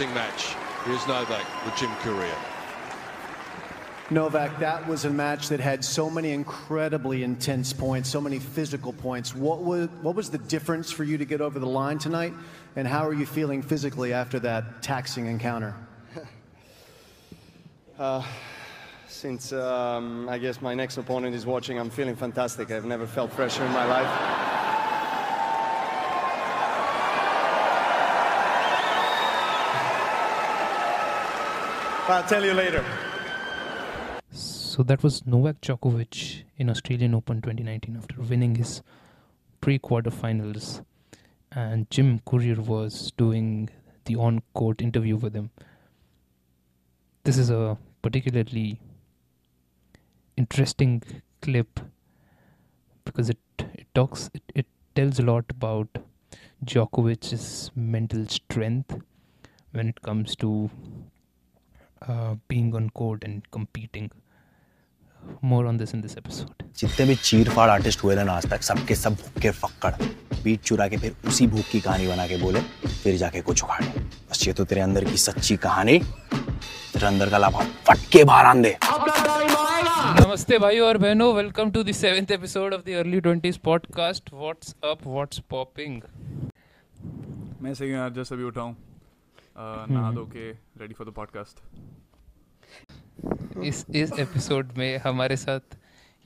match. 0.00 0.54
Here's 0.86 1.06
Novak 1.06 1.44
with 1.66 1.76
Jim 1.76 1.90
Courier. 1.96 2.34
Novak, 4.08 4.58
that 4.58 4.88
was 4.88 5.04
a 5.04 5.10
match 5.10 5.50
that 5.50 5.60
had 5.60 5.84
so 5.84 6.08
many 6.08 6.30
incredibly 6.30 7.22
intense 7.22 7.74
points, 7.74 8.08
so 8.08 8.18
many 8.18 8.38
physical 8.38 8.94
points. 8.94 9.34
What 9.34 9.58
was, 9.60 9.90
what 10.00 10.14
was 10.14 10.30
the 10.30 10.38
difference 10.38 10.90
for 10.90 11.04
you 11.04 11.18
to 11.18 11.26
get 11.26 11.42
over 11.42 11.58
the 11.58 11.66
line 11.66 11.98
tonight? 11.98 12.32
And 12.74 12.88
how 12.88 13.06
are 13.06 13.12
you 13.12 13.26
feeling 13.26 13.60
physically 13.60 14.14
after 14.14 14.40
that 14.40 14.80
taxing 14.80 15.26
encounter? 15.26 15.74
uh, 17.98 18.22
since 19.08 19.52
um, 19.52 20.26
I 20.26 20.38
guess 20.38 20.62
my 20.62 20.72
next 20.72 20.96
opponent 20.96 21.34
is 21.34 21.44
watching, 21.44 21.78
I'm 21.78 21.90
feeling 21.90 22.16
fantastic. 22.16 22.70
I've 22.70 22.86
never 22.86 23.06
felt 23.06 23.30
pressure 23.32 23.62
in 23.62 23.72
my 23.72 23.84
life. 23.84 24.51
I'll 32.12 32.22
tell 32.22 32.44
you 32.44 32.52
later. 32.52 32.84
So 34.30 34.82
that 34.82 35.02
was 35.02 35.26
Novak 35.26 35.62
Djokovic 35.62 36.42
in 36.58 36.68
Australian 36.68 37.14
Open 37.14 37.40
2019 37.40 37.96
after 37.96 38.20
winning 38.20 38.56
his 38.56 38.82
pre-quarterfinals, 39.62 40.84
and 41.50 41.90
Jim 41.90 42.20
Courier 42.26 42.60
was 42.60 43.12
doing 43.16 43.70
the 44.04 44.16
on-court 44.16 44.82
interview 44.82 45.16
with 45.16 45.34
him. 45.34 45.50
This 47.24 47.38
is 47.38 47.48
a 47.48 47.78
particularly 48.02 48.78
interesting 50.36 51.02
clip 51.40 51.80
because 53.06 53.30
it 53.30 53.38
it 53.58 53.86
talks 53.94 54.28
it, 54.34 54.42
it 54.54 54.66
tells 54.94 55.18
a 55.18 55.22
lot 55.22 55.46
about 55.48 55.88
Djokovic's 56.62 57.70
mental 57.74 58.26
strength 58.26 58.98
when 59.70 59.88
it 59.88 60.02
comes 60.02 60.36
to 60.36 60.70
uh, 62.08 62.34
being 62.48 62.74
on 62.74 62.90
court 62.90 63.24
and 63.24 63.50
competing. 63.50 64.10
More 65.40 65.66
on 65.66 65.76
this 65.76 65.92
in 65.94 66.00
this 66.02 66.16
episode. 66.16 66.62
जितने 66.78 67.06
भी 67.06 67.14
चीर 67.14 67.48
फाड़ 67.50 67.68
artist 67.70 68.02
हुए 68.04 68.14
ना 68.14 68.32
आज 68.32 68.46
तक 68.50 68.62
सबके 68.62 68.94
सब 68.94 69.14
भूख 69.14 69.46
फक्कड़। 69.54 69.92
बीट 70.44 70.60
चुरा 70.60 70.88
के 70.88 70.96
फिर 70.96 71.16
उसी 71.28 71.46
भूख 71.46 71.64
की 71.72 71.80
कहानी 71.80 72.06
बना 72.08 72.26
के 72.26 72.36
बोले 72.36 72.60
फिर 72.86 73.16
जाके 73.16 73.40
कुछ 73.42 73.62
उखाड़े। 73.64 73.86
बस 74.30 74.46
ये 74.46 74.52
तो 74.52 74.64
तेरे 74.64 74.80
अंदर 74.80 75.04
की 75.04 75.16
सच्ची 75.16 75.56
कहानी। 75.56 75.98
तेरे 75.98 77.06
अंदर 77.06 77.30
का 77.30 77.38
लाभा 77.38 77.64
फट 77.88 78.08
के 78.12 78.24
बाहर 78.24 78.46
आन 78.46 78.62
दे। 78.62 78.76
नमस्ते 80.20 80.58
भाई 80.58 80.78
और 80.78 80.98
बहनों 80.98 81.32
welcome 81.34 81.70
to 81.70 81.82
the 81.84 81.92
seventh 81.92 82.30
episode 82.30 82.74
of 82.74 82.82
the 82.86 82.96
early 83.00 83.20
twenties 83.20 83.56
podcast 83.58 84.32
what's 84.34 84.74
up 84.84 85.06
what's 85.06 85.38
popping 85.50 86.00
मैं 87.62 87.74
सही 87.74 87.92
यार 87.92 88.10
जस्ट 88.12 88.32
अभी 88.32 88.42
उठाऊं। 88.44 88.74
नहा 89.58 90.12
धो 90.12 90.24
के 90.24 90.52
रेडी 90.52 90.94
फॉर 90.94 91.10
द 91.10 91.12
पॉडकास्ट 91.12 91.60
इस 93.58 93.86
इस 93.94 94.12
एपिसोड 94.18 94.72
में 94.78 94.98
हमारे 94.98 95.36
साथ 95.36 95.60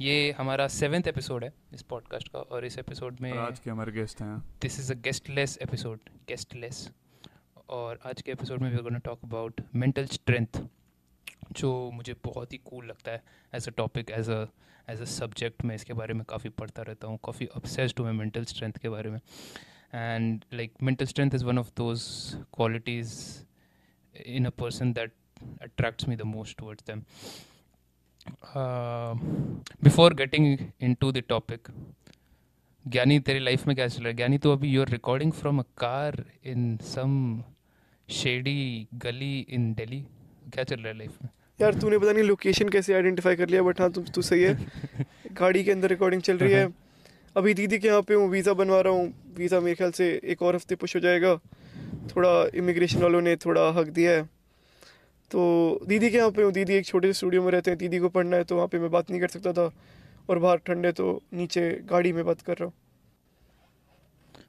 ये 0.00 0.32
हमारा 0.32 0.68
सेवेंथ 0.68 1.04
एपिसोड 1.06 1.44
है 1.44 1.52
इस 1.72 1.82
पॉडकास्ट 1.82 2.28
का 2.28 2.38
और 2.38 2.64
इस 2.64 2.78
एपिसोड 2.78 3.16
में 3.20 3.32
आज 3.32 3.58
के 3.58 3.70
हमारे 3.70 3.92
गेस्ट 3.92 4.22
हैं। 4.22 4.38
This 4.62 4.78
is 4.78 4.92
a 4.92 4.96
guestless 4.96 5.58
episode 5.62 6.00
guestless 6.28 6.90
और 7.68 7.98
आज 8.06 8.22
के 8.22 8.32
एपिसोड 8.32 8.60
में 8.60 8.70
we 8.70 8.76
gonna 8.76 8.98
talk 8.98 9.20
about 9.24 9.60
mental 9.74 10.06
strength 10.06 10.68
जो 11.52 11.90
मुझे 11.90 12.16
बहुत 12.24 12.52
ही 12.52 12.58
कूल 12.58 12.78
cool 12.78 12.90
लगता 12.90 13.10
है 13.10 13.22
as 13.54 13.68
a 13.68 13.70
topic 13.70 14.10
as 14.10 14.30
a 14.30 14.46
as 14.88 15.00
a 15.00 15.04
subject 15.04 15.64
मैं 15.64 15.74
इसके 15.74 15.92
बारे 15.92 16.14
में 16.14 16.24
काफ़ी 16.24 16.50
पढ़ता 16.50 16.82
रहता 16.82 17.06
हूँ 17.06 17.18
काफ़ी 17.24 17.46
अपसेस्ड 17.46 17.98
हूँ 17.98 18.06
मैं 18.06 18.12
मेंटल 18.12 18.44
स्ट्रेंथ 18.44 18.72
के 18.72 18.88
बारे 18.88 19.10
में। 19.10 19.20
And 19.96 20.44
like 20.54 20.72
mental 20.82 21.06
strength 21.06 21.30
is 21.34 21.44
one 21.44 21.58
of 21.58 21.70
those 21.76 22.00
qualities 22.54 23.14
in 24.26 24.44
a 24.44 24.50
person 24.50 24.92
that 24.92 25.12
attracts 25.66 26.06
me 26.08 26.16
the 26.16 26.24
most 26.24 26.56
towards 26.56 26.82
them. 26.82 27.04
Uh, 28.54 29.14
before 29.82 30.10
getting 30.10 30.72
into 30.80 31.12
the 31.12 31.22
topic, 31.22 31.70
ज्ञानी 32.88 33.18
तेरी 33.20 33.38
लाइफ 33.38 33.66
में 33.66 33.76
क्या 33.76 33.88
चल 33.88 33.98
रहा 33.98 34.08
है? 34.08 34.14
ज्ञानी 34.14 34.38
तो 34.38 34.52
अभी 34.52 34.68
your 34.68 34.88
recording 34.88 35.32
from 35.32 35.58
a 35.58 35.62
car 35.78 36.24
in 36.44 36.76
some 36.76 37.42
shady 38.08 38.88
गली 38.94 39.46
इन 39.48 39.74
दिल्ली 39.74 40.00
क्या 40.52 40.64
चल 40.64 40.76
रहा 40.76 40.88
है 40.88 40.98
लाइफ 40.98 41.22
में? 41.22 41.30
यार 41.60 41.74
तूने 41.74 41.98
पता 41.98 42.12
नहीं 42.12 42.24
लोकेशन 42.24 42.68
कैसे 42.68 42.94
आइडेंटिफाई 42.94 43.36
कर 43.36 43.48
लिया 43.48 43.62
बट 43.62 43.80
हाँ 43.80 43.92
तुम 43.92 44.04
तू 44.04 44.22
सही 44.22 44.42
है। 44.42 44.66
गाड़ी 45.32 45.64
के 45.64 45.72
अंदर 45.72 45.88
रिकॉर्डिंग 45.88 46.22
चल 46.22 46.38
रही 46.38 46.52
है। 46.52 46.68
अभी 47.36 47.52
दीदी 47.54 47.78
के 47.78 47.88
यहाँ 47.88 48.02
पे 48.02 48.14
हूँ 48.14 48.28
वीज़ा 48.30 48.52
बनवा 48.54 48.80
रहा 48.80 48.92
हूँ। 48.92 49.34
वीज़ा 49.36 49.58
मेरे 49.60 49.74
ख्याल 49.76 49.90
से 49.92 50.08
एक 50.24 50.42
और 50.42 50.54
हफ़्ते 50.54 50.74
पुश 50.74 50.94
हो 50.96 51.00
जाएगा। 51.00 51.34
थोड़ा 52.08 52.30
इमिग्रेशन 52.56 53.02
वालों 53.02 53.20
ने 53.20 53.34
थोड़ा 53.36 53.68
हक 53.70 53.88
दिया 53.88 54.10
है। 54.10 54.22
तो 55.30 55.80
दीदी 55.86 56.10
के 56.10 56.16
यहाँ 56.16 56.30
पे 56.30 56.42
हूँ। 56.42 56.52
दीदी 56.52 56.74
एक 56.74 56.86
छोटे 56.86 57.08
से 57.08 57.12
स्टूडियो 57.12 57.42
में 57.42 57.50
रहते 57.52 57.70
हैं। 57.70 57.78
दीदी 57.78 57.98
को 57.98 58.08
पढ़ना 58.08 58.36
है 58.36 58.44
तो 58.44 58.56
वहाँ 58.56 58.68
पे 58.68 58.78
मैं 58.78 58.90
बात 58.90 59.10
नहीं 59.10 59.20
कर 59.20 59.28
सकता 59.28 59.52
था। 59.52 59.70
और 60.30 60.38
बाहर 60.38 60.56
ठंडे 60.66 60.92
तो 60.92 61.20
नीचे 61.34 61.70
गाड़ी 61.90 62.12
में 62.12 62.24
बात 62.24 62.40
कर 62.40 62.56
रहा 62.56 62.64
हूँ। 62.64 62.72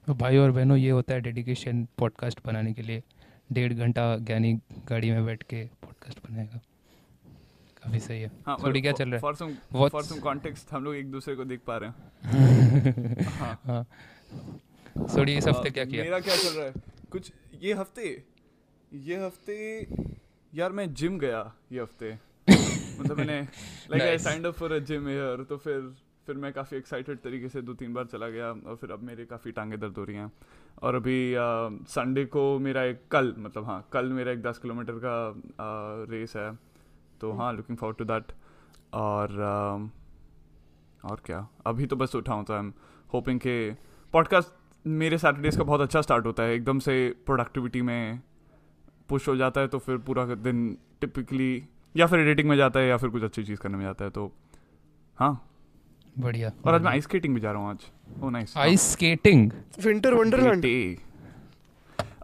तो 0.08 0.14
भाई 0.14 0.38
और 0.38 0.52
बहनों, 0.52 0.78
ये 0.78 0.90
होता 0.90 1.14
है 1.14 1.22
डेडिकेशन 1.22 1.86
पॉडकास्ट 1.98 2.40
बनाने 2.46 2.74
के 2.74 2.82
लिए। 2.82 3.04
डेढ़ 3.52 3.74
घंटा 3.74 4.16
ज्ञानी 4.18 4.54
गाड़ी 4.90 5.12
में 5.12 5.26
बैठ 5.26 5.44
के 5.44 5.64
पॉडकास्ट 5.84 6.20
बनाएगा। 6.30 6.60
काफ़ी 7.88 8.00
सही 8.00 8.22
है। 8.22 8.32
हाँ, 8.46 8.58
थोड़ी 8.64 8.82
क्या 8.82 8.92
चल 8.92 9.06
रहा 9.06 9.16
है? 9.16 9.20
For 9.22 9.36
some 9.36 9.54
for 9.90 10.04
some 10.04 10.20
context 10.20 10.72
हम 10.74 10.84
लोग 10.84 10.96
एक 10.96 11.12
दूसरे 11.12 11.36
को 11.36 11.46
देख 11.46 11.62
पा 11.68 11.78
रहे 11.78 11.90
हैं। 11.90 13.26
हाँ। 13.40 13.54
हाँ। 13.66 13.86
थोड़ी 15.18 15.38
इस 15.38 15.48
हफ़्ते 15.48 15.70
क्या 15.70 15.86
किया? 15.86 16.04
मेरा 16.04 16.20
क्या 16.20 16.36
चल 16.36 16.50
रहा 16.50 16.66
है? 16.66 16.74
कुछ 17.12 17.32
ये 17.62 17.74
हफ़्ते 17.74 18.10
ये 18.92 19.16
हफ़्ते 19.26 19.56
यार 20.54 20.72
मैं 20.72 20.94
जिम 20.94 21.18
गया 21.20 21.42
ये 21.72 21.82
हफ़्ते। 21.82 22.12
मतलब 23.00 23.18
मैंने 23.18 23.40
like 23.92 24.04
I 24.04 24.18
signed 24.18 24.46
up 24.46 24.54
for 24.54 24.72
a 24.72 24.80
gym 24.92 25.08
here 25.08 25.44
तो 25.50 25.58
फिर 25.58 25.90
फिर 26.28 26.36
मैं 26.36 26.52
काफ़ी 26.54 26.78
एक्साइटेड 26.78 27.20
तरीके 27.20 27.50
से 27.50 27.62
दो 27.62 27.74
तीन 27.74 27.94
बार 27.94 28.06
चला 28.06 28.28
गया 28.30 28.52
और 28.52 28.76
फिर 28.76 28.92
अब 28.92 29.04
मेरे 29.04 29.26
काफ़ी 29.26 29.52
टांगे 29.52 29.78
दर्द 29.78 29.98
हो 29.98 30.04
रही 30.04 30.16
हैं। 30.16 30.32
और 30.82 30.96
अभी 30.96 31.34
संडे 31.90 32.26
को 32.26 32.44
मेरा 32.60 32.84
एक 32.84 33.02
कल 33.12 33.34
मतलब 33.38 33.66
हाँ 33.66 33.88
कल 33.94 34.12
मेरा 34.14 34.32
एक 34.32 34.42
दस 34.42 34.58
किलोमीटर 34.58 35.00
का 35.06 35.16
आ, 35.30 36.06
रेस 36.12 36.36
है। 36.36 36.52
तो 37.22 37.32
हाँ 37.34 37.54
लुकिंग 37.54 37.78
फॉर 37.78 37.94
टू 37.94 38.06
दैट 38.06 38.32
और 38.94 39.42
आ, 39.42 41.10
और 41.10 41.22
क्या? 41.26 41.48
अभी 41.66 41.86
तो 41.86 41.96
बस 41.96 42.16
उठाऊँ 42.16 42.46
तो 42.46 42.54
आई 42.54 42.60
एम 42.60 42.74
होपिंग 43.14 43.40
के 43.40 43.72
पॉडकास्ट 44.14 44.54
मेरे 44.88 45.18
सैटरडेज 45.18 45.58
का 45.58 45.64
बहुत 45.64 45.82
अच्छा 45.82 46.02
स्टार्ट 46.02 46.26
होता 46.26 46.44
है। 46.44 46.54
एकदम 46.54 46.80
से 46.80 47.16
प्रोडक्टिविटी 47.26 47.82
में 47.82 48.20
पुश 49.10 49.28
हो 49.28 49.36
जाता 49.36 49.62
है 49.62 49.68
तो 49.68 49.80
फिर 49.80 49.98
पूरा 49.98 50.26
दिन 50.26 50.78
टिपिकली 51.02 51.64
या 51.96 52.08
फिर 52.08 52.20
एडिटिंग 52.20 52.50
में 52.50 52.58
जाता 52.58 52.80
है 52.80 52.88
या 52.88 52.98
फिर 52.98 53.10
कुछ 53.10 53.24
अच्छी 53.24 53.44
चीज़ 53.44 53.60
करने 53.60 53.78
में 53.78 53.84
जाता 53.86 54.06
है 54.06 54.12
तो 54.12 54.32
हाँ। 55.18 55.44
बढ़िया 56.20 56.52
और 56.66 56.74
आज 56.74 56.82
मैं 56.82 56.92
आइस 56.92 57.04
स्केटिंग 57.04 57.34
भी 57.36 57.42
जा 57.42 57.52
रहा 57.52 57.62
हूँ 57.62 57.70
आज। 57.70 57.86
ओ 58.24 58.30
nice 58.30 58.58
ice 58.58 58.92
skating 58.92 59.52
winter 59.86 60.14
wonderland 60.14 60.66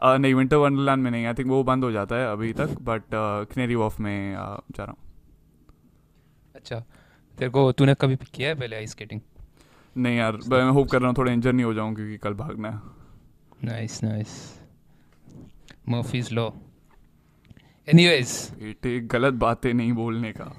नहीं 0.03 0.33
विंटर 0.35 0.55
वंडरलैंड 0.57 1.03
में 1.03 1.09
नहीं 1.11 1.25
आई 1.25 1.33
थिंक 1.33 1.47
वो 1.49 1.63
बंद 1.63 1.83
हो 1.83 1.91
जाता 1.91 2.15
है 2.15 2.31
अभी 2.31 2.51
तक 2.53 2.75
बट 2.81 3.15
खनेरी 3.51 3.75
वॉफ 3.75 3.99
में 3.99 4.33
जा 4.33 4.83
रहा 4.83 4.91
हूँ। 4.91 4.97
अच्छा 6.55 6.79
तेरे 7.37 7.49
को 7.49 7.71
तूने 7.71 7.93
कभी 8.01 8.15
किया 8.25 8.49
है 8.49 8.55
पहले 8.55 8.75
आइस 8.75 8.91
स्केटिंग 8.91 9.21
नहीं 9.95 10.17
यार 10.17 10.37
मैं 10.47 10.63
होप 10.69 10.89
कर 10.89 10.99
रहा 10.99 11.07
हूँ 11.07 11.15
थोड़ा 11.17 11.31
इंजर 11.31 11.53
नहीं 11.53 11.65
हो 11.65 11.73
जाऊँ 11.73 11.95
क्योंकि 11.95 12.17
कल 12.17 12.33
भागना 12.33 12.69
है। 12.69 12.79
Nice 13.63 14.03
nice 14.03 14.31
Murphy's 15.89 16.31
law 16.33 16.49
anyways 17.87 18.35
बेटे 18.59 18.99
गलत 19.11 19.33
बातें 19.39 19.73
नहीं 19.73 19.93
बोलने 19.93 20.31
का। 20.31 20.51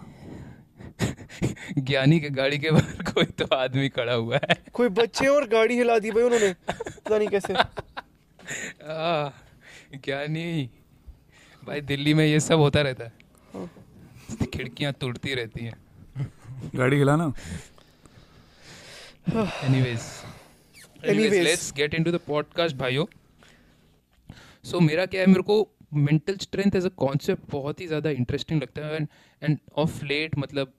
ज्ञानी 1.79 2.19
के 2.21 2.31
गाड़ी 2.31 2.59
के 2.59 2.71
बाहर 2.71 3.03
कोई 3.13 3.25
तो 3.39 3.45
आदमी 3.57 3.89
खड़ा 3.89 4.13
हुआ 4.13 4.39
है। 4.43 4.57
कोई 4.73 4.89
बच्चे 4.91 5.27
और 5.27 5.47
गाड़ी 5.49 5.77
हिला 5.77 5.99
दी 5.99 6.11
भाई 6.11 6.23
उन्होंने। 6.23 6.53
पता 6.71 7.19
नहीं 7.19 7.29
कैसे। 7.29 7.55
ज्ञानी 9.97 10.71
भाई 11.63 11.81
दिल्ली 11.83 12.15
में 12.15 12.25
ये 12.27 12.41
सब 12.41 12.59
होता 12.59 12.81
रहता 12.83 13.05
है। 13.05 13.13
खिड़कियाँ 14.47 14.93
टूटती 14.93 15.35
रहती 15.35 15.65
हैं। 15.65 15.75
गाड़ी 16.75 16.97
हिलाना। 16.97 17.33
Anyways 19.65 20.03
anyways 21.05 21.43
let's 21.45 21.73
get 21.73 21.95
into 21.95 22.11
the 22.13 22.21
podcast 22.27 22.77
भाइयों। 22.77 23.07
सो 24.65 24.81
मेरा 24.81 25.07
क्या 25.07 25.21
है 25.21 25.27
मेरे 25.27 25.43
को 25.43 25.57
mental 25.95 26.37
strength 26.37 26.77
as 26.77 26.87
a 26.87 26.89
concept 26.97 27.51
बहुत 27.51 27.81
ही 27.81 27.87
ज़्यादा 27.87 28.11
इंटरेस्टिंग 28.11 28.63
लगता 28.63 28.87
है। 28.87 28.97
एंड 28.97 29.09
एंड 29.43 29.59
ऑफ़ 29.77 30.05
लेट 30.05 30.39
मतलब 30.39 30.73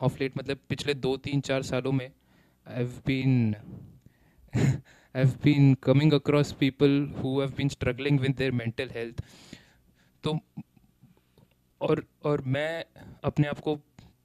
ऑफ़ 0.00 0.16
लेट 0.20 0.38
मतलब 0.38 0.58
पिछले 0.68 0.94
दो 0.94 1.16
तीन 1.16 1.40
चार 1.40 1.62
सालों 1.62 1.92
में 1.92 2.06
I 2.06 2.74
have 2.74 3.00
been 3.06 3.54
have 5.16 5.34
been 5.44 5.74
coming 5.82 6.12
across 6.12 6.52
people 6.60 6.98
who 7.18 7.40
have 7.40 7.52
been 7.56 7.68
struggling 7.68 8.20
with 8.20 8.34
their 8.36 8.52
mental 8.52 8.90
health 8.94 9.22
तो 10.24 10.38
और 11.80 12.04
और 12.24 12.42
मैं 12.46 12.84
अपने 13.24 13.48
आप 13.48 13.60
को 13.60 13.74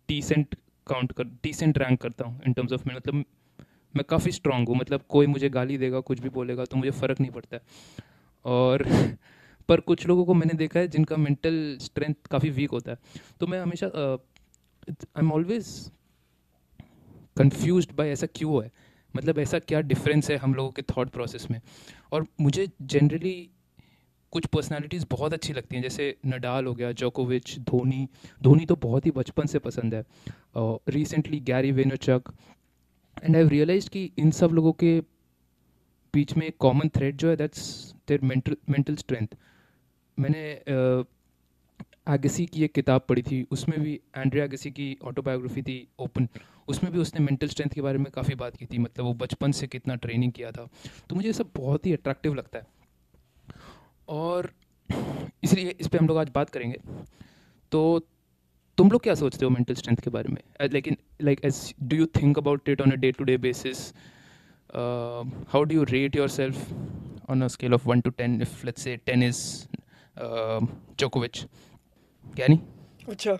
डिसेंट 0.09 0.55
काउंट 0.87 1.11
कर 1.11 1.23
डिसेंट 1.43 1.77
रैंक 1.77 2.01
करता 2.01 2.25
हूँ 2.25 2.41
इन 2.47 2.53
टर्म्स 2.53 2.73
ऑफ़ 2.73 2.87
मतलब 2.87 3.23
मैं 3.93 4.03
काफ़ी 4.09 4.31
स्ट्रांग 4.31 4.67
हूँ। 4.67 4.75
मतलब 4.75 5.01
कोई 5.09 5.27
मुझे 5.27 5.49
गाली 5.49 5.77
देगा, 5.77 5.99
कुछ 5.99 6.19
भी 6.19 6.29
बोलेगा 6.29 6.65
तो 6.65 6.77
मुझे 6.77 6.91
फ़र्क 6.91 7.19
नहीं 7.21 7.31
पड़ता। 7.31 7.57
और, 8.45 8.83
पर 9.69 9.79
कुछ 9.79 10.05
लोगों 10.07 10.25
को 10.25 10.33
मैंने 10.33 10.53
देखा 10.57 10.79
है 10.79 10.87
जिनका 10.87 11.17
मेंटल 11.17 11.77
स्ट्रेंथ 11.81 12.27
काफ़ी 12.31 12.49
वीक 12.49 12.71
होता 12.71 12.91
है। 12.91 12.97
तो 13.39 13.47
मैं 13.47 13.59
हमेशा 13.61 13.87
I 13.87 15.19
am 15.19 15.31
always 15.31 15.67
confused 17.37 17.87
by 17.95 18.09
ऐसा 18.09 18.27
क्यों 18.35 18.63
है? 18.63 18.71
मतलब 19.15 19.39
ऐसा 19.39 19.59
क्या 19.59 19.81
डिफरेंस 19.81 20.29
है 20.31 20.37
हम 20.37 20.53
लोगों 20.53 20.71
के 20.71 20.81
थॉट 20.81 21.09
प्रोसेस 21.09 21.47
में? 21.51 21.59
और 22.11 22.25
मुझे 22.41 22.67
जनरली 22.81 23.49
कुछ 24.33 24.45
पर्सनालिटीज़ 24.45 25.05
बहुत 25.11 25.33
अच्छी 25.33 25.53
लगती 25.53 25.75
हैं, 25.75 25.83
जैसे 25.83 26.15
नडाल 26.25 26.65
हो 26.65 26.73
गया, 26.73 26.91
जोकोविच, 26.91 27.57
धोनी। 27.59 28.07
धोनी 28.43 28.65
तो 28.65 28.75
बहुत 28.75 29.05
ही 29.05 29.11
बचपन 29.11 29.45
से 29.45 29.59
पसंद 29.59 29.93
है। 29.95 30.03
Recently 30.89 31.39
Gary 31.39 31.71
Vaynerchuk 31.71 32.31
and 33.23 33.35
I 33.37 33.47
realise 33.47 33.89
कि 33.89 34.09
इन 34.17 34.31
सब 34.31 34.51
लोगों 34.51 34.71
के 34.73 34.99
बीच 36.13 36.33
में 36.37 36.51
कॉमन 36.59 36.89
थ्रेड 36.89 37.17
जो 37.17 37.29
है 37.29 37.35
that's 37.35 37.93
their 38.07 38.21
mental 38.21 38.55
mental 38.69 38.95
strength 38.95 39.35
मैंने 40.17 40.43
एगसी 42.07 42.45
की 42.45 42.63
एक 42.63 42.73
किताब 42.73 43.01
पढ़ी 43.09 43.21
थी, 43.21 43.41
उसमें 43.51 43.79
भी 43.81 43.99
एंड्रिया 44.17 44.45
एगसी 44.45 44.71
की 44.71 44.97
ऑटोबायोग्राफी 45.03 45.61
थी 45.61 45.87
ओपन 45.99 46.27
उसमें 46.67 46.91
भी 46.93 46.99
उसने 46.99 47.25
मेंटल 47.25 47.47
स्ट्रेंथ 47.47 47.69
के 47.69 47.81
बारे 47.81 47.97
में 47.97 48.11
काफ़ी 48.11 48.35
बात 48.35 48.55
की 48.57 48.65
थी 48.65 48.77
मतलब 48.77 49.05
वो 49.05 49.13
बचपन 49.13 49.51
से 49.51 49.67
कितना 49.67 49.95
ट्रेनिंग 49.95 50.31
किया 50.31 50.51
था। 50.51 50.67
तो 51.09 51.15
मुझे 51.15 51.27
ये 51.27 51.33
सब 51.33 51.49
बहुत 51.55 51.85
ही 51.85 51.93
अट्रैक्टिव 51.93 52.33
लगता 52.33 52.59
है। 52.59 52.65
और 54.09 54.51
इसलिए 55.43 55.75
इस 55.79 55.87
पर 55.87 55.97
हम 55.97 56.07
लोग 56.07 56.17
आज 56.17 56.29
बात 56.35 56.49
करेंगे। 56.49 56.77
तो 57.71 57.99
तुम 58.77 58.91
लोग 58.91 59.03
क्या 59.03 59.15
सोचते 59.15 59.45
हो 59.45 59.49
मेंटल 59.51 59.73
स्ट्रेंथ 59.73 59.97
के 59.97 60.09
बारे 60.09 60.29
में? 60.29 60.41
लेकिन 60.71 60.97
like 61.21 61.45
as 61.45 61.73
do 61.83 61.95
you 61.97 62.05
think 62.15 62.37
about 62.37 62.69
it 62.69 62.81
on 62.81 62.91
a 62.91 62.95
day 62.95 63.11
to 63.11 63.23
day 63.23 63.37
basis 63.37 63.87
how 65.49 65.63
do 65.63 65.75
you 65.75 65.83
rate 65.83 66.15
yourself 66.29 66.71
on 67.29 67.41
a 67.41 67.47
scale 67.47 67.73
of 67.73 67.87
one 67.89 68.01
to 68.01 68.09
ten 68.11 68.41
if 68.41 68.65
let's 68.65 68.81
say 68.81 68.95
ten 68.97 69.23
is 69.23 69.43
जोकोविच 70.99 71.37
क्या 71.39 71.70
नहीं? 72.39 72.59
अच्छा। 73.09 73.37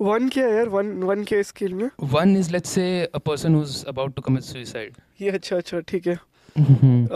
one 0.00 0.28
क्या 0.28 0.48
यार 0.48 0.68
one 0.68 1.02
one 1.02 1.24
के 1.24 1.42
scale 1.42 1.74
में। 1.74 1.90
One 2.00 2.36
is 2.36 2.50
let's 2.52 2.70
say 2.70 3.04
a 3.14 3.18
person 3.18 3.54
who 3.54 3.62
is 3.62 3.84
about 3.86 4.14
to 4.14 4.22
commit 4.22 4.42
suicide 4.42 4.96
ये 5.20 5.30
अच्छा 5.30 5.56
अच्छा 5.56 5.80
ठीक 5.80 6.06
है। 6.06 6.18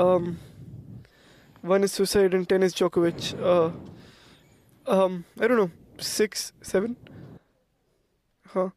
um 0.05 0.37
one 1.65 1.85
is 1.85 1.93
suicide 1.93 2.35
and 2.35 2.49
10 2.49 2.63
is 2.63 2.75
Djokovic. 2.75 3.35
Uh, 3.53 3.71
um, 4.87 5.25
I 5.41 5.49
don't 5.49 5.59
know, 5.59 5.71
six, 5.99 6.53
seven? 6.63 6.97
हाँ 8.47 8.73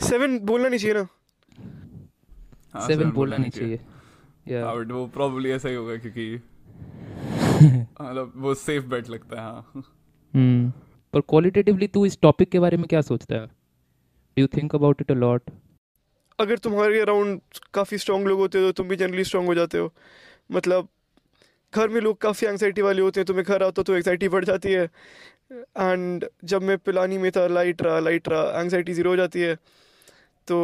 सेवन 0.00 0.38
बोलना 0.38 0.68
नहीं 0.68 0.78
चाहिए 0.78 0.94
ना। 0.94 1.06
हाँ, 2.74 2.86
सेवन 2.86 3.10
बोलना 3.10 3.36
नहीं 3.36 3.50
चाहिए। 3.50 3.80
या 4.48 4.64
हाँ, 4.66 4.76
बट 4.76 4.92
वो 4.92 5.06
प्रॉब्ली 5.06 5.50
ऐसा 5.50 5.68
ही 5.68 5.74
होगा 5.74 5.96
क्योंकि 5.96 6.34
मतलब 8.02 8.32
वो 8.36 8.54
सेफ़ 8.54 8.84
बेट 8.84 9.08
लगता 9.08 9.36
है 9.36 9.42
हाँ। 9.42 9.72
हम्म 9.74 9.82
पर 10.34 11.20
क्वालिटेटिवली 11.20 11.86
तू 11.88 12.04
इस 12.06 12.18
टॉपिक 12.22 12.50
के 12.50 12.60
बारे 12.60 12.76
में 12.76 12.86
क्या 12.88 13.00
सोचता 13.02 13.34
है? 13.34 13.46
Do 13.46 14.40
you 14.40 14.46
think 14.48 14.74
about 14.74 15.00
it 15.00 15.10
a 15.10 15.14
lot 15.14 15.50
अगर 16.38 16.58
तुम्हारे 16.58 17.00
अराउंड 17.00 17.40
काफ़ी 17.74 17.98
स्ट्रांग 17.98 18.26
लोग 18.26 18.38
होते 18.40 18.58
हो 18.58 18.66
तो 18.66 18.72
तुम 18.72 18.88
भी 18.88 18.96
जनरली 18.96 19.24
स्ट्रांग 19.24 19.46
हो 19.46 19.54
जाते 19.54 19.78
हो। 19.78 19.92
मतलब 20.52 20.88
घर 21.72 21.88
में 21.88 22.00
लोग 22.00 22.20
काफ़ी 22.20 22.46
एंगजाइटी 22.46 22.82
वाले 22.82 23.02
होते 23.02 23.20
हैं 23.20 23.26
तो 23.26 23.34
मैं 23.34 23.44
घर 23.44 23.62
आता 23.62 23.82
तो 23.82 23.94
एंगजाइटी 23.94 24.28
बढ़ 24.28 24.44
जाती 24.44 24.72
है। 24.72 24.84
एंड 25.52 26.24
जब 26.44 26.62
मैं 26.62 26.76
पिलानी 26.78 27.18
में 27.18 27.30
था 27.32 27.46
लाइट 27.48 27.82
रहा 27.82 27.98
लाइट 28.00 28.28
रहा 28.28 28.60
एंगजाइटी 28.60 28.92
ज़ीरो 28.94 29.10
हो 29.10 29.16
जाती 29.16 29.40
है। 29.40 29.54
तो 30.48 30.58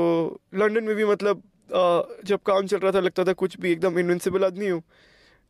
लंदन 0.55 0.85
में 0.85 0.95
भी 0.97 1.05
मतलब 1.05 1.43
जब 2.27 2.41
काम 2.47 2.67
चल 2.67 2.79
रहा 2.79 2.93
था 2.93 3.01
लगता 3.01 3.25
था 3.25 3.33
कुछ 3.35 3.59
भी 3.61 3.71
एकदम 3.73 3.99
इनविंसिबल 3.99 4.45
आदमी 4.45 4.69
हूँ। 4.69 4.83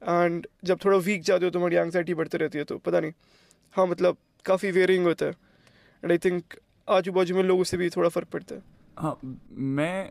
एंड 0.02 0.46
जब 0.64 0.78
थोड़ा 0.84 0.98
वीक 0.98 1.22
जाते 1.22 1.44
हो 1.44 1.50
तो 1.50 1.52
तुम्हारी 1.52 1.76
एंगजाइटी 1.76 2.14
बढ़ती 2.14 2.38
रहती 2.38 2.58
है 2.58 2.64
तो 2.64 2.78
पता 2.78 3.00
नहीं। 3.00 3.12
हाँ 3.74 3.86
मतलब 3.86 4.16
काफ़ी 4.44 4.70
वेयरिंग 4.70 5.04
होता 5.06 5.26
है। 5.26 5.32
एंड 6.02 6.12
आई 6.12 6.18
थिंक 6.18 6.54
आजू 6.88 7.12
बाजू 7.12 7.34
में 7.34 7.42
लोगों 7.42 7.64
से 7.64 7.76
भी 7.76 7.88
थोड़ा 7.90 8.08
फ़र्क 8.08 8.28
पड़ता 8.28 8.54
है। 8.54 8.62
हाँ 8.98 9.18
मैं 9.72 10.10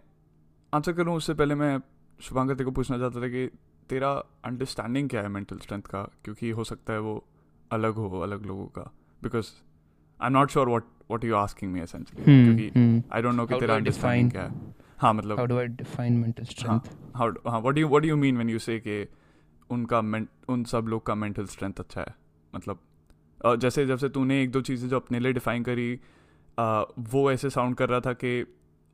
आंसर 0.74 0.94
करूँ 0.94 1.16
उससे 1.16 1.34
पहले 1.34 1.56
मैं 1.56 1.78
शुभांकर 2.20 2.64
को 2.64 2.72
पूछना 2.72 2.98
चाहता 2.98 3.22
था 3.22 3.28
कि 3.28 3.46
तेरा 3.90 4.12
अंडरस्टैंडिंग 4.46 5.10
क्या 5.10 5.22
है 5.22 5.30
मेंटल 5.30 5.58
स्ट्रेंथ 5.58 5.82
का? 5.82 6.04
क्योंकि 6.24 6.50
हो 6.50 6.64
सकता 6.64 6.94
है 6.94 7.00
वो 7.00 7.24
अलग 7.72 7.96
हो 7.96 8.20
अलग 8.20 8.46
लोगों 8.46 8.66
का। 8.78 8.92
Because 9.24 9.48
I 10.20 10.28
am 10.28 10.34
not 10.34 10.52
sure 10.52 10.70
what 10.70 10.84
what 11.10 11.24
you 11.26 11.36
asking 11.36 11.72
me 11.74 11.82
essentially 11.82 12.44
क्योंकि 12.46 13.06
आई 13.14 13.22
डोंट 13.22 13.36
नो 13.36 13.46
कि 13.46 13.60
तेरा 13.60 13.76
अंडरस्टैंडिंग 13.76 14.32
क्या 14.32 14.44
है। 14.44 14.76
हाँ 14.98 15.14
मतलब 15.14 15.38
how 15.38 15.46
do 15.46 15.58
I 15.58 15.68
define 15.78 16.14
mental 16.14 16.44
strength 16.44 16.90
how 17.16 17.32
हाँ 17.50 17.60
what 17.60 17.78
you 17.78 17.88
what 17.88 18.04
do 18.04 18.10
you 18.10 18.16
mean 18.18 18.36
when 18.36 18.50
you 18.50 18.60
say 18.60 18.80
कि 18.80 19.06
उनका 19.70 20.00
उन 20.50 20.64
सब 20.68 20.88
लोग 20.88 21.06
का 21.06 21.16
मेंटल 21.16 21.46
स्ट्रेंथ 21.46 21.80
अच्छा 21.80 22.02
है? 22.02 22.16
मतलब 22.56 22.80
जैसे 23.46 23.86
जब 23.86 23.98
से 23.98 24.10
तूने 24.10 24.42
एक 24.44 24.52
दो 24.52 24.62
चीज़ें 24.62 24.88
जो 24.90 24.96
अपने 24.96 25.20
लिए 25.20 25.34
डिफाइन 25.34 25.64
करी 25.64 26.00
वो 27.12 27.32
ऐसे 27.32 27.50
साउंड 27.50 27.76
कर 27.76 27.90
रहा 27.90 28.00
था 28.06 28.14
कि 28.24 28.46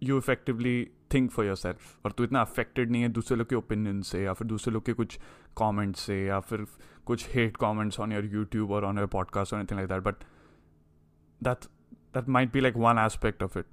you 0.02 0.18
effectively 0.18 0.76
think 1.14 1.30
for 1.32 1.46
yourself 1.56 2.06
और 2.06 2.12
तू 2.12 2.24
इतना 2.24 2.42
अफेक्टेड 2.42 2.92
नहीं 2.92 3.02
है 3.02 3.10
दूसरे 3.10 3.38
लोग 3.38 3.50
के 3.50 3.56
ओपिनियन 3.56 4.02
से 4.02 4.24
या 4.24 4.34
फिर 4.34 4.48
दूसरे 4.48 4.74
लोग 4.74 4.86
के 4.86 4.94
कुछ 4.94 5.18
कॉमेंट्स 5.56 6.00
से 6.06 6.24
या 6.26 6.40
फिर 6.40 6.66
कुछ 7.06 7.28
hate 7.36 7.58
comments 7.58 8.00
on 8.00 8.12
your 8.14 8.26
YouTube 8.34 8.72
और 8.72 8.86
ऑन 8.86 8.98
योर 8.98 9.08
पॉडकास्ट 9.14 9.54
और 9.54 9.60
anything 9.60 9.80
like 9.80 9.90
that 9.90 10.04
but 10.04 10.24
that 11.44 11.66
that 12.16 12.30
might 12.30 12.54
be 12.54 12.62
like 12.62 12.78
one 12.78 13.06
aspect 13.06 13.44
of 13.44 13.60
it 13.60 13.66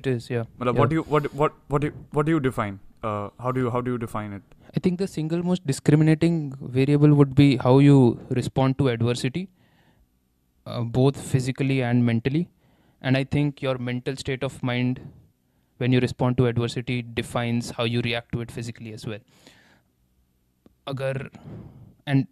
it 0.00 0.06
is 0.06 0.26
yeah. 0.30 0.44
मतलब 0.60 0.78
what 0.78 0.90
do 0.90 0.96
you 0.96 1.02
what 1.14 1.26
what 1.38 1.56
what 1.72 1.82
do 1.82 1.88
you, 1.88 1.94
what 2.16 2.26
do 2.26 2.32
you 2.34 2.40
define? 2.44 2.76
uh, 3.02 3.30
how 3.38 3.52
do 3.52 3.60
you 3.60 3.70
how 3.70 3.80
do 3.80 3.92
you 3.92 3.98
define 3.98 4.32
it? 4.32 4.42
I 4.76 4.80
think 4.80 4.98
the 4.98 5.06
single 5.06 5.42
most 5.42 5.66
discriminating 5.66 6.36
variable 6.60 7.14
would 7.14 7.34
be 7.34 7.56
how 7.56 7.78
you 7.78 8.20
respond 8.30 8.78
to 8.78 8.88
adversity. 8.88 9.48
uh, 10.67 10.81
both 10.81 11.19
physically 11.31 11.81
and 11.81 12.05
mentally 12.05 12.47
and 13.01 13.17
i 13.17 13.23
think 13.23 13.61
your 13.61 13.77
mental 13.77 14.15
state 14.15 14.43
of 14.43 14.61
mind 14.63 14.99
when 15.79 15.91
you 15.91 15.99
respond 15.99 16.37
to 16.37 16.47
adversity 16.47 17.01
defines 17.01 17.71
how 17.71 17.83
you 17.83 18.01
react 18.01 18.31
to 18.31 18.41
it 18.41 18.51
physically 18.51 18.93
as 18.93 19.05
well 19.05 19.23
अगर 20.87 21.17
and 22.07 22.25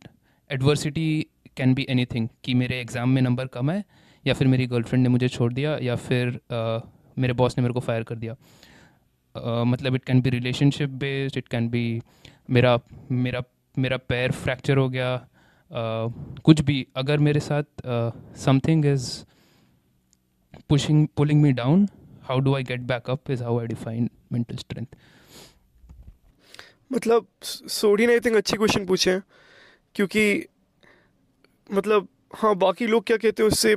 adversity 0.49 1.25
can 1.57 1.73
be 1.75 1.85
anything 2.13 2.27
कि 2.43 2.53
मेरे 2.53 2.79
exam 2.81 3.09
में 3.09 3.21
number 3.21 3.47
कम 3.55 3.71
है 3.71 3.83
या 4.27 4.33
फिर 4.33 4.47
मेरी 4.47 4.67
girlfriend 4.67 5.03
ने 5.03 5.09
मुझे 5.09 5.27
छोड़ 5.29 5.51
दिया 5.53 5.77
या 5.81 5.95
फिर 5.95 6.31
uh, 6.31 6.81
मेरे 7.19 7.33
बॉस 7.41 7.57
ने 7.57 7.61
मेरे 7.61 7.73
को 7.73 7.79
फायर 7.79 8.03
कर 8.03 8.15
दिया 8.15 8.35
uh, 8.35 9.65
मतलब 9.67 9.95
it 9.95 10.03
can 10.03 10.21
be 10.21 10.29
relationship 10.29 10.89
based 11.03 11.37
it 11.37 11.47
can 11.47 11.69
be 11.69 11.83
मेरा 12.49 12.79
मेरा 13.11 13.43
मेरा 13.77 13.97
पैर 14.09 14.31
फ्रैक्चर 14.31 14.77
हो 14.77 14.87
गया 14.89 15.11
uh, 15.17 15.25
कुछ 15.70 16.60
भी, 16.60 16.86
अगर 16.96 17.18
मेरे 17.18 17.40
साथ 17.40 17.82
something 18.38 18.86
is 18.86 19.08
pushing 20.68 21.06
pulling 21.16 21.42
me 21.42 21.52
down 21.52 21.88
how 22.24 22.34
do 22.46 22.52
I 22.56 22.58
get 22.62 22.82
back 22.88 23.08
up 23.12 23.30
is 23.34 23.40
how 23.44 23.52
I 23.60 23.62
define 23.70 24.04
mental 24.34 24.58
strength. 24.58 24.92
मतलब 26.92 27.26
सोडी 27.44 28.06
ने 28.06 28.12
आई 28.12 28.20
थिंक 28.20 28.36
अच्छी 28.36 28.56
क्वेश्चन 28.56 28.84
पूछे 28.86 29.10
हैं, 29.10 29.22
क्योंकि 29.94 30.44
मतलब 31.70 32.08
हाँ 32.34 32.54
बाकी 32.56 32.86
लोग 32.86 33.04
क्या 33.06 33.16
कहते 33.16 33.42
हैं, 33.42 33.50
उससे 33.50 33.74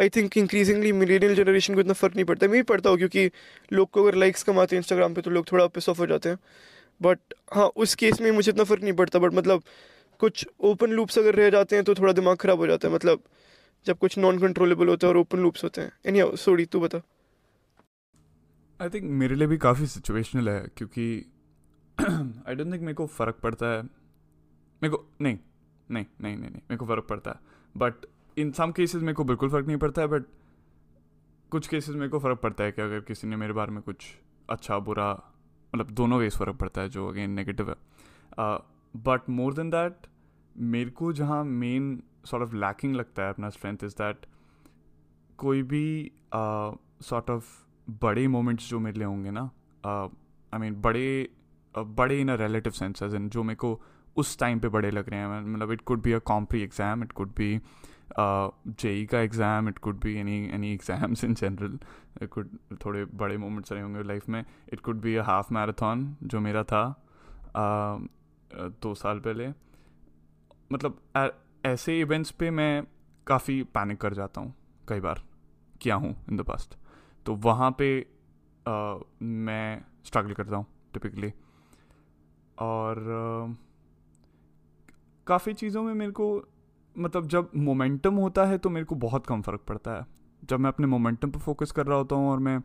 I 0.00 0.08
think 0.16 0.36
increasingly 0.36 0.92
millennial 0.92 1.34
generation 1.34 1.74
को 1.74 1.80
इतना 1.80 1.92
फ़र्क 1.92 2.14
नहीं 2.14 2.24
पड़ता 2.24 2.46
मैं 2.46 2.56
भी 2.56 2.62
पढ़ता 2.62 2.90
हूँ, 2.90 2.98
क्योंकि 2.98 3.30
लोग 3.72 3.90
को 3.90 4.02
अगर 4.02 4.14
लाइक्स 4.18 4.42
कमाते 4.42 4.76
हैं 4.76 4.80
इंस्टाग्राम 4.80 5.14
पे 5.14 5.20
तो 5.22 5.30
लोग 5.30 5.50
थोड़ा 5.52 5.66
पिस 5.66 5.88
ऑफ़ 5.88 5.98
हो 5.98 6.06
जाते 6.06 6.28
हैं 6.28 6.38
बट 7.00 7.34
हाँ 7.54 7.66
उस 7.76 7.94
केस 7.94 8.20
में 8.20 8.30
मुझे 8.32 8.50
इतना 8.50 8.64
फ़र्क 8.64 8.82
नहीं 8.82 8.92
पड़ता 9.02 9.18
बट 9.18 9.34
मतलब 9.34 9.62
कुछ 10.20 10.46
ओपन 10.60 10.90
लूप्स 10.90 11.18
अगर 11.18 11.34
रह 11.34 11.50
जाते 11.50 11.76
हैं 11.76 11.84
तो 11.84 11.94
थोड़ा 11.94 12.12
दिमाग 12.12 12.36
ख़राब 12.36 12.58
हो 12.58 12.66
जाता 12.66 12.88
है 12.88 12.94
मतलब 12.94 13.22
जब 13.86 13.98
कुछ 13.98 14.18
नॉन 14.18 14.38
कंट्रोलेबल 14.38 14.88
होता 14.88 15.06
है 15.06 15.12
और 15.12 15.18
ओपन 15.18 15.38
लूप्स 15.38 15.64
होते 15.64 15.80
हैं। 15.80 15.92
एनी 16.06 16.22
सोडी 16.36 16.64
तू 16.66 16.80
बता। 16.80 17.00
आई 18.80 18.88
थिंक 18.88 19.04
मेरे 19.20 19.34
लिए 19.34 19.46
भी 19.48 19.56
काफ़ी 19.58 19.86
सिचुएशनल 19.86 20.48
है, 20.48 20.60
क्योंकि 20.76 21.04
आई 21.98 22.54
डोंट 22.54 22.72
थिंक 22.72 22.82
मेरे 22.82 22.94
को 22.94 23.06
फ़र्क 23.08 23.38
पड़ता 23.42 23.66
है। 23.66 23.82
मेरे 23.82 24.88
को, 24.88 25.04
नहीं 25.20 25.38
नहीं 25.88 26.04
नहीं 26.20 26.36
नहीं 26.36 26.50
नहीं, 26.50 26.60
मेरे 26.60 26.76
को 26.76 26.86
फ़र्क 26.86 27.06
पड़ता 27.08 27.30
है। 27.30 27.40
बट 27.74 28.06
इन 28.36 28.52
सम 28.52 28.72
केसेस 28.72 29.02
मेरे 29.02 29.14
को 29.14 29.24
बिल्कुल 29.24 29.50
फ़र्क 29.50 29.66
नहीं 29.66 29.76
पड़ता 29.76 30.02
है 30.02 30.08
बट 30.08 30.24
कुछ 31.52 31.66
केसेस 31.66 31.94
मेरे 31.94 32.08
को 32.08 32.18
फ़र्क 32.18 32.40
पड़ता 32.40 32.64
है 32.64 32.72
कि 32.72 32.82
अगर 32.82 33.00
किसी 33.00 33.26
ने 33.26 33.36
मेरे 33.36 33.52
बारे 33.52 33.72
में 33.72 33.82
कुछ 33.82 34.06
अच्छा 34.50 34.78
बुरा 34.80 35.10
मतलब 35.72 35.90
दोनों 35.92 36.18
वेज 36.18 36.36
फ़र्क 36.36 36.56
पड़ता 36.56 36.80
है, 36.80 36.88
जो 36.88 37.08
अगेन 37.08 37.30
नेगेटिव 37.30 37.70
है। 37.70 37.76
बट 38.94 39.28
मोर 39.30 39.54
देन 39.54 39.70
दैट 39.70 40.06
मेरे 40.56 40.90
को 40.90 41.12
जहाँ 41.12 41.42
मेन 41.44 42.00
सॉर्ट 42.26 42.44
ऑफ़ 42.44 42.54
लैकिंग 42.56 42.94
लगता 42.96 43.22
है 43.22 43.28
अपना 43.30 43.50
स्ट्रेंथ 43.50 43.84
इज़ 43.84 43.94
दैट 43.94 44.26
कोई 45.38 45.62
भी 45.64 46.10
सॉर्ट 46.34 47.30
ऑफ़ 47.30 47.46
बड़े 48.02 48.26
मोमेंट्स 48.28 48.68
जो 48.70 48.78
मेरे 48.80 48.98
लिए 48.98 49.06
होंगे 49.06 49.30
ना 49.30 49.50
आई 49.84 50.58
मीन 50.60 50.80
बड़े 50.82 51.28
बड़े 51.74 52.20
in 52.20 52.28
a 52.28 52.34
relative 52.36 52.72
sense 52.72 53.02
as 53.02 53.14
in 53.14 53.28
जो 53.28 53.42
मेरे 53.42 53.56
को 53.56 53.80
उस 54.16 54.38
टाइम 54.38 54.60
पे 54.60 54.68
बड़े 54.68 54.90
लग 54.90 55.08
रहे 55.08 55.20
हैं। 55.20 55.40
मतलब 55.42 55.72
it 55.72 55.80
could 55.80 56.02
be 56.02 56.12
a 56.12 56.18
compre 56.26 56.62
exam 56.62 57.02
it 57.02 57.12
could 57.12 57.28
be 57.36 57.60
JEE 58.18 59.04
का 59.06 59.20
exam 59.20 59.68
it 59.68 59.78
could 59.78 60.00
be 60.02 60.14
any 60.18 60.38
any 60.54 60.72
exams 60.74 61.24
in 61.24 61.34
general 61.34 61.78
it 62.22 62.28
could 62.28 62.48
थोड़े 62.84 63.04
बड़े 63.14 63.36
मोमेंट्स 63.38 63.72
रहे 63.72 63.82
होंगे 63.82 64.02
लाइफ 64.02 64.28
में। 64.28 64.44
It 64.72 64.80
could 64.80 65.00
be 65.00 65.14
a 65.14 65.22
half 65.24 65.52
marathon 65.54 66.14
जो 66.22 66.40
मेरा 66.40 66.62
था। 66.64 66.84
दो 68.50 68.94
साल 68.94 69.18
पहले। 69.18 69.48
मतलब 70.72 71.00
ऐसे 71.64 71.98
इवेंट्स 72.00 72.30
पे 72.30 72.50
मैं 72.50 72.82
काफ़ी 73.26 73.62
पैनिक 73.74 74.00
कर 74.00 74.14
जाता 74.14 74.40
हूँ 74.40 74.54
कई 74.88 75.00
बार 75.00 75.22
किया 75.80 75.94
हूँ 75.94 76.14
इन 76.30 76.36
द 76.36 76.42
पास्ट 76.42 76.76
तो 77.26 77.34
वहाँ 77.36 77.70
पे 77.78 78.00
आ, 78.68 78.98
मैं 79.22 79.84
स्ट्रगल 80.04 80.32
करता 80.32 80.56
हूँ 80.56 80.66
टिपिकली 80.94 81.32
और 82.58 83.56
काफ़ी 85.26 85.52
चीज़ों 85.54 85.82
में 85.82 85.92
मेरे 85.94 86.12
को 86.12 86.26
मतलब 86.96 87.26
जब 87.28 87.50
मोमेंटम 87.56 88.14
होता 88.14 88.44
है 88.44 88.58
तो 88.58 88.70
मेरे 88.70 88.84
को 88.84 88.94
बहुत 88.96 89.26
कम 89.26 89.42
फ़र्क 89.42 89.60
पड़ता 89.68 89.96
है। 89.96 90.06
जब 90.42 90.60
मैं 90.60 90.68
अपने 90.68 90.86
मोमेंटम 90.86 91.30
पर 91.30 91.38
फोकस 91.38 91.72
कर 91.72 91.86
रहा 91.86 91.96
होता 91.98 92.16
हूँ 92.16 92.30
और 92.30 92.38
मैं 92.38 92.60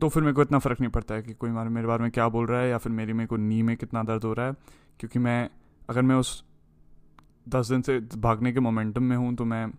तो 0.00 0.08
फिर 0.08 0.22
मेरे 0.22 0.34
को 0.34 0.42
इतना 0.42 0.58
फ़र्क 0.58 0.80
नहीं 0.80 0.90
पड़ता 0.90 1.14
है 1.14 1.22
कि 1.22 1.34
कोई 1.34 1.50
मेरे 1.50 1.86
बारे 1.86 2.02
में 2.02 2.10
क्या 2.10 2.28
बोल 2.28 2.46
रहा 2.46 2.60
है 2.60 2.68
या 2.68 2.78
फिर 2.78 2.92
मेरी 2.92 3.12
मेरे 3.12 3.26
को 3.26 3.36
नी 3.36 3.62
में 3.62 3.76
कितना 3.76 4.02
दर्द 4.02 4.24
हो 4.24 4.32
रहा 4.32 4.46
है। 4.46 4.52
क्योंकि 5.02 5.18
मैं 5.18 5.48
अगर 5.90 6.02
मैं 6.02 6.16
उस 6.16 6.44
दस 7.48 7.68
दिन 7.68 7.82
से 7.82 7.98
भागने 8.16 8.52
के 8.52 8.60
मोमेंटम 8.60 9.02
में 9.02 9.16
हूँ 9.16 9.34
तो 9.36 9.44
मैं 9.44 9.70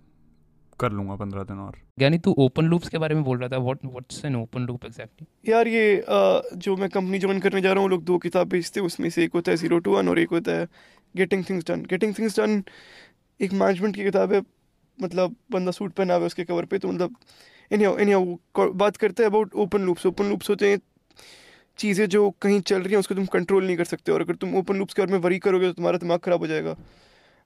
कर 0.79 0.91
लूँगा 0.91 1.15
पंद्रह 1.15 1.43
दिन 1.43 1.59
और। 1.59 1.75
यानी 1.99 2.17
तू 2.19 2.35
ओपन 2.37 2.65
लूप्स 2.65 2.89
के 2.89 2.97
बारे 2.97 3.15
में 3.15 3.23
बोल 3.23 3.37
रहा 3.37 3.49
था। 3.49 3.57
What 3.57 3.85
what's 3.85 4.25
an 4.25 4.35
open 4.35 4.61
loop 4.61 4.85
exactly 4.85 5.51
यार 5.51 5.67
ये 5.67 6.01
आ, 6.01 6.41
जो 6.55 6.75
मैं 6.75 6.89
कंपनी 6.89 7.19
ज्वाइन 7.19 7.39
करने 7.39 7.61
जा 7.61 7.73
रहा 7.73 7.81
हूँ 7.81 7.89
लोग 7.89 8.03
दो 8.03 8.17
किताब 8.17 8.47
बेचते 8.47 8.79
हैं 8.79 8.87
उसमें 8.87 9.09
से 9.09 9.23
एक 9.23 9.33
होता 9.33 9.51
है 9.51 9.57
ज़ीरो 9.57 9.79
टू 9.79 9.95
वन 9.95 10.09
और 10.09 10.19
एक 10.19 10.29
होता 10.29 10.51
है 10.51 10.67
getting 11.15 11.43
things 11.49 11.65
done 11.67 11.85
getting 11.89 12.13
things 12.19 12.39
done 12.39 12.63
एक 13.41 13.53
मैनेजमेंट 13.53 13.95
की 13.95 14.03
किताब 14.03 14.33
है 14.33 14.41
मतलब 15.01 15.35
बंदा 15.51 15.71
सूट 15.71 15.93
पहना 15.93 16.13
हुआ 16.13 16.21
है 16.21 16.27
उसके 16.27 16.43
कवर 16.43 16.65
पे 16.65 16.77
तो 16.77 16.91
मतलब 16.91 17.15
एनी 17.71 17.83
एनी 17.83 18.37
बात 18.59 18.97
करते 18.97 19.23
हैं 19.23 19.29
about 19.29 19.53
open 19.55 19.81
loops 19.81 20.05
open 20.05 20.25
loops 20.25 20.49
होते 20.49 20.71
हैं 20.71 20.79
चीज़ें 21.79 22.07
जो 22.09 22.29
कहीं 22.41 22.59
चल 22.61 22.81
रही 22.81 22.91
हैं, 22.91 22.99
उसको 22.99 23.15
तुम 23.15 23.25
कंट्रोल 23.27 23.65
नहीं 23.65 23.77
कर 23.77 23.85
सकते। 23.85 24.11
और 24.11 24.21
अगर 24.21 24.35
तुम 24.35 24.55
ओपन 24.57 24.77
लूप्स 24.77 24.93
के 24.93 25.01
बारे 25.01 25.11
में 25.11 25.19
वरी 25.19 25.39
करोगे 25.39 25.67
तो 25.67 25.73
तुम्हारा 25.73 25.97
दिमाग 25.97 26.19
ख़राब 26.19 26.39
हो 26.39 26.47
जाएगा। 26.47 26.75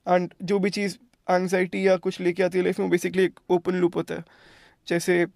एंड 0.06 0.34
जो 0.42 0.58
भी 0.58 0.70
चीज़ 0.70 0.96
एंगजाइटी 1.28 1.86
या 1.86 1.96
कुछ 1.98 2.20
लेके 2.20 2.42
आती 2.42 2.58
है 2.58 2.64
लाइफ 2.64 2.78
में 2.80 2.90
बेसिकली 2.90 3.24
एक 3.24 3.40
ओपन 3.50 3.74
लूप 3.76 3.96
होता 3.96 4.14
है। 4.14 4.24
जैसे 4.86 5.26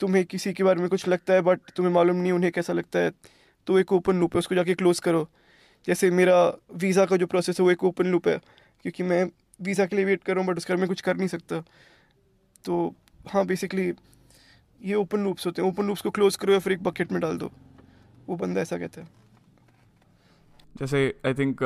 तुम्हें 0.00 0.24
किसी 0.24 0.52
के 0.52 0.64
बारे 0.64 0.80
में 0.80 0.88
कुछ 0.88 1.06
लगता 1.08 1.34
है 1.34 1.40
बट 1.42 1.70
तुम्हें 1.76 1.92
मालूम 1.94 2.16
नहीं 2.16 2.32
उन्हें 2.32 2.52
कैसा 2.52 2.72
लगता 2.72 2.98
है 2.98 3.12
तो 3.66 3.78
एक 3.78 3.92
ओपन 3.92 4.20
लूप 4.20 4.34
है, 4.34 4.38
उसको 4.38 4.54
जाके 4.54 4.74
क्लोज़ 4.74 5.00
करो। 5.00 5.28
जैसे 5.86 6.10
मेरा 6.12 6.36
वीज़ा 6.76 7.04
का 7.06 7.16
जो 7.16 7.26
प्रोसेस 7.26 7.60
है, 7.60 7.64
वो 7.64 7.70
एक 7.70 7.84
ओपन 7.84 8.06
लूप 8.06 8.28
है, 8.28 8.36
क्योंकि 8.84 9.02
मैं 9.02 9.24
वीज़ा 9.60 9.86
के 9.86 9.96
लिए 9.96 10.04
वेट 10.04 10.22
कर 10.24 10.34
रहा 10.34 10.44
हूँ 10.44 10.50
बट 10.50 10.58
उसके 10.58 10.72
बारे 10.72 10.80
में 10.80 10.88
कुछ 10.88 11.00
कर 11.00 11.16
नहीं 11.16 11.28
सकता। 11.28 11.60
तो 12.64 12.94
हाँ 13.24 13.44
बेसिकली 13.46 13.92
ये 14.82 14.94
ओपन 14.94 15.24
लूप्स 15.24 15.46
होते 15.46 15.62
हैं। 15.62 15.68
ओपन 15.68 15.86
लूप्स 15.86 16.02
को 16.02 16.10
क्लोज 16.10 16.36
करो 16.36 16.52
या 16.52 16.58
फिर 16.58 16.72
एक 16.72 16.82
बकेट 16.82 17.12
में 17.12 17.20
डाल 17.20 17.36
दो। 17.38 17.50
वो 18.28 18.36
बंदा 18.36 18.60
ऐसा 18.60 18.78
कहता 18.78 19.00
है। 19.00 19.08
जैसे 20.74 21.06
आई 21.26 21.34
थिंक 21.34 21.62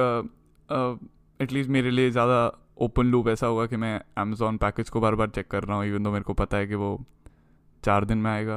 एटलीस्ट 1.40 1.71
मेरे 1.71 1.90
लिए 1.90 2.11
ज़्यादा 2.11 2.37
ओपन 2.80 3.06
लूप 3.06 3.28
ऐसा 3.28 3.47
होगा 3.47 3.66
कि 3.66 3.76
मैं 3.76 4.00
अमेजोन 4.18 4.56
पैकेज 4.56 4.88
को 4.90 5.00
बार 5.00 5.14
बार 5.14 5.28
चेक 5.30 5.49
कर 5.49 5.62
रहा 5.64 5.76
हूँ 5.76 5.87
इवन 5.87 6.02
दो 6.02 6.11
मेरे 6.11 6.25
को 6.25 6.33
पता 6.35 6.56
है 6.56 6.66
कि 6.66 6.75
वो 6.75 6.99
चार 7.83 8.04
दिन 8.04 8.18
में 8.18 8.30
आएगा। 8.30 8.56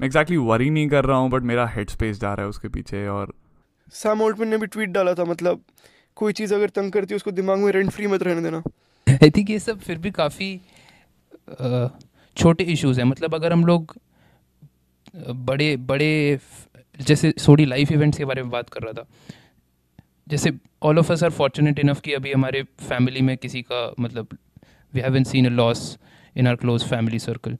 मैं 0.00 0.06
एग्जैक्टली 0.06 0.36
exactly 0.36 0.50
वरी 0.50 0.70
नहीं 0.70 0.88
कर 0.88 1.04
रहा 1.04 1.16
हूँ 1.18 1.30
बट 1.30 1.42
मेरा 1.44 1.66
हेड 1.68 1.90
स्पेस 1.90 2.20
जा 2.20 2.32
रहा 2.34 2.44
है 2.44 2.50
उसके 2.50 2.68
पीछे 2.68 3.06
और 3.08 3.32
सैम 3.92 4.22
ऑल्टमैन 4.22 4.48
ने 4.48 4.56
भी 4.58 4.66
ट्वीट 4.66 4.90
डाला 4.90 5.14
था 5.14 5.24
मतलब 5.24 5.64
कोई 6.16 6.32
चीज़ 6.32 6.54
अगर 6.54 6.68
तंग 6.70 6.92
करती 6.92 7.14
है 7.14 7.16
उसको 7.16 7.30
दिमाग 7.32 7.58
में 7.58 7.70
रेंट 7.72 7.90
फ्री 7.90 8.06
मत 8.06 8.22
रहने 8.22 8.42
देना। 8.42 8.62
आई 9.06 9.30
थिंक 9.30 9.50
ये 9.50 9.58
सब 9.58 9.78
फिर 9.80 9.98
भी 9.98 10.10
काफ़ी 10.10 10.48
छोटे 12.36 12.64
इश्यूज़ 12.64 13.00
हैं। 13.00 13.06
मतलब 13.06 13.34
अगर 13.34 13.52
हम 13.52 13.64
लोग 13.66 13.96
बड़े 15.16 15.76
बड़े 15.76 16.38
जैसे 17.00 17.32
सोडी 17.38 17.64
लाइफ 17.64 17.92
इवेंट्स 17.92 18.18
के 18.18 18.24
बारे 18.24 18.42
में 18.42 18.50
बात 18.50 18.70
कर 18.70 18.82
रहा 18.82 18.92
था। 18.92 19.06
जैसे 20.28 20.52
all 20.82 20.98
of 20.98 21.12
us 21.12 21.22
are 21.24 21.30
fortunate 21.30 21.78
enough 21.78 22.00
कि 22.00 22.12
अभी 22.12 22.32
हमारे 22.32 22.62
फैमिली 22.80 23.20
में 23.20 23.36
किसी 23.36 23.62
का 23.62 23.92
मतलब 24.00 24.36
we 24.92 25.00
haven't 25.00 25.24
seen 25.24 25.46
a 25.46 25.50
loss 25.50 25.98
in 26.36 26.46
our 26.48 26.56
close 26.56 26.84
family 26.84 27.18
circle 27.18 27.56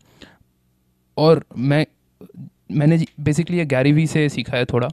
और 1.17 1.45
मैं, 1.57 1.87
मैंने 2.73 3.05
बेसिकली 3.21 3.59
ये 3.59 3.65
गैरीवी 3.65 4.07
से 4.07 4.29
सीखा 4.29 4.57
है 4.57 4.65
थोड़ा 4.65 4.89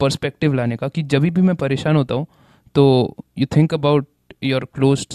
पर्सपेक्टिव 0.00 0.54
लाने 0.54 0.76
का 0.76 0.88
कि 0.88 1.02
जब 1.02 1.22
भी 1.22 1.42
मैं 1.42 1.54
परेशान 1.56 1.96
होता 1.96 2.14
हूँ 2.14 2.26
तो 2.74 3.16
you 3.38 3.46
think 3.56 3.74
about 3.74 4.06
your 4.44 4.64
close 4.74 5.06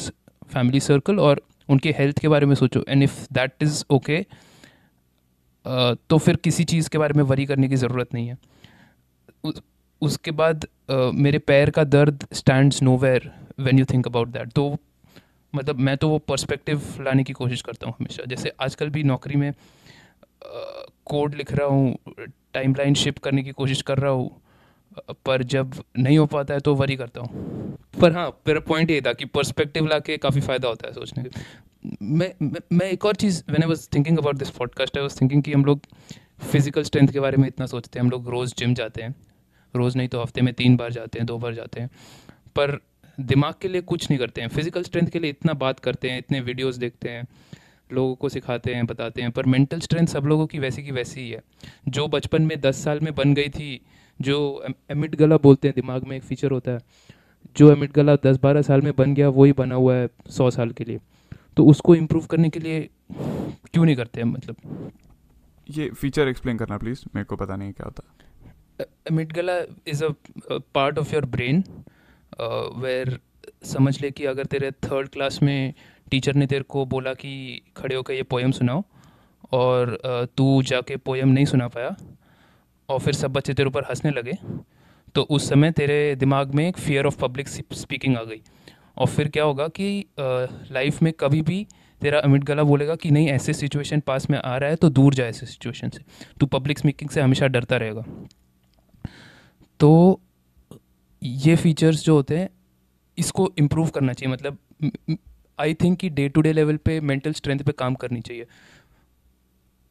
family 0.53 0.79
circle 0.79 1.19
और 1.19 1.41
उनके 1.69 1.95
हेल्थ 1.97 2.19
के 2.19 2.27
बारे 2.27 2.45
में 2.45 2.55
सोचो। 2.55 2.83
And 2.87 3.03
if 3.03 3.25
that 3.33 3.63
is 3.63 3.83
okay 3.91 4.25
तो 6.09 6.17
फिर 6.17 6.35
किसी 6.43 6.63
चीज़ 6.65 6.89
के 6.89 6.97
बारे 6.97 7.13
में 7.13 7.23
वरी 7.25 7.45
करने 7.45 7.69
की 7.69 7.75
ज़रूरत 7.77 8.13
नहीं 8.13 8.27
है। 8.27 8.37
उसके 10.01 10.31
बाद 10.33 10.65
मेरे 11.15 11.39
पैर 11.41 11.69
का 11.69 11.83
दर्द 11.85 12.25
stand 12.33 12.73
nowhere 12.83 13.31
when 13.59 13.79
you 13.79 13.85
think 13.85 14.07
about 14.07 14.27
that 14.27 14.51
तो 14.53 14.75
मतलब 15.53 15.79
मैं 15.79 15.95
तो 15.97 16.09
वो 16.09 16.17
पर्सपेक्टिव 16.27 16.81
लाने 17.01 17.23
की 17.23 17.33
कोशिश 17.33 17.61
करता 17.61 17.87
हूँ 17.87 17.95
हमेशा। 17.99 18.23
जैसे 18.25 18.51
आजकल 18.61 18.89
भी 18.89 19.03
नौकरी 19.03 19.35
में 19.35 19.53
कोड 21.05 21.35
लिख 21.35 21.51
रहा 21.51 21.67
हूँ 21.67 21.95
टाइम 22.53 22.75
लाइन 22.77 22.93
शिप 22.95 23.17
करने 23.19 23.43
की 23.43 23.51
कोशिश 23.53 23.81
कर 23.81 23.97
रहा 23.97 24.11
हूँ 24.11 24.29
पर 25.25 25.43
जब 25.45 25.73
नहीं 25.97 26.17
हो 26.17 26.25
पाता 26.27 26.53
है 26.53 26.59
तो 26.59 26.75
वरी 26.75 26.95
करता 26.95 27.21
हूँ। 27.21 27.68
पर 28.01 28.13
हाँ 28.13 28.27
मेरा 28.47 28.59
पॉइंट 28.59 28.91
ये 28.91 29.01
था 29.01 29.13
कि 29.13 29.25
पर्सपेक्टिव 29.25 29.87
ला 29.87 29.99
के 29.99 30.17
काफ़ी 30.17 30.41
फ़ायदा 30.41 30.67
होता 30.67 30.87
है 30.87 30.93
सोचने 30.93 31.23
के 31.23 31.29
मैं 32.01 32.31
मैं, 32.71 32.85
एक 32.85 33.05
और 33.05 33.15
चीज़ 33.15 33.41
मैंने 33.49 33.65
was 33.65 33.87
thinking 33.95 34.17
about 34.17 34.35
this 34.35 34.49
podcast 34.49 34.97
I 34.97 35.03
was 35.03 35.19
thinking 35.21 35.43
कि 35.43 35.53
हम 35.53 35.65
लोग 35.65 35.81
फ़िज़िकल 36.41 36.83
स्ट्रेंथ 36.83 37.07
के 37.07 37.19
बारे 37.19 37.37
में 37.37 37.47
इतना 37.47 37.65
सोचते 37.65 37.99
हैं। 37.99 38.03
हम 38.03 38.11
लोग 38.11 38.29
रोज़ 38.29 38.53
जिम 38.57 38.73
जाते 38.73 39.01
हैं। 39.01 39.15
रोज़ 39.73 39.97
नहीं 39.97 40.07
तो 40.07 40.21
हफ़्ते 40.21 40.41
में 40.41 40.53
तीन 40.53 40.75
बार 40.77 40.91
जाते 40.91 41.19
हैं 41.19 41.25
दो 41.25 41.37
बार 41.37 41.53
जाते 41.53 41.81
हैं। 41.81 41.89
पर 42.55 42.79
दिमाग 43.19 43.53
के 43.61 43.67
लिए 43.67 43.81
कुछ 43.81 44.09
नहीं 44.09 44.19
करते 44.19 44.41
हैं। 44.41 44.47
फ़िज़िकल 44.47 44.83
स्ट्रेंथ 44.83 45.07
के 45.07 45.19
लिए 45.19 45.29
इतना 45.29 45.53
बात 45.53 45.79
करते 45.79 46.09
हैं 46.09 46.17
इतने 46.17 46.39
वीडियोस 46.39 46.75
देखते 46.75 47.09
हैं 47.09 47.27
लोगों 47.93 48.15
को 48.15 48.29
सिखाते 48.29 48.73
हैं 48.73 48.85
बताते 48.85 49.21
हैं। 49.21 49.31
पर 49.31 49.45
मेंटल 49.45 49.79
स्ट्रेंथ 49.79 50.07
सब 50.07 50.25
लोगों 50.25 50.47
की 50.47 50.59
वैसी 50.59 50.83
की 50.83 50.91
वैसी 50.91 51.21
ही 51.21 51.29
है। 51.29 51.41
जो 51.87 52.07
बचपन 52.07 52.41
में 52.41 52.59
दस 52.61 52.83
साल 52.83 52.99
में 52.99 53.13
बन 53.15 53.33
गई 53.33 53.49
थी 53.49 53.79
जो 54.19 54.65
एमिट 54.91 55.15
गला 55.15 55.37
बोलते 55.37 55.67
हैं 55.67 55.75
दिमाग 55.75 56.03
में 56.03 56.15
एक 56.17 56.23
फीचर 56.23 56.51
होता 56.51 56.71
है। 56.71 56.79
जो 57.55 57.71
एमिट 57.71 57.91
गला 57.91 58.15
दस 58.15 58.39
बारह 58.43 58.61
साल 58.61 58.81
में 58.81 58.93
बन 58.95 59.13
गया 59.13 59.29
वही 59.29 59.51
बना 59.53 59.75
हुआ 59.75 59.95
है 59.95 60.09
सौ 60.29 60.49
साल 60.51 60.71
के 60.71 60.83
लिए। 60.83 60.99
तो 61.57 61.65
उसको 61.65 61.95
इम्प्रूव 61.95 62.25
करने 62.25 62.49
के 62.49 62.59
लिए 62.59 62.89
क्यों 63.11 63.85
नहीं 63.85 63.95
करते 63.95 64.21
हैं 64.21 64.27
मतलब? 64.27 64.91
ये 65.67 65.89
फीचर 65.89 66.27
एक्सप्लेन 66.27 66.57
करना 66.57 66.77
प्लीज़ 66.77 67.03
मेरे 67.15 67.25
को 67.25 67.35
पता 67.35 67.55
नहीं 67.55 67.71
क्या 67.71 67.85
होता। 67.85 68.85
Emit 69.11 69.37
is 69.87 70.03
a 70.05 70.09
part 70.51 70.99
of 70.99 71.13
your 71.13 71.25
brain 71.25 71.63
where 72.75 73.19
समझ 73.65 74.01
ले 74.01 74.11
कि 74.11 74.25
अगर 74.25 74.45
तेरे 74.45 74.71
थर्ड 74.71 75.09
क्लास 75.09 75.39
में 75.43 75.73
टीचर 76.11 76.35
ने 76.35 76.45
तेरे 76.47 76.63
को 76.63 76.85
बोला 76.85 77.13
कि 77.13 77.61
खड़े 77.77 77.95
होकर 77.95 78.13
ये 78.13 78.23
पोएम 78.23 78.51
सुनाओ 78.51 78.83
और 79.51 79.97
तू 80.37 80.61
जाके 80.63 80.97
पोएम 80.97 81.29
नहीं 81.29 81.45
सुना 81.45 81.67
पाया 81.67 81.95
और 82.89 82.99
फिर 82.99 83.13
सब 83.13 83.33
बच्चे 83.33 83.53
तेरे 83.53 83.67
ऊपर 83.67 83.83
हंसने 83.83 84.11
लगे 84.11 84.37
तो 85.15 85.21
उस 85.21 85.49
समय 85.49 85.71
तेरे 85.71 86.15
दिमाग 86.15 86.53
में 86.55 86.67
एक 86.67 86.77
फियर 86.77 87.05
ऑफ़ 87.05 87.17
पब्लिक 87.17 87.47
स्पीकिंग 87.47 88.17
आ 88.17 88.23
गई। 88.23 88.41
और 88.97 89.07
फिर 89.07 89.27
क्या 89.27 89.43
होगा 89.43 89.67
कि 89.69 90.05
लाइफ 90.19 91.01
में 91.01 91.11
कभी 91.13 91.41
भी 91.41 91.65
तेरा 92.01 92.19
अमिट 92.19 92.43
गला 92.43 92.63
बोलेगा 92.63 92.95
कि 92.95 93.11
नहीं, 93.11 93.27
ऐसे 93.29 93.53
सिचुएशन 93.53 93.99
पास 93.99 94.29
में 94.29 94.37
आ 94.37 94.55
रहा 94.57 94.69
है 94.69 94.75
तो 94.75 94.89
दूर 94.89 95.13
जाए 95.13 95.29
ऐसे 95.29 95.45
सिचुएशन 95.45 95.89
से। 95.89 96.03
तू 96.39 96.45
पब्लिक 96.45 96.79
स्पीकिंग 96.79 97.09
से 97.09 97.21
हमेशा 97.21 97.47
डरता 97.47 97.77
रहेगा। 97.77 98.03
तो 99.79 100.21
ये 101.21 101.55
फीचर्स 101.55 102.03
जो 102.05 102.15
होते 102.15 102.37
हैं, 102.37 102.49
इसको 103.17 103.51
इम्प्रूव 103.57 103.89
करना 103.89 104.13
चाहिए। 104.13 104.33
मतलब 104.33 104.57
आई 105.59 105.73
थिंक 105.73 105.97
कि 105.99 106.09
डे 106.09 106.27
टू 106.29 106.41
डे 106.41 106.53
लेवल 106.53 106.77
पे 106.77 106.99
मेंटल 107.01 107.33
स्ट्रेंथ 107.33 107.59
पे 107.59 107.71
काम 107.71 107.95
करनी 107.95 108.21
चाहिए। 108.21 108.45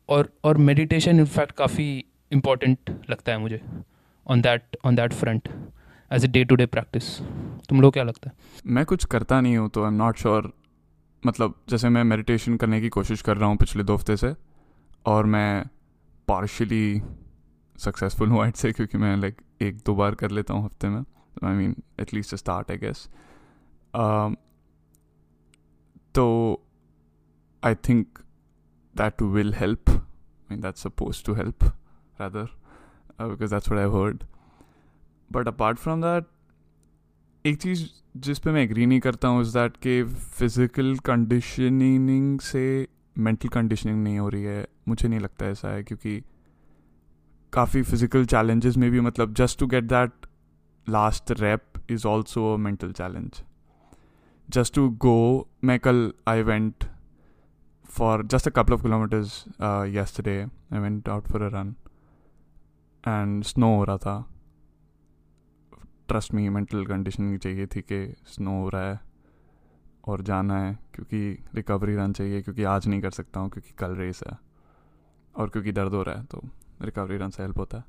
और 0.08 0.32
और 0.44 0.56
मेडिटेशन 0.58 1.18
इनफैक्ट 1.20 1.52
काफ़ी 1.52 2.04
इंपॉर्टेंट 2.32 2.90
लगता 3.10 3.32
है 3.32 3.38
मुझे। 3.38 3.60
On 4.28 4.40
that 4.40 4.76
on 4.84 4.94
that 4.94 5.12
front 5.12 5.48
as 6.12 6.24
a 6.24 6.28
day 6.28 6.44
to 6.44 6.54
day 6.54 6.66
practice 6.66 7.18
तुम 7.68 7.80
लोग 7.80 7.92
क्या 7.92 8.04
लगता 8.04 8.30
है? 8.30 8.36
मैं 8.66 8.84
कुछ 8.84 9.04
करता 9.04 9.40
नहीं 9.40 9.56
हूँ 9.56 9.68
तो 9.68 9.82
आई 9.82 9.88
एम 9.88 9.94
नॉट 9.94 10.16
श्योर 10.16 10.52
मतलब 11.26 11.54
जैसे 11.68 11.88
मैं 11.88 12.04
मेडिटेशन 12.04 12.56
करने 12.56 12.80
की 12.80 12.88
कोशिश 12.88 13.22
कर 13.22 13.36
रहा 13.36 13.48
हूँ 13.48 13.56
पिछले 13.56 13.82
दो 13.82 13.94
हफ़्ते 13.94 14.16
से 14.16 14.34
और 15.06 15.26
मैं 15.26 15.64
पार्शली 16.28 17.02
सक्सेसफुल 17.78 18.28
हूँ 18.28 18.50
से 18.50 18.72
क्योंकि 18.72 18.98
मैं 18.98 19.16
लाइक 19.16 19.34
like, 19.34 19.62
एक 19.62 19.76
दो 19.86 19.94
बार 19.94 20.14
कर 20.14 20.30
लेता 20.30 20.54
हूँ 20.54 20.64
हफ़्ते 20.64 20.88
में. 20.88 21.04
I 21.44 21.54
mean 21.54 21.76
at least 22.00 22.34
start 22.34 22.70
I 22.70 22.76
guess 22.76 23.08
तो 26.14 26.26
I 27.64 27.74
think 27.74 28.18
that 28.96 29.22
will 29.22 29.54
help 29.54 29.90
mean 30.50 30.60
that 30.60 30.76
suppose 30.76 31.24
to 31.24 31.34
help 31.34 31.72
rather. 32.20 32.46
Uh, 33.18 33.28
because 33.28 33.50
that's 33.50 33.68
what 33.68 33.78
I've 33.78 33.92
heard. 33.92 34.24
But 35.30 35.48
apart 35.48 35.78
from 35.78 36.00
that, 36.00 36.24
एक 37.44 37.60
चीज़ 37.62 37.84
जिस 38.16 38.38
पे 38.38 38.50
मैं 38.50 38.62
एग्री 38.62 38.86
नहीं 38.86 39.00
करता 39.00 39.28
हूँ 39.28 39.40
इज़ 39.42 39.52
दैट 39.58 39.76
कि 39.76 40.02
physical 40.38 40.96
conditioning 41.06 42.40
से 42.40 42.64
मेंटल 43.18 43.48
कंडीशनिंग 43.48 44.02
नहीं 44.04 44.18
हो 44.18 44.28
रही 44.28 44.42
है 44.44 44.66
मुझे 44.88 45.08
नहीं 45.08 45.20
लगता 45.20 45.46
ऐसा 45.46 45.68
है 45.68 45.82
क्योंकि 45.82 46.22
काफ़ी 47.52 47.82
फ़िज़िकल 47.82 48.24
चैलेंजेस 48.26 48.76
में 48.76 48.90
भी 48.90 49.00
मतलब 49.00 49.34
just 49.34 49.58
to 49.58 49.66
get 49.66 49.84
that 49.84 50.26
last 50.86 51.30
rep 51.40 51.90
is 51.90 52.06
also 52.06 52.52
a 52.54 52.56
mental 52.56 52.92
challenge 52.92 53.42
just 54.48 54.74
to 54.74 54.82
go 55.04 55.48
मैं 55.64 55.78
कल 55.80 56.12
I 56.26 56.42
went 56.42 56.84
for 57.96 58.22
just 58.34 58.46
a 58.46 58.50
couple 58.50 58.74
of 58.74 58.82
kilometers 58.82 59.46
uh, 59.60 59.86
yesterday 59.96 60.46
I 60.70 60.80
went 60.80 61.08
out 61.08 61.28
for 61.28 61.42
a 61.42 61.50
run 63.04 63.42
snow 63.44 63.74
हो 63.76 63.84
रहा 63.84 63.96
था। 63.98 64.24
Trust 66.08 66.34
me 66.34 66.48
mental 66.48 66.84
conditioning 66.86 67.38
चाहिए 67.38 67.66
थी 67.66 67.80
कि 67.82 68.14
snow 68.26 68.50
हो 68.52 68.68
रहा 68.68 68.82
है 68.82 69.00
और 70.04 70.22
जाना 70.22 70.58
है, 70.58 70.72
क्योंकि 70.94 71.18
रिकवरी 71.54 71.94
रन 71.96 72.12
चाहिए, 72.12 72.42
क्योंकि 72.42 72.64
आज 72.64 72.86
नहीं 72.88 73.00
कर 73.00 73.10
सकता 73.10 73.40
हूँ, 73.40 73.50
क्योंकि 73.50 73.74
कल 73.78 73.94
रेस 73.96 74.22
है 74.28 74.36
और 75.34 75.48
क्योंकि 75.48 75.72
दर्द 75.72 75.94
हो 75.94 76.02
रहा 76.02 76.14
है 76.14 76.24
तो 76.24 76.42
रिकवरी 76.82 77.16
रन 77.16 77.30
से 77.30 77.42
हेल्प 77.42 77.58
होता 77.58 77.78
है। 77.78 77.84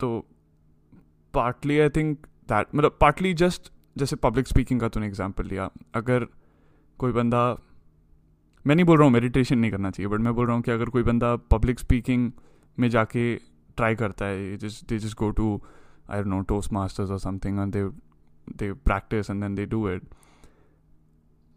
तो 0.00 0.26
पार्टली 1.34 1.78
आई 1.80 1.88
थिंक 1.90 2.26
दैट 2.48 2.74
मतलब 2.74 2.96
पार्टली 3.00 3.34
जस्ट 3.36 3.72
जैसे 3.96 4.16
पब्लिक 4.18 4.48
स्पीकिंग 4.48 4.80
का 4.80 4.88
तूने 4.88 5.06
एग्ज़ाम्पल 5.06 5.46
लिया, 5.46 5.70
अगर 5.94 6.26
कोई 6.98 7.12
बंदा, 7.12 7.56
मैं 8.64 8.74
नहीं 8.74 8.86
बोल 8.86 8.98
रहा 8.98 9.04
हूँ 9.04 9.12
मेडिटेशन 9.12 9.58
नहीं 9.58 9.70
करना 9.70 9.90
चाहिए 9.90 10.08
बट 10.08 10.20
मैं 10.20 10.34
बोल 10.34 10.46
रहा 10.46 10.54
हूँ 10.56 10.62
कि 10.62 10.70
अगर 10.70 10.88
कोई 10.88 11.02
बंदा 11.02 11.34
पब्लिक 11.50 11.80
स्पीकिंग 11.80 12.30
में 12.78 12.88
जाके 12.88 13.34
ट्राई 13.76 13.94
करता 13.94 14.24
है। 14.24 14.56
They 14.56 14.98
just 14.98 15.16
go 15.18 15.30
to 15.30 15.60
I 16.10 16.22
know 16.22 16.40
Toastmasters 16.72 17.10
और 17.10 17.18
something 17.18 17.58
and 17.58 17.74
they 18.56 18.72
practice 18.72 19.30
and 19.30 19.40
then 19.40 19.54
they 19.54 19.66
do 19.66 19.88
it 19.90 20.02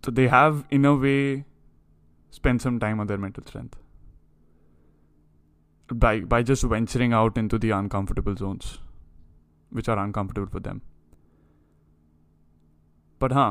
तो 0.04 0.12
they 0.12 0.28
have 0.28 0.64
in 0.72 0.86
a 0.86 0.92
way 0.92 1.44
spend 2.32 2.60
some 2.60 2.80
time 2.80 3.02
other 3.02 3.18
mental 3.18 3.42
strength 3.42 3.78
by 5.94 6.22
by 6.22 6.44
just 6.44 6.66
venturing 6.66 7.14
out 7.14 7.38
in 7.38 7.48
to 7.48 7.58
the 7.58 7.70
uncomfortable 7.70 8.36
zones 8.36 8.80
which 9.74 9.90
are 9.90 9.98
uncomfortable 9.98 10.48
for 10.48 10.62
them 10.62 10.82
but 13.22 13.34
हाँ 13.34 13.50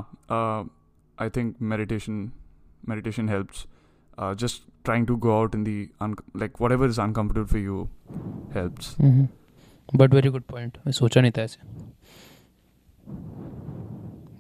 I 1.21 1.31
think 1.31 1.57
meditation 1.63 2.31
meditation 2.89 3.29
helps 3.29 3.67
uh, 4.19 4.35
just 4.45 4.63
trying 4.85 5.07
to 5.07 5.17
go 5.27 5.37
out 5.39 5.55
in 5.55 5.65
the 5.65 5.77
un- 6.07 6.17
like 6.43 6.61
whatever 6.61 6.89
is 6.95 6.99
uncomfortable 7.07 7.49
for 7.55 7.63
you 7.67 7.89
helps. 8.57 8.95
But 9.89 10.15
very 10.15 10.29
good 10.29 10.43
point 10.51 10.79
मैं 10.87 10.93
सोचा 10.93 11.21
नहीं 11.21 11.33
था 11.33 11.43
ऐसे। 11.43 11.61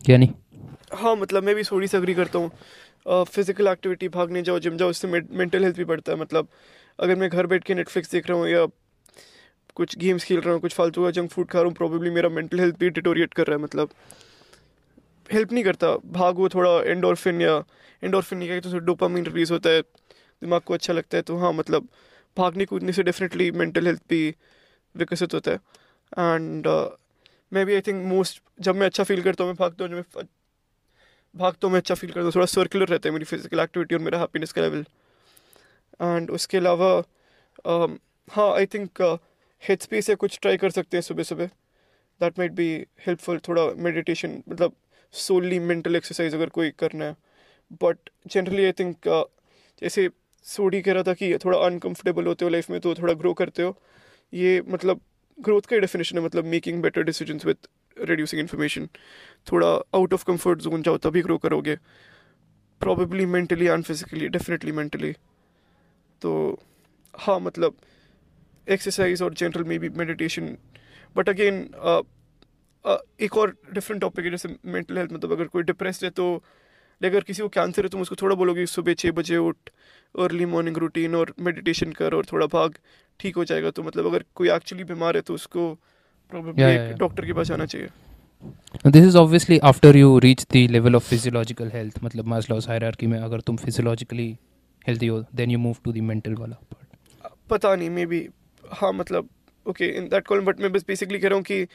क्या 0.06 0.16
नहीं? 0.18 0.32
हाँ 1.02 1.14
मतलब 1.16 1.42
मैं 1.44 1.54
भी 1.54 1.62
थोड़ी 1.64 1.86
सी 1.88 1.96
अग्री 1.96 2.14
करता 2.14 2.38
हूँ। 2.38 2.50
फ़िज़िकल 3.24 3.68
एक्टिविटी 3.68 4.08
भागने 4.08 4.42
जाओ 4.42 4.58
जिम 4.58 4.76
जाओ 4.76 4.90
उससे 4.90 5.08
मेंटल 5.08 5.62
हेल्थ 5.64 5.76
भी 5.76 5.84
बढ़ता 5.84 6.12
है। 6.12 6.18
मतलब 6.18 6.48
अगर 6.98 7.16
मैं 7.16 7.28
घर 7.30 7.46
बैठ 7.46 7.64
के 7.64 7.74
नेटफ्लिक्स 7.74 8.10
देख 8.12 8.28
रहा 8.30 8.38
हूँ 8.38 8.48
या 8.48 8.66
कुछ 9.76 9.96
गेम्स 9.98 10.24
खेल 10.24 10.40
रहा 10.40 10.52
हूँ 10.52 10.60
कुछ 10.60 10.74
फालतू 10.74 11.02
का 11.04 11.10
जंक 11.10 11.30
फ़ूड 11.30 11.48
खा 11.50 11.58
रहा 11.58 11.66
हूँ 11.66 11.74
प्रॉब्लली 11.76 12.10
मेरा 12.10 12.28
मेंटल 12.28 12.60
हेल्थ 12.60 12.78
भी 12.80 12.90
डिटोरिएट 12.90 13.34
कर 13.34 13.46
रहा 13.46 13.56
है 13.56 13.62
मतलब। 13.62 13.90
हेल्प 15.32 15.52
नहीं 15.52 15.64
करता। 15.64 15.94
भागो 16.12 16.48
थोड़ा 16.48 16.70
एंडोरफिन 16.82 17.40
या 17.42 17.56
एंडोरफिन 18.02 18.40
कहते 18.40 18.70
तो 18.70 18.78
डोपामिन 18.80 19.24
रिलीज़ 19.26 19.52
होता 19.52 19.70
है 19.70 19.80
दिमाग 19.80 20.60
को 20.62 20.74
अच्छा 20.74 20.92
लगता 20.92 21.16
है 21.16 21.22
तो 21.22 21.36
हाँ 21.38 21.52
मतलब 21.52 21.88
भागने 22.36 22.64
कूदने 22.66 22.92
से 22.92 23.02
डेफिनेटली 23.02 23.50
मेंटल 23.52 23.86
हेल्थ 23.86 24.02
भी 24.08 24.34
विकसित 24.94 25.34
होता 25.34 25.50
है। 25.50 25.56
And 26.34 26.66
maybe 27.64 27.74
I 27.74 27.80
think 27.80 28.04
most 28.06 28.42
जब 28.60 28.76
मैं 28.76 28.86
अच्छा 28.86 29.04
फील 29.04 29.22
करता 29.22 29.44
हूँ 29.44 29.52
मैं 29.52 29.56
भागता 29.58 29.84
हूँ 29.84 29.90
जब 29.90 29.96
मैं 29.96 30.26
भागता 31.34 31.66
हूँ 31.66 31.72
मैं 31.72 31.80
अच्छा 31.80 31.94
फील 31.94 32.10
करता 32.10 32.24
हूँ 32.24 32.32
थोड़ा 32.34 32.46
सर्कुलर 32.46 32.88
रहता 32.88 33.08
है 33.08 33.12
मेरी 33.12 33.24
फ़िज़िकल 33.24 33.60
एक्टिविटी 33.60 33.94
और 33.94 34.00
मेरा 34.00 34.18
हैप्पीनेस 34.18 34.52
का 34.52 34.62
लेवल 34.62 34.84
एंड 36.00 36.30
उसके 36.30 36.56
अलावा 36.58 36.90
um, 37.64 37.98
हाँ 38.28 38.50
आई 38.54 38.66
थिंक 38.66 39.02
हेड 39.62 39.80
स्पेस 39.80 40.08
या 40.10 40.16
कुछ 40.16 40.38
ट्राई 40.42 40.56
कर 40.56 40.70
सकते 40.70 40.96
हैं 40.96 41.02
सुबह 41.02 41.22
सुबह 41.22 41.46
दैट 42.20 42.38
माइट 42.38 42.52
बी 42.52 42.66
हेल्पफुल 43.06 43.38
थोड़ा 43.48 43.66
मेडिटेशन 43.78 44.42
मतलब 44.48 44.74
सोली 45.14 45.58
मेंटल 45.60 45.96
एक्सरसाइज 45.96 46.34
अगर 46.34 46.48
कोई 46.50 46.70
करना 46.78 47.04
है। 47.04 47.16
बट 47.82 48.10
जनरली 48.26 48.64
आई 48.64 48.72
थिंक 48.72 49.08
जैसे 49.82 50.08
सोडी 50.46 50.80
कह 50.82 50.92
रहा 50.92 51.02
था 51.02 51.12
कि 51.14 51.36
थोड़ा 51.44 51.58
अनकंफर्टेबल 51.58 52.26
होते 52.26 52.44
हो 52.44 52.50
लाइफ 52.50 52.70
में 52.70 52.80
तो 52.80 52.94
थोड़ा 52.94 53.12
ग्रो 53.14 53.32
करते 53.34 53.62
हो। 53.62 53.76
ये 54.32 54.62
मतलब 54.68 55.00
ग्रोथ 55.38 55.62
का 55.70 55.76
डेफिनेशन 55.78 56.18
है 56.18 56.24
मतलब 56.24 56.44
making 56.46 56.82
better 56.82 57.02
decision 57.02 57.40
with 57.44 57.56
reducing 57.96 58.40
information 58.40 58.88
थोड़ा 59.46 59.68
आउट 59.94 60.12
ऑफ़ 60.14 60.24
कंफर्ट 60.26 60.60
जोन 60.60 60.82
जाओ, 60.82 60.96
तभी 60.98 61.22
ग्रो 61.22 61.38
करोगे। 61.38 61.76
Probably 62.80 63.26
mentally 63.26 63.66
and 63.66 63.84
physically 63.84 64.28
definitely 64.28 64.72
mentally 64.72 65.12
तो 66.22 66.32
हाँ 67.14 67.38
मतलब 67.40 67.76
एक्सरसाइज 68.66 69.22
और 69.22 69.34
general 69.34 69.64
maybe 69.78 69.88
meditation 69.98 70.56
but 71.16 71.28
again 71.28 71.58
एक 72.84 73.36
और 73.36 73.56
डिफरेंट 73.72 74.00
टॉपिक 74.00 74.24
है 74.24 74.30
जैसे 74.30 74.48
मेंटल 74.66 74.98
हेल्थ 74.98 75.12
मतलब 75.12 75.32
अगर 75.32 75.44
कोई 75.48 75.62
डिप्रेस्ड 75.62 76.04
है 76.04 76.10
तो 76.12 76.34
अगर 77.00 77.22
किसी 77.22 77.42
को 77.42 77.48
कैंसर 77.48 77.82
है 77.82 77.88
तुम 77.88 78.00
उसको 78.00 78.16
थोड़ा 78.22 78.34
बोलोगे 78.36 78.64
सुबह 78.66 78.94
छः 78.94 79.12
बजे 79.12 79.36
उठ 79.38 79.70
अर्ली 80.14 80.44
मॉर्निंग 80.46 80.76
रूटीन 80.76 81.14
और 81.14 81.32
मेडिटेशन 81.40 81.92
कर 81.92 82.14
और 82.14 82.26
थोड़ा 82.32 82.46
भाग 82.52 82.74
ठीक 83.20 83.36
हो 83.36 83.44
जाएगा। 83.44 83.70
तो 83.70 83.82
मतलब 83.82 84.06
अगर 84.06 84.24
कोई 84.34 84.50
एक्चुअली 84.50 84.84
बीमार 84.84 85.16
है 85.16 85.22
तो 85.22 85.34
उसको 85.34 85.72
प्रॉब्लम 86.32 86.96
डॉक्टर 86.98 87.26
के 87.26 87.32
पास 87.32 87.46
जाना 87.46 87.66
चाहिए। 87.66 87.88
This 88.86 89.04
is 89.04 89.16
obviously 89.18 89.58
after 89.64 89.96
you 89.96 90.18
reach 90.18 90.46
the 90.52 90.66
level 90.70 90.96
of 90.96 91.08
physiological 91.08 91.70
health 91.74 92.02
मतलब 92.04 92.26
मास्लोस 92.26 92.68
हायरार्की 92.68 93.06
में 93.06 93.18
अगर 93.18 93.40
तुम 93.40 93.56
फिजियोलॉजिकली 93.56 94.28
हेल्दी 94.88 95.06
हो 95.06 95.24
then 95.34 95.50
you 95.50 95.58
move 95.58 95.76
to 95.84 95.92
the 95.92 96.04
mental 96.04 96.34
वाला 96.34 96.56
पार्ट 96.72 97.32
पता 97.50 97.74
नहीं 97.74 97.90
मे 97.90 98.06
बी 98.06 98.26
हाँ 98.64 98.92
मतलब 98.92 99.28
okay 99.66 99.86
in 99.96 100.08
that 100.08 100.26
call 100.26 100.40
but 100.44 100.60
मैं 100.60 100.72
बस 100.72 100.84
बेसिकली 100.88 101.18
कह 101.18 101.28
रहा 101.28 101.36
हूँ 101.36 101.44
कि 101.44 101.66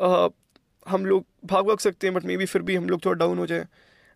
हम 0.00 1.06
लोग 1.06 1.24
भाग 1.44 1.66
भाग 1.66 1.78
सकते 1.78 2.06
हैं 2.06 2.14
बट 2.14 2.24
मे 2.24 2.36
बी 2.36 2.46
फिर 2.46 2.62
भी 2.62 2.76
हम 2.76 2.88
लोग 2.88 3.04
थोड़ा 3.04 3.18
डाउन 3.18 3.38
हो 3.38 3.46
जाए। 3.46 3.66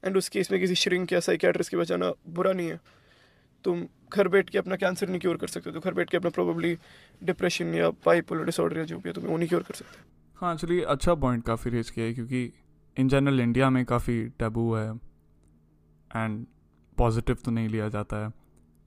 एंड 0.03 0.17
उस 0.17 0.29
केस 0.29 0.51
में 0.53 0.61
किसी 0.61 0.75
श्रिंक 0.77 1.13
या 1.13 1.21
साइकेट्रिस्ट 1.23 1.71
के 1.71 1.77
बचाना 1.77 2.13
बुरा 2.29 2.53
नहीं 2.53 2.69
है। 2.69 2.81
तुम 3.65 3.87
घर 4.09 4.29
बैठ 4.29 4.51
के 4.51 4.59
अपना 4.59 4.77
कैंसर 4.77 5.09
नहीं 5.09 5.21
क्योर 5.21 5.37
कर 5.37 5.47
सकते 5.49 5.73
तो 5.73 5.81
घर 5.81 5.95
बैठ 5.95 6.11
के 6.11 6.17
अपना 6.17 6.31
प्रोबेबली 6.31 6.77
डिप्रेशन 7.23 7.75
या 7.75 7.89
बाइपोलर 8.07 8.45
डिसऑर्डर 8.45 8.79
या 8.79 8.85
जो 8.85 8.99
भी 8.99 9.09
है 9.09 9.15
तुम 9.15 9.25
वो 9.25 9.37
नहीं 9.37 9.49
क्योर 9.49 9.63
कर 9.63 9.75
सकते। 9.75 10.03
हाँ 10.39 10.53
एक्चुअली 10.55 10.81
अच्छा 10.85 11.15
पॉइंट 11.17 11.45
काफ़ी 11.45 11.71
रेज 11.71 11.91
किया 11.91 12.07
है, 12.07 12.15
क्योंकि 12.15 12.53
इन 12.97 13.09
जनरल 13.09 13.41
इंडिया 13.41 13.71
में 13.71 13.85
काफ़ी 13.85 14.25
टैबू 14.39 14.73
है। 14.75 14.89
एंड 16.11 16.45
पॉजिटिव 16.99 17.37
तो 17.45 17.51
नहीं 17.51 17.69
लिया 17.69 17.89
जाता 17.89 18.25
है। 18.25 18.33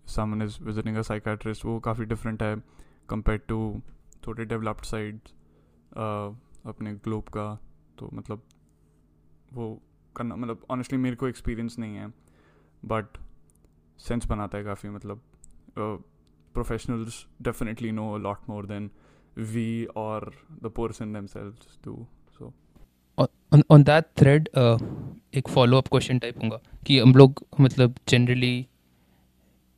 Someone 0.06 0.42
is 0.42 0.58
visiting 0.64 0.98
a 0.98 1.02
psychiatrist 1.04 1.66
वो 1.66 1.80
काफ़ी 1.82 2.06
डिफरेंट 2.06 2.44
है 2.44 2.56
कंपेयर 3.10 3.42
टू 3.48 3.60
थोड़े 4.28 4.46
डेवलप्ड 4.46 4.86
साइड 4.86 5.20
अपने 6.68 6.94
ग्लोब 6.94 7.24
का 7.24 7.48
तो 8.00 8.10
मतलब 8.14 8.44
वो 9.54 9.82
करना 10.16 10.36
मतलब 10.36 10.66
ऑनेस्टली 10.70 11.00
मेरे 11.00 11.16
को 11.16 11.28
एक्सपीरियंस 11.28 11.80
नहीं 11.80 11.96
है 11.96 12.08
बट 12.86 13.18
सेंस 14.00 14.26
बनाता 14.28 14.58
है 14.58 14.64
काफ़ी 14.64 14.90
मतलब 14.90 15.22
professionals 15.78 17.26
definitely 17.42 17.92
know 17.92 18.18
lot 18.18 18.50
more 18.50 18.66
than 18.66 18.90
we 19.38 19.86
और 19.86 20.32
the 20.64 20.68
person 20.68 21.14
themselves 21.14 21.78
do 21.86 22.06
so 22.40 22.54
on 23.72 23.84
that 23.84 24.06
thread 24.18 24.50
एक 25.36 25.48
फॉलो 25.48 25.78
अप 25.78 25.88
क्वेश्चन 25.88 26.20
टाइप 26.20 26.44
होगा, 26.44 26.60
कि 26.86 27.00
हम 27.00 27.14
लोग 27.16 27.46
मतलब 27.62 27.96
जनरली 28.08 28.68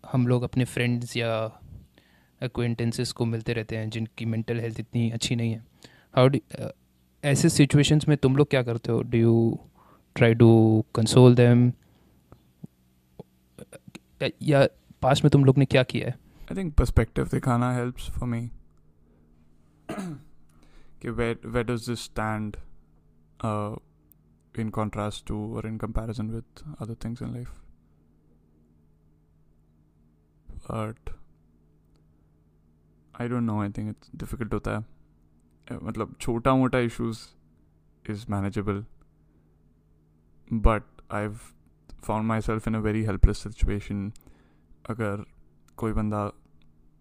हम 0.03 0.27
लोग 0.27 0.43
अपने 0.43 0.65
फ्रेंड्स 0.65 1.15
या 1.17 1.31
एक्वेंटेंसेस 2.41 3.11
को 3.11 3.25
मिलते 3.25 3.53
रहते 3.53 3.77
हैं 3.77 3.89
जिनकी 3.89 4.25
मेंटल 4.25 4.59
हेल्थ 4.59 4.79
इतनी 4.79 5.09
अच्छी 5.11 5.35
नहीं 5.35 5.51
है। 5.51 5.63
हाउ 6.15 6.29
ऐसे 7.23 7.49
सिचुएशंस 7.49 8.07
में 8.07 8.17
तुम 8.17 8.35
लोग 8.35 8.49
क्या 8.49 8.63
करते 8.63 8.91
हो? 8.91 9.01
Do 9.01 9.17
you 9.17 9.59
try 10.15 10.33
to 10.33 10.85
console 10.95 11.35
them 11.35 11.71
या 14.41 14.67
पास 15.01 15.23
में 15.23 15.31
तुम 15.31 15.45
लोग 15.45 15.57
ने 15.57 15.65
क्या 15.65 15.83
किया 15.83 16.07
है? 16.07 16.19
आई 16.43 16.57
थिंक 16.57 16.73
पर्सपेक्टिव 16.73 17.27
दिखाना 17.27 17.75
हेल्प्स 17.75 18.09
फॉर 18.11 18.29
मी 18.29 18.51
कि 21.01 21.09
where 21.09 21.63
does 21.63 21.89
this 21.89 22.03
stand 22.03 22.57
in 24.55 24.71
contrast 24.75 25.21
to 25.27 25.35
or 25.55 25.61
in 25.67 25.75
comparison 25.81 26.29
with 26.35 26.61
other 26.83 26.95
things 27.03 27.19
in 27.25 27.29
life? 27.33 27.51
But, 30.67 31.11
I 33.15 33.27
don't 33.27 33.45
know, 33.49 33.59
I 33.61 33.69
think 33.77 33.93
it's 33.93 34.09
difficult 34.23 34.53
होता 34.53 34.77
है. 34.77 34.98
मतलब 35.71 36.15
छोटा 36.21 36.55
मोटा 36.55 36.79
issues 36.79 37.19
is 38.11 38.25
manageable 38.29 38.85
but 40.53 40.83
I 41.11 41.27
found 42.01 42.25
myself 42.41 42.67
in 42.67 42.75
a 42.75 42.79
very 42.79 43.03
helpless 43.03 43.37
situation 43.37 44.11
अगर 44.89 45.25
कोई 45.77 45.93
बंदा 45.93 46.25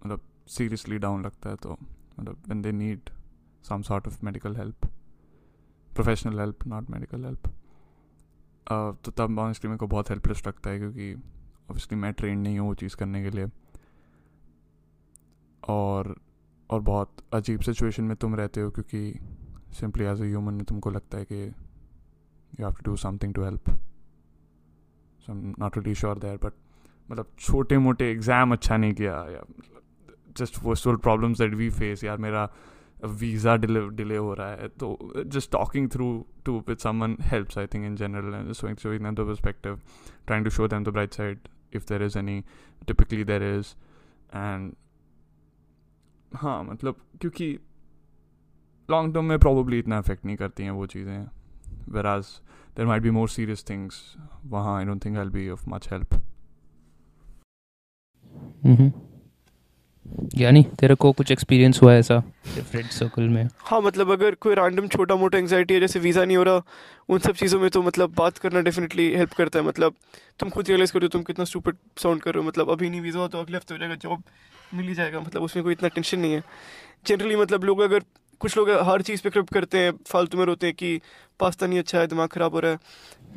मतलब 0.06 0.20
seriously 0.48 0.98
down 0.98 1.24
लगता 1.24 1.50
है 1.50 1.56
तो 1.56 1.78
मतलब 2.20 2.42
when 2.48 2.62
they 2.62 2.72
need 2.72 3.00
some 3.68 3.82
sort 3.82 4.06
of 4.06 4.24
medical 4.24 4.56
help 4.56 4.86
professional 5.94 6.40
help 6.40 6.66
not 6.66 6.90
medical 6.90 7.24
help 7.24 7.48
तो 9.04 9.10
तब 9.10 9.38
ऑनेस्टली 9.38 9.68
मेरे 9.68 9.78
को 9.78 9.86
बहुत 9.86 10.10
हेल्पलेस 10.10 10.46
लगता 10.46 10.70
है 10.70 10.78
क्योंकि 10.78 11.14
ऑब्वियसली 11.14 11.98
मैं 11.98 12.12
ट्रेन 12.12 12.38
नहीं 12.38 12.58
हूँ 12.58 12.68
वो 12.68 12.74
चीज़ 12.74 12.96
करने 12.96 13.22
के 13.22 13.30
लिए। 13.30 13.46
और 15.68 16.16
और 16.70 16.80
बहुत 16.80 17.16
अजीब 17.32 17.60
सिचुएशन 17.60 18.04
में 18.04 18.16
तुम 18.16 18.34
रहते 18.34 18.60
हो 18.60 18.70
क्योंकि 18.70 19.18
सिंपली 19.72 20.04
एज 20.04 20.22
ए 20.22 20.24
ह्यूमन 20.24 20.60
तुमको 20.60 20.90
लगता 20.90 21.18
है 21.18 21.24
कि 21.24 21.42
you 22.60 22.66
have 22.66 22.72
to 22.72 22.90
do 22.90 22.96
something 22.96 23.34
to 23.34 23.44
help 23.44 23.62
so, 23.68 25.32
i'm 25.32 25.62
not 25.62 25.78
really 25.78 25.94
sure 25.94 26.18
there 26.18 26.44
but 26.44 26.52
मतलब 27.10 27.26
छोटे 27.38 27.78
मोटे 27.78 28.10
एग्ज़ाम 28.10 28.52
अच्छा 28.52 28.76
नहीं 28.76 28.94
किया 28.94 29.12
या 29.12 29.44
just 30.38 30.64
virtual 30.64 30.96
problems 30.96 31.38
that 31.38 31.54
we 31.54 31.70
face 31.70 32.04
यार 32.04 32.18
मेरा 32.18 32.50
वीज़ा 33.04 33.56
डिले 33.56 33.88
डिले 33.88 34.16
हो 34.16 34.34
रहा 34.34 34.50
है। 34.50 34.68
तो 34.68 35.12
just 35.26 35.52
talking 35.52 35.90
through 35.90 36.26
to 36.44 36.64
with 36.68 36.78
someone 36.78 37.16
helps 37.20 37.58
I 37.58 37.66
think 37.66 37.84
in 37.84 37.96
general 37.96 38.52
the 38.52 39.80
trying 40.26 40.44
to 40.44 40.50
show 40.50 40.68
them 40.68 40.84
the 40.84 40.88
bright 40.88 41.14
side 41.14 41.38
if 41.74 41.84
there 41.88 42.02
is 42.02 42.18
any 42.18 42.44
typically 42.86 43.24
there 43.24 43.42
is 43.42 43.66
and 44.34 44.72
हाँ 46.34 46.64
मतलब 46.64 46.96
क्योंकि 47.20 47.58
long 48.90 49.14
term 49.14 49.24
में 49.24 49.38
probably 49.38 49.78
इतना 49.78 49.98
affect 49.98 50.24
नहीं 50.24 50.36
करती 50.36 50.62
हैं 50.62 50.70
वो 50.70 50.86
चीज़ें। 50.86 51.26
वेर 51.88 52.06
आज 52.06 52.24
there 52.76 52.86
might 52.86 53.02
be 53.02 53.10
more 53.10 53.28
serious 53.28 53.64
things 53.70 54.16
वहाँ 54.46 54.78
I 54.78 54.84
don't 54.84 55.04
think 55.04 55.18
I 55.18 55.24
be 55.24 55.50
of 55.50 55.68
much 55.68 55.88
help 55.92 56.14
यानी 60.36 60.62
तेरे 60.80 60.94
को 60.94 61.10
कुछ 61.12 61.30
एक्सपीरियंस 61.32 61.80
हुआ 61.82 61.92
है 61.92 61.98
ऐसा 61.98 62.18
फ्रेंड 62.48 62.88
सर्कल 62.88 63.28
में? 63.28 63.48
हाँ 63.60 63.80
मतलब 63.80 64.10
अगर 64.12 64.34
कोई 64.36 64.54
रैंडम 64.54 64.88
छोटा 64.88 65.16
मोटा 65.16 65.38
एंगजाइटी 65.38 65.74
है 65.74 65.80
जैसे 65.80 65.98
वीज़ा 65.98 66.24
नहीं 66.24 66.36
हो 66.36 66.42
रहा 66.42 66.62
उन 67.08 67.18
सब 67.18 67.34
चीज़ों 67.36 67.60
में 67.60 67.68
तो 67.70 67.82
मतलब 67.82 68.14
बात 68.16 68.38
करना 68.38 68.60
डेफिनेटली 68.60 69.10
हेल्प 69.14 69.32
करता 69.32 69.58
है। 69.58 69.64
मतलब 69.64 69.94
तुम 70.40 70.50
खुद 70.50 70.68
रियलाइज़ 70.68 70.92
करो 70.92 71.08
तुम 71.08 71.22
कितना 71.22 71.44
स्टूपिड 71.44 71.76
साउंड 72.02 72.22
कर 72.22 72.34
रहे 72.34 72.42
हो। 72.42 72.48
मतलब 72.48 72.70
अभी 72.70 72.90
नहीं 72.90 73.00
वीज़ा 73.00 73.20
हो 73.20 73.28
तो 73.28 73.40
अगले 73.40 73.56
हफ़्ते 73.56 73.74
हो 73.74 73.78
जाएगा 73.78 73.94
जॉब 73.96 74.22
मिल 74.74 74.86
ही 74.88 74.94
जाएगा। 74.94 75.20
मतलब 75.20 75.42
उसमें 75.42 75.62
कोई 75.64 75.72
इतना 75.72 75.88
टेंशन 75.88 76.18
नहीं 76.20 76.32
है। 76.32 76.42
जनरली 77.06 77.36
मतलब 77.36 77.64
लोग 77.64 77.80
अगर 77.80 78.02
कुछ 78.40 78.56
लोग 78.56 78.70
हर 78.88 79.02
चीज़ 79.02 79.22
पे 79.22 79.30
क्रिप 79.30 79.48
करते 79.52 79.78
हैं 79.78 79.92
फालतू 80.08 80.38
में 80.38 80.44
रोते 80.46 80.66
हैं 80.66 80.74
कि 80.74 81.00
पास्ता 81.40 81.66
नहीं 81.66 81.78
अच्छा 81.78 81.98
है 81.98 82.06
दिमाग 82.06 82.28
ख़राब 82.28 82.52
हो 82.54 82.60
रहा 82.60 82.72
है 82.72 82.78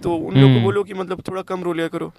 तो 0.04 0.16
उन 0.16 0.36
लोगों 0.36 0.48
को 0.48 0.54
हम्म। 0.54 0.64
बोलो 0.64 0.84
कि 0.84 0.94
मतलब 0.94 1.24
थोड़ा 1.28 1.42
कम 1.42 1.64
रो 1.64 1.74
लिया 1.74 1.88
करो। 1.88 2.12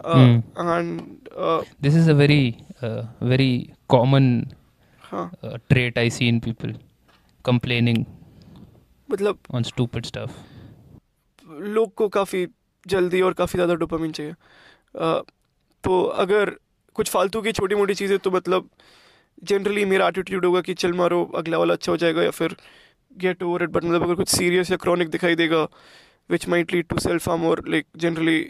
Uh, 0.00 0.14
hmm. 0.14 0.38
and 0.56 1.28
uh, 1.36 1.62
this 1.80 1.94
is 1.94 2.08
a 2.08 2.14
very 2.14 2.64
uh, 2.82 3.02
very 3.20 3.74
common 3.88 4.52
huh. 4.98 5.28
uh, 5.42 5.58
trait 5.68 5.98
I 5.98 6.08
see 6.08 6.28
in 6.28 6.40
people 6.40 6.72
complaining 7.44 8.06
मतलब 9.08 9.38
on 9.50 9.64
stupid 9.64 10.06
stuff 10.06 10.30
लोग 11.76 11.94
को 11.94 12.08
काफ़ी 12.08 12.46
जल्दी 12.86 13.20
और 13.20 13.32
काफ़ी 13.32 13.56
ज़्यादा 13.56 13.74
डोपामिन 13.74 14.12
चाहिए 14.12 14.32
uh, 14.32 15.22
तो 15.84 16.02
अगर 16.24 16.56
कुछ 16.96 17.10
फालतू 17.10 17.40
की 17.42 17.52
छोटी 17.52 17.74
मोटी 17.74 17.94
चीज़ें 17.94 18.18
तो 18.18 18.30
मतलब 18.30 18.68
जनरली 19.42 19.84
मेरा 19.84 20.08
एटीट्यूड 20.08 20.44
होगा 20.44 20.60
कि 20.60 20.74
चल 20.74 20.92
मारो 20.92 21.24
अगला 21.36 21.58
वाला 21.58 21.74
अच्छा 21.74 21.92
हो 21.92 21.96
जाएगा 21.98 22.22
या 22.22 22.30
फिर 22.38 22.56
गेट 23.16 23.42
ओवर 23.42 23.62
इट 23.62 23.70
बट 23.70 23.84
मतलब 23.84 24.02
अगर 24.02 24.14
कुछ 24.14 24.28
सीरियस 24.28 24.70
या 24.70 24.76
क्रॉनिक 24.76 25.10
दिखाई 25.10 25.34
देगा 25.34 25.62
which 26.30 26.48
might 26.48 26.72
lead 26.72 26.86
to 26.88 26.98
self 26.98 27.28
harm 27.28 27.46
और 27.46 27.62
like 27.68 27.86
generally 27.96 28.40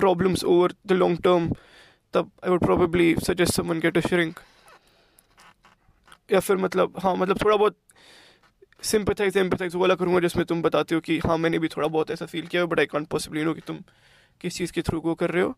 problems 0.00 0.44
over 0.44 0.68
the 0.90 0.96
long 1.02 1.16
term, 1.26 1.48
तब 2.14 2.30
I 2.44 2.50
would 2.50 2.64
probably 2.64 3.14
suggest 3.24 3.54
someone 3.54 3.80
get 3.80 3.98
a 3.98 4.00
shrink 4.00 4.40
या 6.32 6.40
फिर 6.40 6.56
मतलब 6.56 6.98
हाँ 7.02 7.14
मतलब 7.16 7.38
थोड़ा 7.44 7.56
बहुत 7.56 7.76
सिंपथाइज 8.82 9.36
एम्पथाइज 9.36 9.74
वाला 9.74 9.94
करूँगा 9.94 10.20
जिसमें 10.20 10.44
तुम 10.46 10.62
बताते 10.62 10.94
हो 10.94 11.00
कि 11.00 11.18
हाँ 11.18 11.36
मैंने 11.38 11.58
भी 11.58 11.68
थोड़ा 11.68 11.88
बहुत 11.88 12.10
ऐसा 12.10 12.26
फील 12.26 12.46
किया 12.46 12.64
but 12.66 12.78
I 12.80 12.86
can't 12.86 13.08
possibly 13.08 13.44
know 13.44 13.54
कि 13.54 13.60
तुम 13.66 13.78
किस 14.40 14.56
चीज़ 14.56 14.72
के 14.72 14.82
थ्रू 14.82 15.00
गो 15.00 15.14
कर 15.14 15.30
रहे 15.30 15.42
हो। 15.42 15.54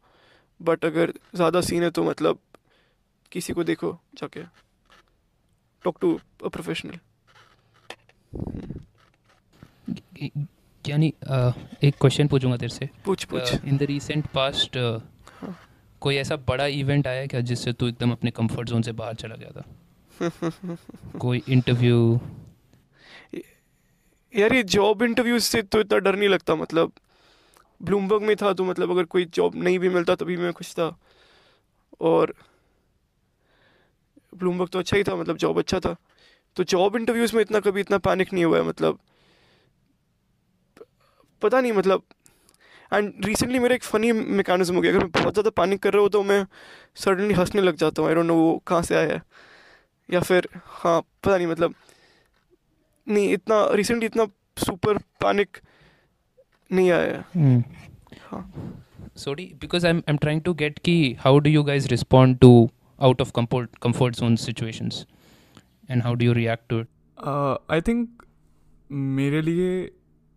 बट 0.61 0.85
अगर 0.85 1.13
ज़्यादा 1.35 1.61
सीन 1.61 1.83
है 1.83 1.91
तो 1.91 2.05
मतलब 2.05 2.39
किसी 3.33 3.53
को 3.53 3.65
देखो 3.65 3.93
जाके। 4.15 4.43
टॉक 5.85 5.99
टू 6.01 6.19
अ 6.45 6.49
प्रोफेशनल 6.49 6.99
यानी 10.91 11.13
एक 11.85 11.95
क्वेश्चन 12.01 12.29
पूछूँगा 12.29 12.57
तेरे 12.57 12.75
से। 12.75 12.89
पूछ 13.05 13.25
पूछ। 13.25 13.55
इन 13.65 13.77
द 13.77 13.83
रीसेंट 13.83 14.27
पास्ट 14.35 14.79
कोई 16.03 16.17
ऐसा 16.17 16.37
बड़ा 16.49 16.67
इवेंट 16.67 17.07
आया 17.07 17.27
क्या 17.27 17.41
जिससे 17.43 17.73
तू 17.73 17.89
एकदम 17.89 18.13
अपने 18.13 18.31
कंफर्ट 18.31 18.69
जोन 18.69 18.83
से 18.83 18.93
बाहर 18.93 19.15
चला 19.15 19.35
गया 19.35 19.51
था? 19.51 19.65
कोई 21.19 21.43
इंटरव्यू 21.49 22.21
यार 24.33 24.55
ये 24.55 24.63
जॉब 24.63 25.03
इंटरव्यू 25.03 25.39
से 25.39 25.63
तो 25.63 25.81
इतना 25.81 25.99
डर 25.99 26.17
नहीं 26.17 26.29
लगता 26.29 26.55
मतलब 26.55 26.93
ब्लूमबर्ग 27.81 28.23
में 28.23 28.35
था 28.37 28.53
तो 28.53 28.65
मतलब 28.65 28.91
अगर 28.91 29.05
कोई 29.05 29.25
जॉब 29.35 29.55
नहीं 29.57 29.79
भी 29.79 29.89
मिलता 29.89 30.15
तभी 30.15 30.37
मैं 30.37 30.53
खुश 30.53 30.73
था। 30.75 30.97
और 32.01 32.35
ब्लूमबर्ग 34.35 34.69
तो 34.69 34.79
अच्छा 34.79 34.97
ही 34.97 35.03
था 35.05 35.17
मतलब 35.17 35.37
जॉब 35.37 35.59
अच्छा 35.59 35.81
था। 35.81 35.95
तो 36.57 36.65
जॉब 36.65 36.97
इंटरव्यूज़ 36.97 37.35
में 37.37 37.43
इतना 37.43 37.61
कभी 37.61 37.81
इतना 37.81 37.99
पैनिक 37.99 38.33
नहीं 38.33 38.45
हुआ 38.45 38.59
है 38.59 38.65
मतलब 38.65 38.99
पता 41.43 41.61
नहीं 41.61 41.73
मतलब 41.73 42.03
एंड 42.93 43.13
रिसेंटली 43.25 43.59
मेरा 43.59 43.75
एक 43.75 43.85
फ़नी 43.85 44.13
मेकानिज्म 44.13 44.75
हो 44.75 44.81
गया। 44.81 44.93
अगर 44.93 45.01
मैं 45.01 45.11
बहुत 45.13 45.33
ज़्यादा 45.35 45.51
पैनिक 45.57 45.83
कर 45.83 45.93
रहा 45.93 46.03
हूँ 46.03 46.11
तो 46.11 46.23
मैं 46.23 46.45
सडनली 46.97 47.35
हंसने 47.35 47.63
लग 47.63 47.77
जाता 47.77 48.03
हूँ। 48.03 48.09
आई 48.09 48.15
डोंट 48.15 48.27
नो 48.27 48.35
वो 48.37 48.57
कहाँ 48.67 48.83
से 48.83 48.95
आया 48.97 49.15
है। 49.15 49.23
या 50.09 50.21
फिर 50.21 50.49
हाँ 50.57 51.01
पता 51.01 51.37
नहीं 51.37 51.47
मतलब 51.47 51.75
नहीं 53.07 53.33
इतना 53.35 53.67
रिसेंटली 53.73 54.07
इतना 54.07 54.27
सुपर 54.57 54.99
पैनिक 55.23 55.59
नहीं 56.71 56.91
आया 56.91 57.13
है। 57.13 57.25
hmm. 57.35 57.63
हाँ। 58.23 58.43
Sorry 59.17 59.45
because 59.61 59.87
I 59.87 60.03
am 60.09 60.17
trying 60.17 60.41
to 60.43 60.55
get 60.55 60.79
की 60.79 61.17
how 61.21 61.39
do 61.39 61.51
you 61.51 61.63
guys 61.63 61.89
respond 61.89 62.39
to 62.39 62.51
out 62.99 63.21
of 63.21 63.31
comfort 63.37 64.17
zone 64.17 64.37
situation 64.37 64.91
and 65.91 66.03
how 66.03 66.15
do 66.15 66.25
you 66.25 66.33
react 66.33 66.69
to 66.71 66.81
it 66.81 66.89
I 67.71 67.81
think 67.81 68.23
मेरे 68.91 69.43
लिए 69.43 69.91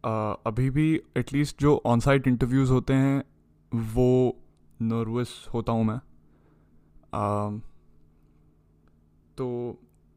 अभी 0.04 0.70
भी 0.70 0.94
एटलीस्ट 1.18 1.62
जो 1.62 1.82
ऑन 1.86 2.00
साइट 2.00 2.28
इंटरव्यूज़ 2.28 2.72
होते 2.72 2.94
हैं 2.94 3.24
वो 3.72 4.38
nervous 4.80 5.30
होता 5.54 5.72
हूँ 5.72 5.84
मैं। 5.86 6.00
तो 9.38 9.48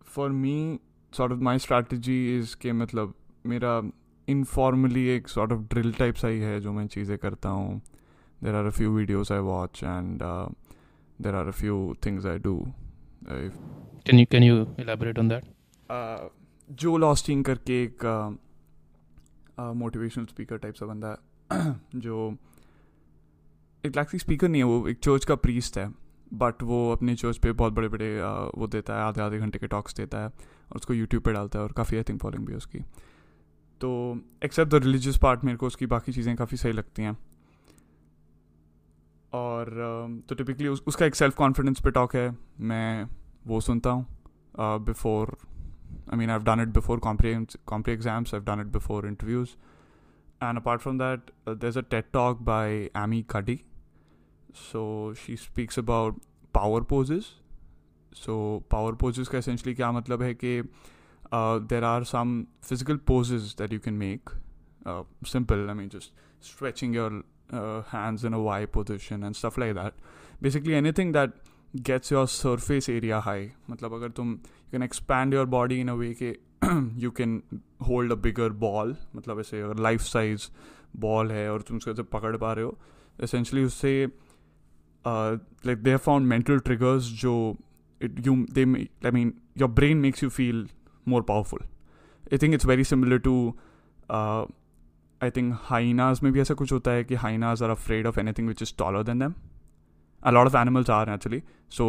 for 0.07 0.31
me 0.31 0.79
sort 1.13 1.33
of 1.33 1.41
my 1.41 1.59
strategy 1.59 2.17
is 2.39 2.57
के 2.63 2.73
मतलब 2.73 3.15
मेरा 3.47 3.81
इनफॉर्मली 4.29 5.07
एक 5.09 5.29
सॉर्ट 5.29 5.53
ऑफ़ 5.53 5.61
ड्रिल 5.71 5.93
टाइप 5.93 6.15
सा 6.15 6.29
ही 6.29 6.41
है 6.41 6.61
जो 6.61 6.73
मैं 6.73 6.87
चीज़ें 6.87 7.17
करता 7.19 7.49
हूँ। 7.49 7.81
There 8.41 8.55
are 8.55 8.67
a 8.67 8.71
few 8.71 8.91
videos 8.97 9.33
I 9.33 9.39
watch 9.41 9.83
and 9.85 10.23
there 11.19 11.35
are 11.35 11.49
a 11.49 11.51
few 11.51 11.95
things 12.07 12.27
I 12.27 12.39
do 12.39 12.57
can 13.29 14.19
you 14.19 14.27
can 14.31 14.43
you 14.43 14.57
elaborate 14.81 15.19
on 15.19 15.29
that 15.29 15.45
जो 16.71 16.97
लॉस्टिंग 16.97 17.45
करके 17.45 17.83
एक 17.83 18.05
uh, 18.05 18.46
मोटिवेशनल 19.59 20.25
स्पीकर 20.25 20.57
टाइप 20.57 20.75
सा 20.75 20.87
बंदा 20.87 21.17
है 21.53 21.81
जो 21.95 22.37
एक 23.85 23.97
लैक्सी 23.97 24.19
स्पीकर 24.19 24.49
नहीं 24.49 24.63
है 24.63 24.69
वो 24.69 24.89
एक 24.89 24.99
चर्च 24.99 25.25
का 25.25 25.35
प्रीस्ट 25.35 25.79
है 25.79 25.93
बट 26.35 26.63
वो 26.63 26.93
अपने 26.93 27.15
चर्च 27.15 27.39
पे 27.39 27.53
बहुत 27.53 27.73
बड़े 27.73 27.89
बड़े 27.89 28.23
वो 28.55 28.67
देता 28.67 28.95
है 28.95 29.01
आधे 29.01 29.21
आधे 29.21 29.39
घंटे 29.39 29.59
के 29.59 29.67
टॉक्स 29.67 29.95
देता 29.95 30.19
है 30.19 30.27
और 30.27 30.77
उसको 30.77 30.95
यूट्यूब 30.95 31.23
पे 31.23 31.33
डालता 31.33 31.59
है 31.59 31.65
और 31.65 31.73
काफ़ी 31.73 31.97
आई 31.97 32.03
थिंक 32.03 32.21
फॉलोइंग 32.23 32.47
भी 32.47 32.55
उसकी। 32.55 32.79
तो 33.81 34.19
एक्सेप्ट 34.45 34.73
द 34.73 34.75
रिलीजियस 34.75 35.19
पार्ट 35.19 35.45
मेरे 35.45 35.59
को 35.59 35.67
उसकी 35.67 35.87
बाकी 35.87 36.13
चीज़ें 36.13 36.37
काफ़ी 36.37 36.57
सही 36.57 36.73
लगती 36.73 37.03
हैं। 37.03 37.17
और 39.33 39.69
तो 40.29 40.35
टिपिकली 40.35 40.69
उस, 40.69 40.83
उसका 40.87 41.07
एक 41.07 41.15
सेल्फ 41.15 41.35
कॉन्फिडेंस 41.35 41.81
पे 41.81 41.91
टॉक 41.91 42.17
है 42.17 42.37
मैं 42.61 43.09
वो 43.47 43.61
सुनता 43.61 43.91
हूँ 43.91 44.07
before 44.61 45.37
I 46.10 46.16
mean, 46.16 46.30
I've 46.30 46.44
done 46.44 46.60
it 46.60 46.74
before 46.74 47.00
compre 47.00 47.34
compre 47.68 47.90
exams. 47.90 48.34
I've 48.34 48.46
done 48.46 48.60
it 48.60 48.72
before 48.72 49.06
interviews, 49.06 49.56
and 50.42 50.58
apart 50.58 50.82
from 50.82 50.98
that, 50.98 51.32
uh, 51.48 51.54
there's 51.54 51.78
a 51.78 51.84
TED 51.84 52.12
talk 52.14 52.44
by 52.44 52.90
Amy 52.96 53.24
Cuddy. 53.24 53.64
So 54.54 55.14
she 55.14 55.36
speaks 55.36 55.78
about 55.78 56.16
power 56.54 56.82
poses. 56.82 57.36
So 58.14 58.64
power 58.70 58.96
poses 58.96 59.30
का 59.30 59.38
essentially 59.38 59.76
क्या 59.76 59.92
मतलब 59.92 60.22
है 60.22 60.34
कि 60.34 60.64
uh, 61.32 61.60
there 61.74 61.84
are 61.84 62.04
some 62.04 62.48
physical 62.62 62.98
poses 62.98 63.54
that 63.56 63.72
you 63.72 63.80
can 63.80 63.98
make. 63.98 64.34
Uh, 64.86 65.04
simple, 65.24 65.70
I 65.70 65.74
mean, 65.74 65.90
just 65.90 66.12
stretching 66.40 66.94
your 66.94 67.24
uh, 67.54 67.82
hands 67.84 68.26
in 68.26 68.34
a 68.34 68.42
Y 68.42 68.66
position 68.66 69.24
and 69.24 69.36
stuff 69.36 69.58
like 69.58 69.76
that. 69.76 69.94
Basically, 70.42 70.76
anything 70.76 71.12
that 71.14 71.34
gets 71.84 72.12
your 72.12 72.28
surface 72.28 72.90
area 72.90 73.20
high. 73.22 73.52
मतलब 73.70 73.94
अगर 73.94 74.10
तुम 74.10 74.38
you 74.67 74.73
can 74.73 74.83
expand 74.83 75.35
your 75.35 75.47
body 75.47 75.81
in 75.81 75.89
a 75.89 75.95
way 75.95 76.13
के 76.23 76.37
you 77.01 77.11
can 77.11 77.43
hold 77.89 78.13
a 78.13 78.17
bigger 78.23 78.51
ball 78.61 78.97
मतलब 79.17 79.41
ऐसे 79.41 79.61
अगर 79.61 79.79
life 79.79 80.01
size 80.03 80.49
ball 81.01 81.31
है 81.33 81.51
और 81.53 81.63
तुम 81.63 81.77
उसको 81.77 81.91
ऐसे 81.91 82.03
पकड़ 82.13 82.37
पा 82.37 82.53
रहे 82.53 82.65
हो 82.65 82.79
एसेंशली 83.25 83.65
उससे 83.65 83.93
like 85.05 85.83
they 85.83 85.91
have 85.91 85.99
found 85.99 86.27
mental 86.27 86.59
triggers 86.59 87.11
जो 87.23 87.35
it 88.01 88.27
you 88.27 88.37
they 88.53 88.65
I 89.07 89.11
mean 89.11 89.33
your 89.59 89.71
brain 89.71 89.97
makes 89.99 90.23
you 90.23 90.31
feel 90.31 90.67
more 91.09 91.23
powerful 91.23 91.61
I 92.33 92.39
think 92.39 92.55
it's 92.55 92.67
very 92.67 92.85
similar 92.85 93.19
to 93.19 93.37
I 94.11 95.31
think 95.31 95.55
hyenas 95.61 96.21
में 96.23 96.33
भी 96.33 96.41
ऐसा 96.41 96.55
कुछ 96.55 96.73
होता 96.73 96.91
है 96.91 97.05
कि 97.05 97.15
hyenas 97.15 97.63
are 97.63 97.71
afraid 97.71 98.07
of 98.07 98.21
anything 98.21 98.49
which 98.49 98.63
is 98.63 98.75
taller 98.79 99.03
than 99.03 99.19
them 99.19 99.35
a 100.21 100.31
lot 100.31 100.47
of 100.47 100.57
animals 100.57 100.91
are 100.91 101.11
actually 101.11 101.43
so 101.71 101.87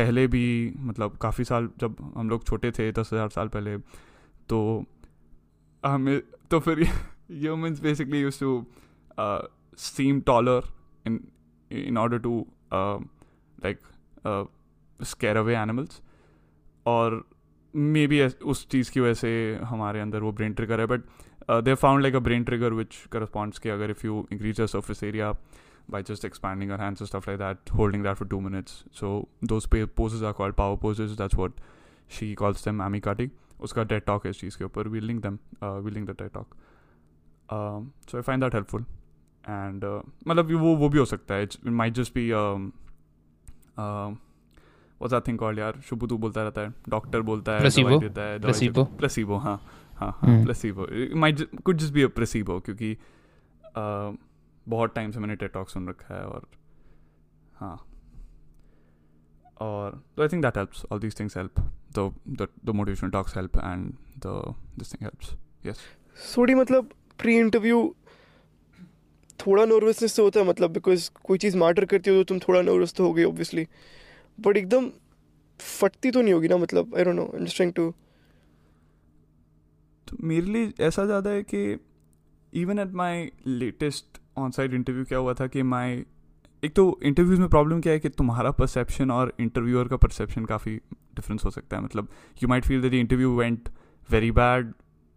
पहले 0.00 0.26
भी 0.26 0.44
मतलब 0.88 1.16
काफ़ी 1.22 1.44
साल 1.44 1.68
जब 1.80 1.96
हम 2.16 2.30
लोग 2.30 2.44
छोटे 2.46 2.70
थे 2.78 2.90
दस 2.92 3.10
हज़ार 3.12 3.28
साल 3.28 3.48
पहले 3.56 3.76
तो 4.48 4.60
हमें 5.82 6.20
तो 6.50 6.60
फिर 6.60 6.86
humans 7.30 7.80
basically 7.80 8.20
used 8.20 8.40
to 8.40 8.66
uh, 9.18 9.42
seem 9.76 10.22
taller 10.22 10.62
in 11.04 11.20
in 11.70 11.96
order 11.96 12.18
to 12.18 12.46
uh, 12.72 12.98
like 13.58 13.80
uh, 14.24 14.44
और 16.86 17.24
मे 17.74 18.06
बी 18.06 18.20
उस 18.22 18.66
चीज़ 18.68 18.90
की 18.90 19.00
वजह 19.00 19.14
से 19.14 19.58
हमारे 19.64 20.00
अंदर 20.00 20.20
वो 20.20 20.32
ब्रेन 20.32 20.52
ट्रिगर 20.52 20.80
है 20.80 20.86
but 20.86 21.02
they 21.64 21.74
found 21.74 22.02
like 22.02 22.14
a 22.14 22.18
brain 22.18 22.44
trigger 22.44 22.72
which 22.72 22.96
corresponds 23.12 23.58
के 23.58 23.70
अगर 23.70 23.90
if 23.90 24.06
you 24.06 24.26
increase 24.32 24.60
the 24.60 24.66
surface 24.66 25.02
area 25.04 25.32
by 25.90 26.02
just 26.02 26.24
expanding 26.24 26.72
our 26.72 26.78
hands 26.78 27.00
and 27.00 27.08
stuff 27.08 27.26
like 27.26 27.38
that, 27.38 27.74
holding 27.80 28.02
that 28.02 28.18
for 28.18 28.26
two 28.26 28.40
minutes. 28.40 28.84
So 28.92 29.12
those 29.42 29.66
poses 30.00 30.22
are 30.22 30.32
called 30.32 30.56
power 30.56 30.76
poses. 30.78 31.16
That's 31.16 31.34
what 31.34 31.52
she 32.08 32.34
calls 32.34 32.66
them, 32.68 32.82
amicati. 32.88 33.30
उसका 33.62 33.82
TED 33.84 34.04
talk 34.04 34.24
है 34.26 34.30
इस 34.30 34.40
चीज़ 34.40 34.56
के 34.58 34.64
ऊपर 34.64 34.88
we 34.88 35.00
link 35.00 35.20
them 35.22 35.38
we 35.84 35.90
link 35.90 36.06
the 36.10 36.14
TED 36.20 36.30
talk 36.34 36.54
so 38.10 38.16
I 38.16 38.22
find 38.22 38.42
that 38.42 38.54
helpful 38.54 38.84
and 39.44 39.84
मतलब 40.28 40.52
वो 40.60 40.74
वो 40.76 40.88
भी 40.88 40.98
हो 40.98 41.04
सकता 41.04 41.34
है 41.34 41.42
it 41.42 41.66
might 41.80 41.94
just 41.94 42.14
be 42.14 42.30
was 45.00 45.14
I 45.14 45.20
think 45.28 45.38
called 45.40 45.58
यार 45.58 45.80
शुभ 45.88 46.08
तू 46.08 46.18
बोलता 46.18 46.42
रहता 46.42 46.60
है 46.60 46.74
डॉक्टर 46.88 47.20
बोलता 47.30 47.52
है 47.52 47.58
प्लेसिबो 47.60 47.98
देता 47.98 48.22
है 48.22 48.38
प्लेसिबो 48.40 48.84
प्लेसिबो 48.98 49.36
हाँ 49.46 49.60
हाँ 50.00 50.10
हाँ 50.20 50.42
placebo 50.44 50.86
might 51.20 51.62
could 51.64 51.76
just 51.76 51.92
be 51.94 52.02
a 52.02 52.08
placebo 52.16 52.58
क्योंकि 52.60 52.96
uh, 53.76 54.16
बहुत 54.66 54.94
टाइम 54.94 55.10
से 55.10 55.20
मैंने 55.20 55.36
टेट 55.36 55.52
टॉक 55.52 55.68
सुन 55.68 55.88
रखा 55.88 56.14
है 56.14 56.24
और 56.24 56.48
हाँ। 57.54 57.76
और 59.60 60.02
तो 60.16 60.22
I 60.22 60.28
think 60.28 60.42
that 60.42 60.56
helps 60.56 60.84
all 60.92 61.00
these 61.00 61.18
things 61.20 61.36
help 61.36 61.68
the 61.92 62.72
motivational 62.72 63.12
talks 63.12 63.32
help 63.32 63.56
and 63.62 63.96
the 64.18 64.54
this 64.76 64.88
thing 64.88 65.00
helps. 65.02 65.34
Yes. 65.64 65.78
थोड़ी 66.36 66.54
मतलब 66.54 66.90
प्री 67.18 67.36
इंटरव्यू 67.38 67.78
थोड़ा 69.40 69.64
नर्वसनेस 69.64 70.16
तो 70.16 70.22
होता 70.22 70.40
है 70.40 70.46
मतलब 70.46 70.72
बिकॉज़ 70.72 71.10
कोई 71.24 71.38
चीज़ 71.38 71.56
मैटर 71.56 71.84
करती 71.84 72.10
हो 72.10 72.16
तो 72.16 72.24
तुम 72.24 72.38
थोड़ा 72.38 72.60
नर्वस 72.62 72.94
तो 72.94 73.06
हो 73.06 73.12
गए 73.12 73.24
ऑब्वियसली 73.24 73.66
बट 74.38 74.56
एकदम 74.56 74.90
फटती 75.60 76.10
तो 76.10 76.22
नहीं 76.22 76.34
होगी 76.34 76.48
ना 76.48 76.56
मतलब 76.56 76.94
I 76.96 77.04
don't 77.04 77.16
know 77.16 77.24
I 77.34 77.44
just 77.44 77.62
to 77.76 77.90
तो 80.06 80.16
मेरे 80.22 80.46
लिए 80.46 80.72
ऐसा 80.86 81.04
ज़्यादा 81.06 81.30
है 81.30 81.42
कि 81.54 81.62
even 82.52 82.78
at 82.78 82.92
my 82.94 83.30
latest 83.46 84.19
onsite 84.50 84.74
interview 84.74 85.04
क्या 85.04 85.18
हुआ 85.18 85.34
था 85.34 85.46
कि 85.46 85.62
माई 85.62 86.04
एक 86.62 86.74
तो 86.74 87.00
इंटरव्यूज़ 87.02 87.40
में 87.40 87.48
प्रॉब्लम 87.48 87.80
क्या 87.80 87.92
है 87.92 87.98
कि 87.98 88.08
तुम्हारा 88.08 88.50
परसेप्शन 88.50 89.10
और 89.10 89.34
इंटरव्यूअर 89.40 89.88
का 89.88 89.96
परसेप्शन 89.96 90.44
काफ़ी 90.44 90.76
डिफरेंस 91.14 91.44
हो 91.44 91.50
सकता 91.50 91.76
है। 91.76 91.82
मतलब 91.82 92.08
you 92.42 92.48
might 92.48 92.64
feel 92.64 92.82
that 92.82 92.92
the 92.92 92.94
interview 92.94 93.36
went 93.38 93.68
very 94.10 94.30
bad 94.30 94.72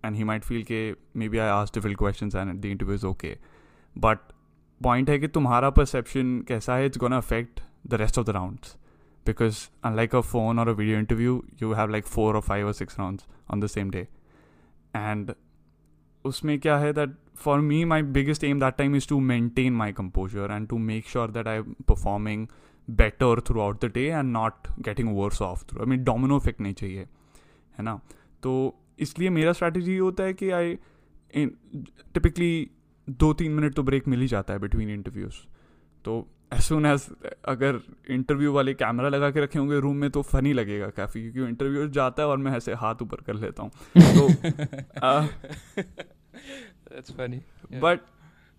and 0.06 0.16
he 0.16 0.24
might 0.24 0.44
feel 0.44 0.64
के 0.64 0.96
मे 1.16 1.30
बी 1.30 1.38
आई 1.38 1.50
आज 1.50 1.72
difficult 1.74 1.98
question 1.98 2.30
and 2.38 2.62
the 2.62 2.66
interview 2.66 2.96
is 2.96 3.06
okay 3.06 3.38
but 3.98 4.20
point 4.82 5.10
है 5.10 5.20
कि 5.20 5.28
तुम्हारा 5.28 5.70
परसेप्शन 5.70 6.40
कैसा 6.48 6.76
है 6.76 6.86
it's 6.86 6.98
gonna 6.98 7.18
affect 7.18 7.60
the 7.88 7.94
rest 7.94 8.20
of 8.20 8.28
the 8.28 8.30
rounds 8.30 8.76
because 9.26 9.68
unlike 9.84 10.16
a 10.16 10.20
phone 10.20 10.60
और 10.60 10.68
a 10.68 10.72
video 10.72 11.00
interview 11.00 11.44
you 11.62 11.74
have 11.74 11.90
like 11.90 12.06
four 12.06 12.36
और 12.36 12.42
five 12.42 12.68
और 12.68 12.74
six 12.74 13.00
rounds 13.00 13.26
on 13.52 13.60
the 13.60 13.68
same 13.68 13.90
day 13.90 14.08
and 14.96 15.34
उसमें 16.26 16.60
क्या 16.60 16.78
है 16.78 16.94
that 16.94 17.16
for 17.34 17.62
me, 17.62 17.86
my 17.86 18.02
biggest 18.02 18.44
aim 18.44 18.60
that 18.60 18.78
time 18.78 18.96
is 18.96 19.06
to 19.08 19.20
maintain 19.20 19.74
my 19.74 19.92
composure 19.92 20.46
and 20.46 20.70
to 20.70 20.78
make 20.80 21.08
sure 21.08 21.28
that 21.28 21.48
I'm 21.48 21.76
performing 21.88 22.50
better 22.88 23.40
throughout 23.40 23.82
the 23.82 23.90
day 23.90 24.12
and 24.12 24.34
not 24.34 24.68
getting 24.82 25.14
worse 25.14 25.42
off 25.42 25.62
through. 25.62 25.82
I 25.82 25.86
mean, 25.86 26.04
domino 26.04 26.40
effect 26.40 26.60
नहीं 26.62 26.74
चाहिए 26.74 27.08
है 27.78 27.84
ना 27.84 28.00
तो 28.44 28.54
इसलिए 29.00 29.30
मेरा 29.30 29.54
strategy 29.54 29.98
होता 29.98 30.24
है 30.24 30.34
कि 30.34 30.50
आई 30.52 30.76
टिपिकली 32.14 32.70
दो 33.08 33.34
तीन 33.34 33.52
मिनट 33.52 33.74
तो 33.76 33.84
ब्रेक 33.84 34.08
मिल 34.08 34.20
ही 34.22 34.28
जाता 34.28 34.54
है 34.54 34.60
बिटवीन 34.60 34.90
इंटरव्यूज़ 34.90 35.36
तो 36.06 36.18
एज 36.54 36.60
सुन 36.62 36.86
एज 36.86 37.08
अगर 37.48 37.80
इंटरव्यू 38.12 38.52
वाले 38.54 38.74
कैमरा 38.74 39.10
लगा 39.10 39.30
के 39.32 39.42
रखे 39.44 39.60
होंगे 39.60 39.80
रूम 39.80 39.96
में 39.98 40.10
तो 40.12 40.22
फनी 40.22 40.54
लगेगा 40.54 40.88
काफ़ी 40.98 41.22
क्योंकि 41.22 41.50
इंटरव्यू 41.50 41.88
जाता 42.00 42.24
है 42.24 42.30
और 42.30 42.38
मैं 42.38 42.52
ऐसे 42.58 42.74
हाथ 42.84 43.02
ऊपर 43.02 43.22
कर 43.28 43.34
लेता 43.36 43.64
हूँ 43.64 43.72
तो 44.18 44.28
That's 46.94 47.16
funny. 47.20 47.40
But 47.84 48.00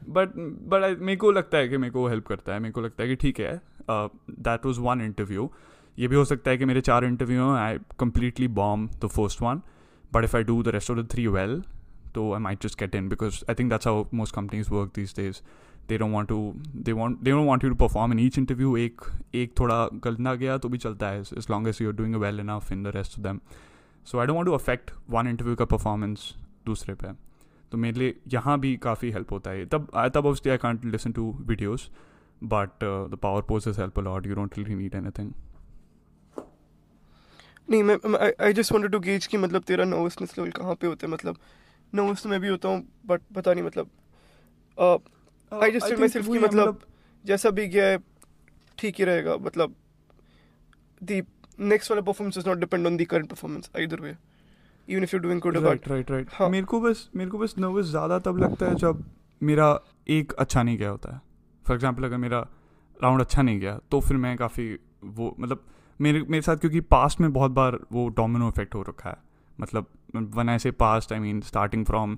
but 0.09 0.33
but 0.71 0.99
मेरे 1.01 1.17
को 1.17 1.31
लगता 1.33 1.59
है 1.59 1.69
कि 1.69 1.77
मेरे 1.79 1.93
को 1.93 2.07
हेल्प 2.09 2.27
करता 2.27 2.55
है। 2.55 2.61
मेरे 2.61 2.73
को 2.73 2.81
लगता 2.81 3.03
है 3.03 3.09
कि 3.09 3.17
ठीक 3.17 3.41
है। 3.41 3.61
दैट 3.91 4.67
वॉज़ 4.67 4.81
वन 4.81 5.01
इंटरव्यू 5.01 5.51
ये 5.99 6.09
भी 6.09 6.17
हो 6.17 6.25
सकता 6.25 6.51
है 6.51 6.59
कि 6.59 6.65
मेरे 6.65 6.81
चार 6.81 7.05
इंटरव्यू 7.05 7.43
हैं। 7.43 7.61
I 7.61 7.79
completely 8.01 8.49
bomb 8.59 8.89
the 8.89 9.07
first 9.07 9.43
one 9.43 9.61
but 10.15 10.25
if 10.25 10.37
I 10.37 10.43
do 10.45 10.63
the 10.63 10.69
rest 10.69 10.91
of 10.91 10.99
the 10.99 11.09
three 11.13 11.27
well 11.27 11.63
तो 12.15 12.33
I 12.33 12.41
might 12.41 12.63
just 12.63 12.79
get 12.81 12.95
in 12.95 13.09
because 13.09 13.43
I 13.51 13.55
think 13.59 13.71
that's 13.71 13.87
how 13.87 14.05
most 14.15 14.35
companies 14.35 14.71
work 14.71 14.93
this 14.95 15.17
days 15.17 15.41
they 15.89 15.99
don't 15.99 16.13
want 16.13 16.29
to 16.29 16.53
they 16.57 16.93
want 16.93 17.19
they 17.19 17.31
don't 17.31 17.47
want 17.49 17.65
you 17.65 17.71
to 17.71 17.77
perform 17.77 18.13
in 18.13 18.19
each 18.19 18.39
interview 18.39 18.77
एक 18.77 19.01
एक 19.35 19.53
थोड़ा 19.61 19.89
गलना 20.05 20.35
गया 20.35 20.57
तो 20.59 20.69
भी 20.69 20.79
चलता 20.79 21.09
है 21.09 21.21
as 21.21 21.47
long 21.51 21.69
as 21.69 21.79
you 21.83 21.89
are 21.89 21.97
doing 21.97 22.15
well 22.17 22.41
enough 22.41 22.73
in 22.73 22.83
the 22.83 22.93
rest 22.97 23.19
of 23.19 23.23
them 23.23 23.41
so 24.07 24.19
I 24.19 24.27
don't 24.27 24.37
want 24.37 24.47
to 24.47 24.53
affect 24.53 24.91
one 25.11 25.29
interview 25.29 25.57
का 25.57 25.65
परफॉर्मेंस 25.65 26.35
दूसरे 26.67 26.95
पे। 26.95 27.13
तो 27.75 27.79
मेरे 27.79 27.99
लिए 27.99 28.15
यहाँ 28.33 28.59
भी 28.61 28.77
काफ़ी 28.83 29.11
हेल्प 29.11 29.33
होता 29.33 29.51
है। 29.51 29.65
तब 29.67 29.87
तब 30.15 30.17
obviously 30.19 30.51
I 30.51 30.59
can't 30.59 30.85
listen 30.87 31.13
to 31.13 31.23
videos 31.47 31.83
but 32.43 32.85
the 33.11 33.19
power 33.23 33.43
poses 33.49 33.79
help 33.79 33.99
a lot 33.99 34.27
you 34.27 34.35
don't 34.35 34.59
really 34.59 34.75
need 34.75 34.95
anything 34.95 35.33
नहीं 37.71 37.83
मैं 37.83 37.97
I 38.41 38.53
just 38.53 38.73
wanted 38.73 38.93
to 38.93 38.99
gauge 39.01 39.27
कि 39.27 39.37
मतलब 39.37 39.63
तेरा 39.63 39.85
नर्वसनेस 39.85 40.35
लेवल 40.39 40.51
कहाँ 40.53 40.75
पे 40.75 40.87
होता 40.87 41.07
है। 41.07 41.13
मतलब 41.13 41.39
नर्वस 41.93 42.23
तो 42.23 42.29
मैं 42.29 42.41
भी 42.41 42.49
होता 42.49 42.69
हूँ 42.69 42.87
बट 43.07 43.21
पता 43.35 43.53
नहीं 43.55 43.65
मतलब 43.65 43.91
आई 45.53 45.71
जस्ट 45.71 45.99
मैं 45.99 46.09
सिर्फ़ 46.09 46.27
कि 46.27 46.39
मतलब, 46.39 46.69
मतलब 46.69 46.81
जैसा 47.25 47.51
भी 47.51 47.67
गया 47.69 47.87
है 47.87 47.99
ठीक 48.79 48.95
ही 48.99 49.05
रहेगा। 49.05 49.37
मतलब 49.41 49.75
दी 51.03 51.21
नेक्स्ट 51.59 51.91
वाला 51.91 52.03
performance 52.03 52.39
is 52.39 52.49
not 52.49 52.59
depend 52.59 52.87
on 52.87 52.97
the 52.97 53.05
current 53.07 53.29
performance 53.31 53.71
either 53.77 54.01
way 54.01 54.15
even 54.89 55.03
if 55.03 55.15
you 55.17 55.21
doing 55.23 55.41
good 55.41 55.57
right 55.57 55.89
right 55.89 56.11
right 56.11 56.31
मेरे 56.51 56.67
को 56.67 56.81
बस 56.81 57.09
मेरे 57.17 57.31
को 57.31 57.39
बस 57.39 57.55
नर्वस 57.59 57.87
ज़्यादा 57.87 58.19
तब 58.19 58.39
लगता 58.39 58.67
है 58.67 58.75
जब 58.75 59.05
मेरा 59.43 59.79
एक 60.09 60.33
अच्छा 60.33 60.63
नहीं 60.63 60.79
गया 60.79 60.91
होता 60.91 61.15
है। 61.15 61.21
फॉर 61.67 61.75
एग्ज़ाम्पल 61.75 62.05
अगर 62.05 62.17
मेरा 62.17 62.47
राउंड 63.01 63.21
अच्छा 63.21 63.43
नहीं 63.43 63.61
गया 63.61 63.79
तो 63.91 64.01
फिर 64.01 64.17
मैं 64.17 64.37
काफ़ी 64.37 64.73
वो 65.05 65.35
मतलब 65.41 65.65
मेरे 66.01 66.23
मेरे 66.23 66.43
साथ 66.43 66.57
क्योंकि 66.57 66.81
पास्ट 66.81 67.21
में 67.21 67.33
बहुत 67.33 67.51
बार 67.51 67.79
वो 67.93 68.09
डोमिनो 68.09 68.49
इफ़ेक्ट 68.49 68.75
हो 68.75 68.83
रखा 68.83 69.11
है। 69.11 69.17
मतलब 69.59 69.87
one 70.35 70.49
I 70.49 70.59
say 70.59 70.71
past 70.71 71.13
I 71.13 71.19
mean 71.19 71.41
starting 71.41 71.85
from 71.87 72.17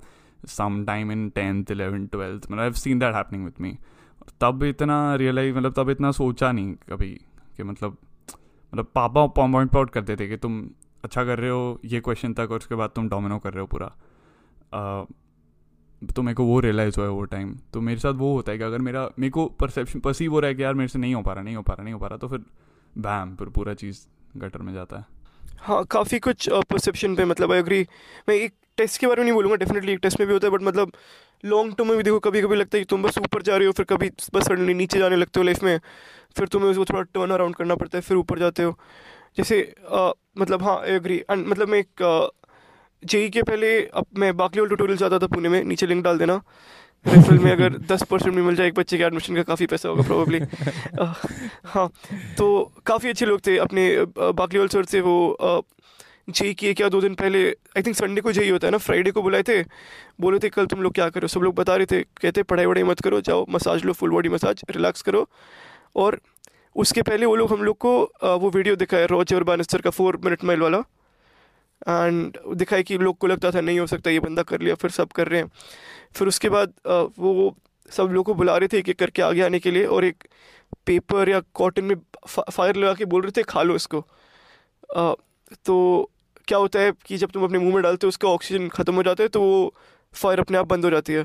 some 0.48 0.84
time 0.84 1.12
in 1.12 1.28
tenth 1.30 1.70
eleven 1.70 2.06
twelfth 2.06 2.46
मतलब 2.46 2.60
I 2.60 2.72
seen 2.72 2.98
that 2.98 3.14
happening 3.14 3.44
with 3.44 3.60
me 3.60 3.76
तब 4.40 4.62
इतना 4.62 5.14
रियलाइज़ 5.14 5.56
मतलब 5.56 5.72
तब 5.72 5.90
इतना 5.90 6.10
सोचा 6.12 6.52
नहीं 6.52 6.74
कभी 6.88 7.10
कि 7.56 7.62
मतलब 7.62 7.96
मतलब 8.72 8.90
पापा 8.94 9.26
पॉइंट 9.26 9.76
आउट 9.76 9.90
करते 9.90 10.16
थे 10.16 10.28
कि 10.28 10.36
तुम 10.36 10.62
अच्छा 11.06 11.24
कर 11.24 11.38
रहे 11.38 11.50
हो, 11.50 11.80
ये 11.84 12.00
क्वेश्चन 12.00 12.34
तक, 12.34 12.48
और 12.50 12.58
उसके 12.58 12.74
बाद 12.74 12.90
तुम 12.94 13.08
डोमिनो 13.08 13.38
कर 13.38 13.52
रहे 13.52 13.60
हो 13.60 13.66
पूरा। 13.66 13.94
तो 16.08 16.22
मेरे 16.22 16.34
को 16.34 16.44
वो 16.44 16.58
रियलाइज़ 16.60 16.96
हुआ 16.96 17.04
है 17.04 17.10
वो 17.12 17.24
टाइम 17.26 17.54
तो 17.72 17.80
मेरे 17.80 18.00
साथ 18.00 18.14
वो 18.14 18.32
होता 18.34 18.52
है 18.52 18.58
कि 18.58 18.64
अगर 18.64 18.78
मेरा, 18.80 19.08
मेरे 19.18 19.30
को 19.30 19.46
परसेप्शन 19.60 20.00
परसीव 20.00 20.32
हो 20.32 20.40
रहा 20.40 20.48
है 20.48 20.54
कि 20.54 20.62
यार 20.62 20.74
मेरे 20.74 20.88
से 20.88 20.98
नहीं 20.98 21.14
हो 21.14 21.22
पा 21.22 21.32
रहा, 21.32 21.42
नहीं 21.42 21.56
हो 21.56 21.62
पा 21.62 21.74
रहा, 21.74 21.84
नहीं 21.84 21.94
हो 21.94 22.00
पा 22.00 22.06
रहा 22.06 22.18
तो 22.18 22.28
फिर 22.28 22.44
बैम 22.94 23.34
फिर 23.36 23.48
पूरा 23.50 23.74
चीज़ 23.74 24.00
गटर 24.36 24.62
में 24.62 24.72
जाता 24.74 24.96
है। 24.96 25.04
हाँ 25.60 25.84
काफ़ी 25.90 26.18
कुछ 26.18 26.48
परसेप्शन 26.70 27.14
पे 27.16 27.24
मतलब 27.24 27.52
आई 27.52 27.58
एग्री 27.58 27.80
मैं 28.28 28.34
एक 28.36 28.52
टेस्ट 28.78 29.00
के 29.00 29.06
बारे 29.06 29.20
में 29.20 29.24
नहीं 29.24 29.34
बोलूँगा 29.34 29.56
डेफिनेटली 29.56 29.92
एक 29.92 29.98
टेस्ट 30.02 30.20
में 30.20 30.26
भी 30.26 30.32
होता 30.32 30.46
है 30.46 30.52
बट 30.52 30.62
मतलब 30.62 30.92
लॉन्ग 31.44 31.74
टर्म 31.76 31.88
में 31.88 31.96
भी 31.96 32.02
देखो 32.02 32.18
कभी 32.20 32.42
कभी 32.42 32.56
लगता 32.56 32.76
है 32.76 32.84
कि 32.84 32.88
तुम 32.90 33.02
बस 33.02 33.18
ऊपर 33.18 33.42
जा 33.42 33.56
रहे 33.56 33.66
हो, 33.66 33.72
फिर 33.72 33.86
कभी 33.86 34.10
बस 34.34 34.46
सडनली 34.46 34.74
नीचे 34.74 34.98
जाने 34.98 35.16
लगते 35.16 35.40
हो 35.40 35.44
लाइफ 35.44 35.62
में। 35.64 35.78
फिर 36.36 36.48
तुम्हें 36.48 36.70
उसको 36.70 36.84
थोड़ा 36.84 37.02
टर्न 37.04 37.30
अराउंड 37.30 37.54
करना 37.56 37.74
पड़ता 37.74 37.98
है, 37.98 38.02
फिर 38.02 38.16
ऊपर 38.16 38.38
जाते 38.38 38.62
हो। 38.62 38.78
जैसे 39.36 39.60
आ, 39.92 40.10
मतलब 40.38 40.62
हाँ 40.62 40.78
आई 40.80 40.92
एग्री 40.92 41.16
एंड 41.30 41.46
मतलब 41.46 41.68
मैं 41.68 41.78
एक 41.78 42.30
जेई 43.02 43.28
के 43.30 43.42
पहले 43.42 43.68
अब 43.94 44.06
मैं 44.18 44.36
बाकी 44.36 44.60
वाल 44.60 44.68
ट्यूटोरियल 44.68 44.98
जाता 44.98 45.18
था 45.18 45.26
पुणे 45.26 45.48
में 45.48 45.62
नीचे 45.64 45.86
लिंक 45.86 46.04
डाल 46.04 46.18
देना। 46.18 46.40
रेफरल 47.06 47.38
में 47.38 47.50
अगर 47.52 47.76
दस 47.90 48.02
परसेंट 48.10 48.34
में 48.34 48.42
मिल 48.42 48.56
जाए 48.56 48.66
एक 48.68 48.74
बच्चे 48.74 48.98
के 48.98 49.04
एडमिशन 49.04 49.34
का 49.36 49.42
काफ़ी 49.42 49.66
पैसा 49.66 49.88
होगा 49.88 50.02
प्रोबेबली 50.02 50.40
हाँ 51.74 51.88
तो 52.38 52.72
काफ़ी 52.86 53.08
अच्छे 53.08 53.26
लोग 53.26 53.40
थे 53.46 53.56
अपने 53.58 53.88
बाकलीवाल 54.16 54.68
सर 54.68 54.84
से 54.84 55.00
वो 55.00 55.64
जेई 56.28 56.54
किए 56.54 56.72
क्या 56.74 56.88
दो 56.88 57.00
दिन 57.00 57.14
पहले। 57.14 57.48
आई 57.48 57.82
थिंक 57.82 57.96
संडे 57.96 58.20
को 58.20 58.32
जेई 58.32 58.48
होता 58.50 58.66
है 58.66 58.70
ना 58.72 58.78
फ्राइडे 58.78 59.10
को 59.10 59.22
बुलाए 59.22 59.42
थे। 59.48 59.62
बोले 60.20 60.38
थे 60.38 60.48
कल 60.48 60.66
तुम 60.66 60.82
लोग 60.82 60.94
क्या 60.94 61.08
करो? 61.08 61.28
सब 61.28 61.40
लोग 61.40 61.54
बता 61.54 61.76
रहे 61.76 61.86
थे 61.86 62.00
कहते 62.22 62.42
पढ़ाई 62.42 62.66
वढ़ाई 62.66 62.82
मत 62.84 63.00
करो 63.00 63.20
जाओ 63.20 63.44
मसाज 63.50 63.84
लो 63.84 63.92
फुल 63.92 64.10
बॉडी 64.10 64.28
मसाज 64.28 64.62
रिलैक्स 64.70 65.02
करो। 65.02 65.28
और 65.96 66.18
उसके 66.76 67.02
पहले 67.02 67.26
वो 67.26 67.34
लोग 67.36 67.52
हम 67.52 67.62
लोग 67.64 67.76
को 67.78 67.92
वो 68.38 68.50
वीडियो 68.50 68.76
दिखाया 68.76 69.06
रॉजर 69.06 69.42
बानिस्टर 69.44 69.80
का 69.80 69.90
फोर 69.90 70.16
मिनट 70.24 70.44
माइल 70.44 70.60
वाला। 70.60 70.78
एंड 71.88 72.38
दिखाई 72.56 72.82
कि 72.82 72.98
लोग 72.98 73.18
को 73.18 73.26
लगता 73.26 73.50
था 73.50 73.60
नहीं 73.60 73.78
हो 73.80 73.86
सकता 73.86 74.10
ये 74.10 74.20
बंदा 74.20 74.42
कर 74.44 74.60
लिया 74.60 74.74
फिर 74.74 74.90
सब 74.90 75.12
कर 75.12 75.28
रहे 75.28 75.40
हैं। 75.40 75.50
फिर 76.14 76.28
उसके 76.28 76.48
बाद 76.48 76.72
वो 77.18 77.54
सब 77.88 78.10
लोग 78.12 78.24
को 78.26 78.34
बुला 78.34 78.56
रहे 78.56 78.68
थे 78.68 78.78
एक 78.78 78.88
एक 78.88 78.98
करके 78.98 79.22
आगे 79.22 79.42
आने 79.42 79.58
के 79.58 79.70
लिए 79.70 79.84
और 79.86 80.04
एक 80.04 80.24
पेपर 80.86 81.28
या 81.28 81.40
कॉटन 81.54 81.84
में 81.84 81.94
फायर 82.28 82.76
लगा 82.76 82.94
के 82.94 83.04
बोल 83.06 83.22
रहे 83.22 83.32
थे 83.36 83.42
खा 83.44 83.62
लो 83.62 83.74
इसको। 83.76 84.04
आ, 84.96 85.12
तो 85.64 86.10
क्या 86.48 86.58
होता 86.58 86.80
है 86.80 86.92
कि 87.06 87.16
जब 87.16 87.30
तुम 87.30 87.44
अपने 87.44 87.58
मुँह 87.58 87.74
में 87.74 87.82
डालते 87.82 88.06
हो 88.06 88.08
उसका 88.08 88.28
ऑक्सीजन 88.28 88.68
ख़त्म 88.68 88.94
हो 88.94 89.02
जाता 89.02 89.22
है 89.22 89.28
तो 89.28 89.40
वो 89.40 89.74
फायर 90.14 90.40
अपने 90.40 90.58
आप 90.58 90.66
बंद 90.66 90.84
हो 90.84 90.90
जाती 90.90 91.12
है। 91.12 91.24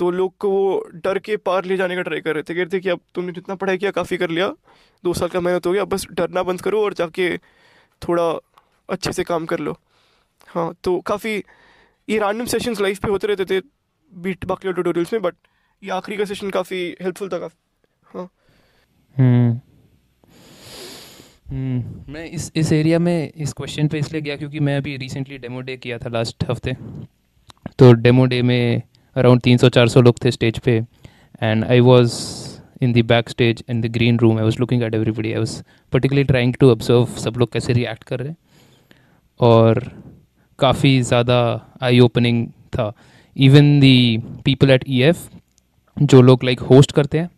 तो 0.00 0.10
लोग 0.10 0.36
को 0.38 0.50
वो 0.50 0.90
डर 0.94 1.18
के 1.18 1.36
पार 1.38 1.64
ले 1.64 1.76
जाने 1.76 1.96
का 1.96 2.02
ट्राई 2.02 2.20
कर 2.20 2.34
रहे 2.34 2.42
थे। 2.42 2.54
कहते 2.54 2.80
कि 2.80 2.88
अब 2.88 3.00
तुमने 3.14 3.32
जितना 3.32 3.54
पढ़ाई 3.54 3.78
किया, 3.78 3.90
काफ़ी 3.90 4.16
कर 4.16 4.30
लिया। 4.30 4.48
दो 5.04 5.12
साल 5.14 5.28
का 5.28 5.40
मेहनत 5.40 5.66
हो 5.66 5.72
गया 5.72 5.82
अब 5.82 5.88
बस 5.88 6.06
डरना 6.12 6.42
बंद 6.42 6.60
करो 6.60 6.82
और 6.84 6.94
जाके 6.94 7.36
थोड़ा 8.02 8.24
अच्छे 8.88 9.12
से 9.12 9.24
काम 9.24 9.46
कर 9.46 9.58
लो। 9.58 9.76
हाँ 10.48 10.72
तो 10.84 10.98
काफ़ी 11.00 11.36
ये 12.08 12.18
रैंडम 12.18 12.44
सेशंस 12.44 12.80
लाइफ 12.80 12.98
पे 12.98 13.08
होते 13.08 13.26
रहते 13.26 13.44
थे, 13.44 13.60
बीट 14.12 14.44
बाकी 14.44 14.72
ट्यूटोरियल्स 14.72 15.12
में 15.12 15.22
बट 15.22 15.34
ये 15.82 15.90
आखिरी 15.90 16.16
का 16.16 16.24
सेशन 16.24 16.50
काफ़ी 16.50 16.78
हेल्पफुल 17.02 17.28
था 17.28 17.38
काफ़ी। 17.38 17.58
हाँ। 18.14 18.28
हम्म। 19.16 19.60
हम्म। 21.50 22.12
मैं 22.12 22.24
इस 22.30 22.50
इस 22.56 22.72
एरिया 22.72 22.98
में 22.98 23.32
इस 23.32 23.52
क्वेश्चन 23.52 23.88
पे 23.88 23.98
इसलिए 23.98 24.22
गया 24.22 24.36
क्योंकि 24.36 24.60
मैं 24.60 24.76
अभी 24.76 24.96
रिसेंटली 24.96 25.38
डेमो 25.38 25.60
डे 25.60 25.76
किया 25.76 25.98
था 25.98 26.08
लास्ट 26.08 26.44
हफ़्ते। 26.50 26.76
तो 27.78 27.92
डेमो 27.92 28.24
डे 28.24 28.42
में 28.42 28.82
अराउंड 29.16 29.40
300-400 29.42 30.02
लोग 30.02 30.24
थे 30.24 30.30
स्टेज 30.30 30.58
पे 30.58 30.76
and 31.42 31.64
I 31.64 31.80
was 31.80 32.12
in 32.82 32.92
the 32.92 33.04
back 33.06 33.28
stage 33.28 33.62
in 33.70 33.80
the 33.80 33.86
green 33.92 34.18
room 34.18 34.38
I 34.38 34.44
was 34.44 34.56
looking 34.60 34.82
at 34.82 34.94
everybody 34.94 35.32
I 35.32 35.38
was 35.38 35.62
particularly 35.92 36.24
trying 36.24 36.54
to 36.60 36.70
observe 36.70 37.06
सब 37.20 37.36
लोग 37.38 37.52
कैसे 37.52 37.72
रिएक्ट 37.72 38.04
कर 38.04 38.20
रहे 38.20 38.28
हैं। 38.28 38.36
और 39.40 39.80
काफ़ी 40.58 41.00
ज़्यादा 41.02 41.38
आई 41.82 42.00
ओपनिंग 42.00 42.46
था। 42.76 42.92
Even 43.36 43.78
the 43.80 44.18
people 44.44 44.70
at 44.70 44.84
E 44.88 45.02
F 45.02 45.28
जो 45.96 46.20
लोग 46.22 46.44
लाइक 46.44 46.58
like, 46.58 46.70
होस्ट 46.70 46.92
करते 46.92 47.18
हैं 47.18 47.30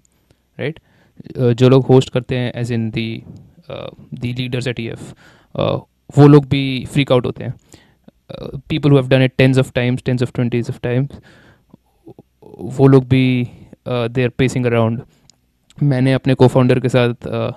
राइट 0.59 0.75
right? 0.75 1.55
जो 1.55 1.69
लोग 1.69 1.87
होस्ट 1.87 2.11
करते 2.11 2.37
हैं 2.37 2.53
as 2.61 2.73
in 2.73 2.91
the 2.91 3.23
the 3.69 4.33
leaders 4.33 4.67
at 4.67 4.81
E 4.81 4.87
F 4.87 5.13
वो 6.19 6.27
लोग 6.29 6.47
भी 6.49 6.85
फ्रीक 6.93 7.13
आउट 7.13 7.27
होते 7.27 7.45
हैं। 7.45 7.55
People 8.69 8.93
have 8.93 9.09
done 9.09 9.23
it 9.23 9.33
tens 9.39 9.59
of 9.59 9.73
times 9.75 10.03
tens 10.05 10.23
of 10.23 10.33
twenties 10.35 10.71
of 10.71 10.79
times 10.83 11.21
वो 12.59 12.87
लोग 12.87 13.05
भी 13.05 13.49
दे 13.89 14.23
आर 14.23 14.29
पेसिंग 14.29 14.67
अराउंड 14.67 15.03
मैंने 15.83 16.13
अपने 16.13 16.35
को 16.35 16.49
फाउंडर 16.49 16.81
के 16.81 16.89
साथ 16.89 17.15
uh, 17.15 17.53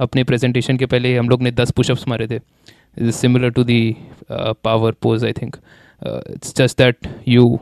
अपने 0.00 0.24
प्रेजेंटेशन 0.24 0.76
के 0.76 0.86
पहले 0.86 1.16
हम 1.16 1.28
लोग 1.28 1.42
ने 1.42 1.50
दस 1.52 1.70
पुशअप्स 1.70 2.06
मारे 2.08 2.26
थे। 2.28 3.10
Similar 3.12 3.50
to 3.50 3.64
the 3.64 3.96
power 4.30 4.92
pose 5.02 5.24
I 5.24 5.32
think 5.32 5.56
it's 6.02 6.54
just 6.56 6.78
that 6.78 7.08
you 7.28 7.58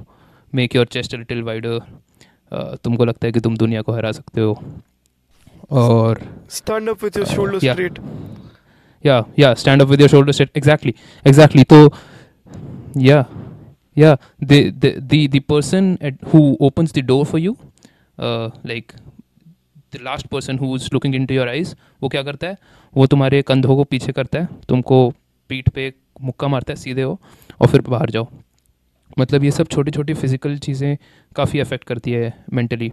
make 0.53 0.77
your 0.77 0.87
chest 0.87 1.15
little 1.15 1.43
wider 1.43 1.81
तुमको 2.85 3.05
लगता 3.05 3.27
है 3.27 3.33
कि 3.33 3.41
तुम 3.41 3.57
दुनिया 3.57 3.83
को 3.83 3.93
हरा 3.93 4.13
सकते 4.13 4.41
हो। 4.41 4.63
और 5.71 6.21
stand 6.51 6.89
up 6.89 7.05
with 7.05 7.17
your 7.17 7.27
shoulder 7.27 7.59
straight 7.59 7.99
yeah 9.05 9.25
yeah 9.39 9.53
stand 9.55 9.83
up 9.83 9.89
with 9.89 10.01
your 10.01 10.11
shoulder 10.11 10.33
straight 10.33 10.57
exactly 10.57 10.95
exactly 11.27 11.65
तो 11.65 11.85
yeah 12.97 13.25
yeah. 13.25 13.48
The 13.99 14.71
the 14.81 14.91
the, 15.01 15.27
the 15.29 15.41
person 15.41 15.99
at, 16.01 16.15
who 16.33 16.57
opens 16.61 16.93
the 16.93 17.03
door 17.03 17.25
for 17.27 17.39
you 17.39 17.57
uh, 18.19 18.51
like 18.65 18.95
the 19.91 19.99
last 20.03 20.29
person 20.31 20.59
who's 20.59 20.89
looking 20.93 21.15
into 21.15 21.35
your 21.35 21.49
eyes 21.49 21.75
वो 22.03 22.09
क्या 22.09 22.23
करता 22.23 22.47
है? 22.47 22.57
वो 22.95 23.07
तुम्हारे 23.07 23.41
कंधों 23.43 23.77
को 23.77 23.85
पीछे 23.85 24.13
करता 24.13 24.39
है 24.39 24.49
तुमको 24.69 25.09
पीठ 25.51 25.69
पे 25.75 25.93
मुक्का 26.23 26.49
मारता 26.49 26.73
है 26.73 26.77
सीधे 26.77 27.03
हो 27.03 27.19
और 27.61 27.69
फिर 27.69 27.81
बाहर 27.89 28.11
जाओ। 28.11 28.27
मतलब 29.19 29.45
ये 29.45 29.51
सब 29.51 29.69
छोटी 29.73 29.91
छोटी 29.91 30.15
फ़िज़िकल 30.15 30.57
चीज़ें 30.59 30.97
काफ़ी 31.37 31.61
अफेक्ट 31.61 31.85
करती 31.85 32.13
है 32.13 32.33
मेंटली 32.53 32.91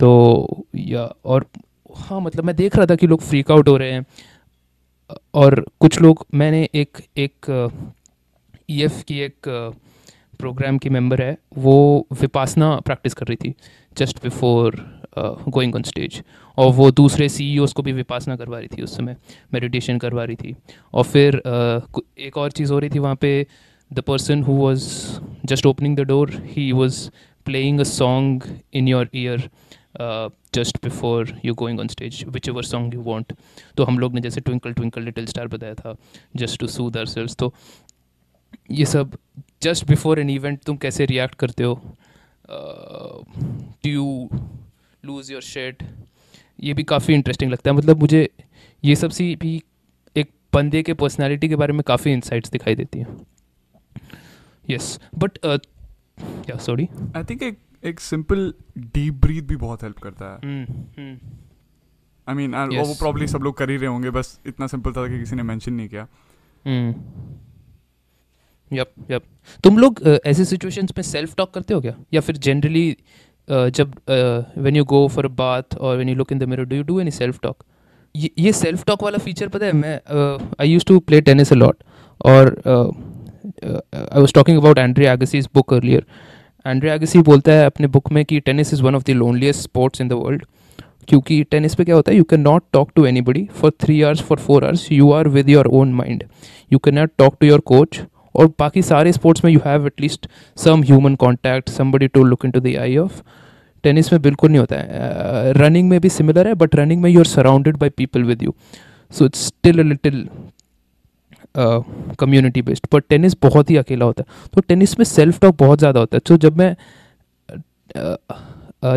तो 0.00 0.66
या 0.76 1.02
और 1.24 1.46
हाँ 1.96 2.20
मतलब 2.20 2.44
मैं 2.44 2.54
देख 2.56 2.76
रहा 2.76 2.86
था 2.86 2.96
कि 2.96 3.06
लोग 3.06 3.20
फ्रीक 3.22 3.50
आउट 3.50 3.68
हो 3.68 3.76
रहे 3.76 3.92
हैं। 3.92 4.04
और 5.34 5.64
कुछ 5.80 6.00
लोग 6.00 6.26
मैंने 6.34 6.68
एक 6.74 6.98
एक 7.16 7.46
ई 8.70 8.82
एफ़ 8.84 9.02
की 9.04 9.18
एक 9.20 9.48
uh, 9.48 9.87
प्रोग्राम 10.38 10.78
की 10.78 10.90
मेंबर 10.90 11.22
है 11.22 11.36
वो 11.56 12.06
विपासना 12.20 12.74
प्रैक्टिस 12.80 13.14
कर 13.14 13.26
रही 13.26 13.36
थी 13.44 13.54
just 13.98 14.22
before 14.22 14.76
going 15.48 15.74
on 15.74 15.82
stage 15.82 16.22
और 16.58 16.72
वो 16.72 16.90
दूसरे 16.90 17.28
सी 17.28 17.56
e 17.58 17.72
को 17.72 17.82
भी 17.82 17.92
विपासना 17.92 18.36
करवा 18.36 18.58
रही 18.58 18.68
थी 18.68 18.82
उस 18.82 18.96
समय 18.96 19.16
मेडिटेशन 19.52 19.98
करवा 19.98 20.24
रही 20.24 20.36
थी। 20.36 20.54
और 20.94 21.04
फिर 21.04 21.36
uh, 21.36 22.02
एक 22.18 22.36
और 22.36 22.50
चीज़ 22.50 22.72
हो 22.72 22.78
रही 22.78 22.90
थी 22.90 22.98
वहाँ 22.98 23.16
पे 23.16 23.46
the 23.90 24.00
person 24.00 24.42
who 24.42 24.52
was 24.52 24.84
just 25.46 25.66
opening 25.66 25.96
the 25.96 26.00
door 26.00 26.30
he 26.46 26.70
was 26.72 27.08
playing 27.46 27.80
a 27.80 27.84
song 27.84 28.42
in 28.74 28.88
your 28.88 29.08
ear 29.14 29.48
just 30.54 30.76
before 30.84 31.38
you 31.44 31.54
going 31.54 31.80
on 31.80 31.88
stage 31.88 32.24
whichever 32.48 32.62
song 32.62 32.94
you 32.94 33.00
want 33.00 33.32
तो 33.76 33.84
हम 33.84 33.98
लोग 33.98 34.14
ने 34.14 34.20
जैसे 34.20 34.40
ट्विंकल 34.40 34.72
ट्विंकल 34.72 35.02
लिटिल 35.02 35.26
स्टार 35.26 35.48
बताया 35.48 35.74
था 35.74 35.94
just 36.36 36.60
to 36.60 36.66
soothe 36.66 36.88
their 36.90 37.06
cells 37.06 37.36
तो 37.36 37.52
ये 38.70 38.84
सब 38.84 39.16
जस्ट 39.62 39.86
बिफोर 39.88 40.18
एन 40.18 40.30
इवेंट 40.30 40.58
तुम 40.62 40.76
कैसे 40.76 41.06
रिएक्ट 41.06 41.34
करते 41.34 41.64
हो? 41.64 41.74
Do 42.50 43.90
you 43.90 44.28
lose 45.04 45.32
your 45.32 45.42
shit 45.42 45.82
ये 46.60 46.74
भी 46.74 46.82
काफ़ी 46.82 47.14
इंटरेस्टिंग 47.14 47.50
लगता 47.50 47.70
है। 47.70 47.76
मतलब 47.76 48.00
मुझे 48.00 48.28
ये 48.84 48.96
सब 48.96 49.10
सी 49.10 49.34
भी 49.36 49.62
एक 50.16 50.30
बंदे 50.54 50.82
के 50.82 50.94
पर्सनैलिटी 50.94 51.48
के 51.48 51.56
बारे 51.56 51.72
में 51.72 51.82
काफ़ी 51.82 52.12
इंसाइट्स 52.12 52.50
दिखाई 52.50 52.74
देती 52.74 52.98
हैं। 52.98 53.26
Yes 54.70 55.00
but 55.18 55.38
yeah 56.50 56.56
sorry 56.56 56.88
I 57.16 57.24
think 57.24 57.42
एक 57.42 57.58
एक 57.84 58.00
सिंपल 58.00 58.52
डीप 58.78 59.14
ब्रीथ 59.14 59.42
भी 59.42 59.56
बहुत 59.56 59.82
हेल्प 59.82 59.98
करता 59.98 60.26
है। 60.26 60.36
आई 62.28 62.34
मीन 62.34 62.54
वो 62.54 62.94
प्रॉब्ली 62.94 63.26
सब 63.26 63.38
लोग 63.38 63.56
कर 63.56 63.70
ही 63.70 63.76
रहे 63.76 63.86
होंगे 63.86 64.10
बस 64.10 64.40
इतना 64.46 64.66
सिंपल 64.66 64.92
था 64.92 65.08
कि 65.08 65.18
किसी 65.18 65.36
ने 65.36 65.42
मेंशन 65.42 65.72
नहीं 65.72 65.88
किया। 65.88 66.06
Hmm. 66.66 66.94
यप 68.72 68.90
यप 69.10 69.22
तुम 69.64 69.78
लोग 69.78 70.00
ऐसे 70.26 70.44
सिचुएशंस 70.44 70.92
में 70.96 71.02
सेल्फ 71.02 71.34
टॉक 71.36 71.54
करते 71.54 71.74
हो 71.74 71.80
क्या? 71.80 71.94
या 72.14 72.20
फिर 72.20 72.36
जनरली 72.36 72.96
जब 73.50 73.92
when 74.58 74.76
you 74.76 74.84
go 74.84 75.08
for 75.08 75.24
a 75.24 75.28
bath 75.28 75.76
और 75.80 75.94
when 75.94 76.08
you 76.08 76.14
look 76.14 76.32
in 76.32 76.38
the 76.38 76.42
mirror 76.42 76.64
do 76.64 76.76
you 76.76 76.82
do 76.82 77.00
any 77.00 77.10
self 77.10 77.40
talk 77.42 77.64
ये 78.16 78.52
सेल्फ 78.52 78.84
टॉक 78.86 79.02
वाला 79.02 79.18
फीचर 79.18 79.48
पता 79.48 79.66
है, 79.66 79.72
मैं 79.72 80.00
I 80.60 80.70
use 80.70 80.84
to 80.84 80.98
play 81.00 81.20
tennis 81.20 81.52
a 81.52 81.56
lot 81.56 81.76
और 82.24 82.62
I 83.64 84.20
was 84.20 84.34
talking 84.34 84.58
about 84.58 84.78
Andre 84.78 85.06
Agassi's 85.06 85.48
book 85.54 85.74
earlier 85.74 86.04
Andre 86.66 86.90
Agassi 86.90 87.18
बोलता 87.18 87.52
है 87.52 87.66
अपने 87.66 87.86
book 87.86 88.12
में 88.12 88.24
कि 88.24 88.40
tennis 88.40 88.74
is 88.74 88.82
one 88.82 88.94
of 88.94 89.02
the 89.02 89.10
loneliest 89.10 89.60
sports 89.60 90.00
in 90.00 90.08
the 90.08 90.12
world 90.12 90.44
क्योंकि 91.08 91.42
टेनिस 91.44 91.74
पे 91.74 91.84
क्या 91.84 91.94
होता 91.94 92.12
है 92.12 92.18
you 92.18 92.24
can 92.24 92.40
not 92.40 92.64
talk 92.72 92.90
to 92.94 93.06
anybody 93.20 93.48
for 93.52 93.72
three 93.80 94.02
hours 94.02 94.22
for 94.22 94.38
four 94.38 94.64
hours 94.64 94.92
you 94.92 95.12
are 95.12 95.28
with 95.28 95.48
your 95.48 95.66
own 95.66 95.92
mind 95.92 96.24
you 96.72 96.78
can 96.78 96.94
not 96.94 97.10
talk 97.18 97.36
to 97.40 97.46
your 97.46 97.60
coach 97.60 98.00
और 98.34 98.46
बाकी 98.58 98.82
सारे 98.82 99.12
sports 99.12 99.44
में 99.44 99.52
you 99.52 99.60
have 99.66 99.86
at least 99.86 100.26
some 100.56 100.82
human 100.82 101.14
contact 101.16 101.70
somebody 101.70 102.08
to 102.08 102.24
look 102.24 102.44
into 102.50 102.60
the 102.60 102.74
eye 102.80 102.96
of 102.96 103.22
tennis 103.84 104.12
में 104.12 104.20
बिल्कुल 104.22 104.50
नहीं 104.50 104.60
होता 104.60 104.76
है। 104.76 105.52
Running 105.52 105.84
uh, 105.84 105.90
में 105.90 106.00
भी 106.00 106.08
सिमिलर 106.08 106.48
है 106.48 106.54
बट 106.54 106.74
रनिंग 106.76 107.02
में 107.02 107.10
you 107.10 107.20
are 107.20 107.26
surrounded 107.26 107.76
by 107.76 107.88
people 107.88 108.24
with 108.24 108.42
you 108.42 108.54
so 109.10 109.24
it's 109.24 109.46
still 109.46 109.80
little 109.80 110.28
community 111.56 112.62
based 112.62 112.86
पर 112.86 113.00
टेनिस 113.00 113.36
बहुत 113.42 113.70
ही 113.70 113.76
अकेला 113.76 114.04
होता 114.04 114.22
है। 114.22 114.50
तो 114.54 114.60
टेनिस 114.60 114.98
में 114.98 115.04
सेल्फ 115.04 115.40
टॉक 115.40 115.56
बहुत 115.58 115.78
ज़्यादा 115.78 116.00
होता 116.00 116.16
है। 116.16 116.20
तो 116.26 116.36
जब 116.38 116.58
मैं 116.58 116.76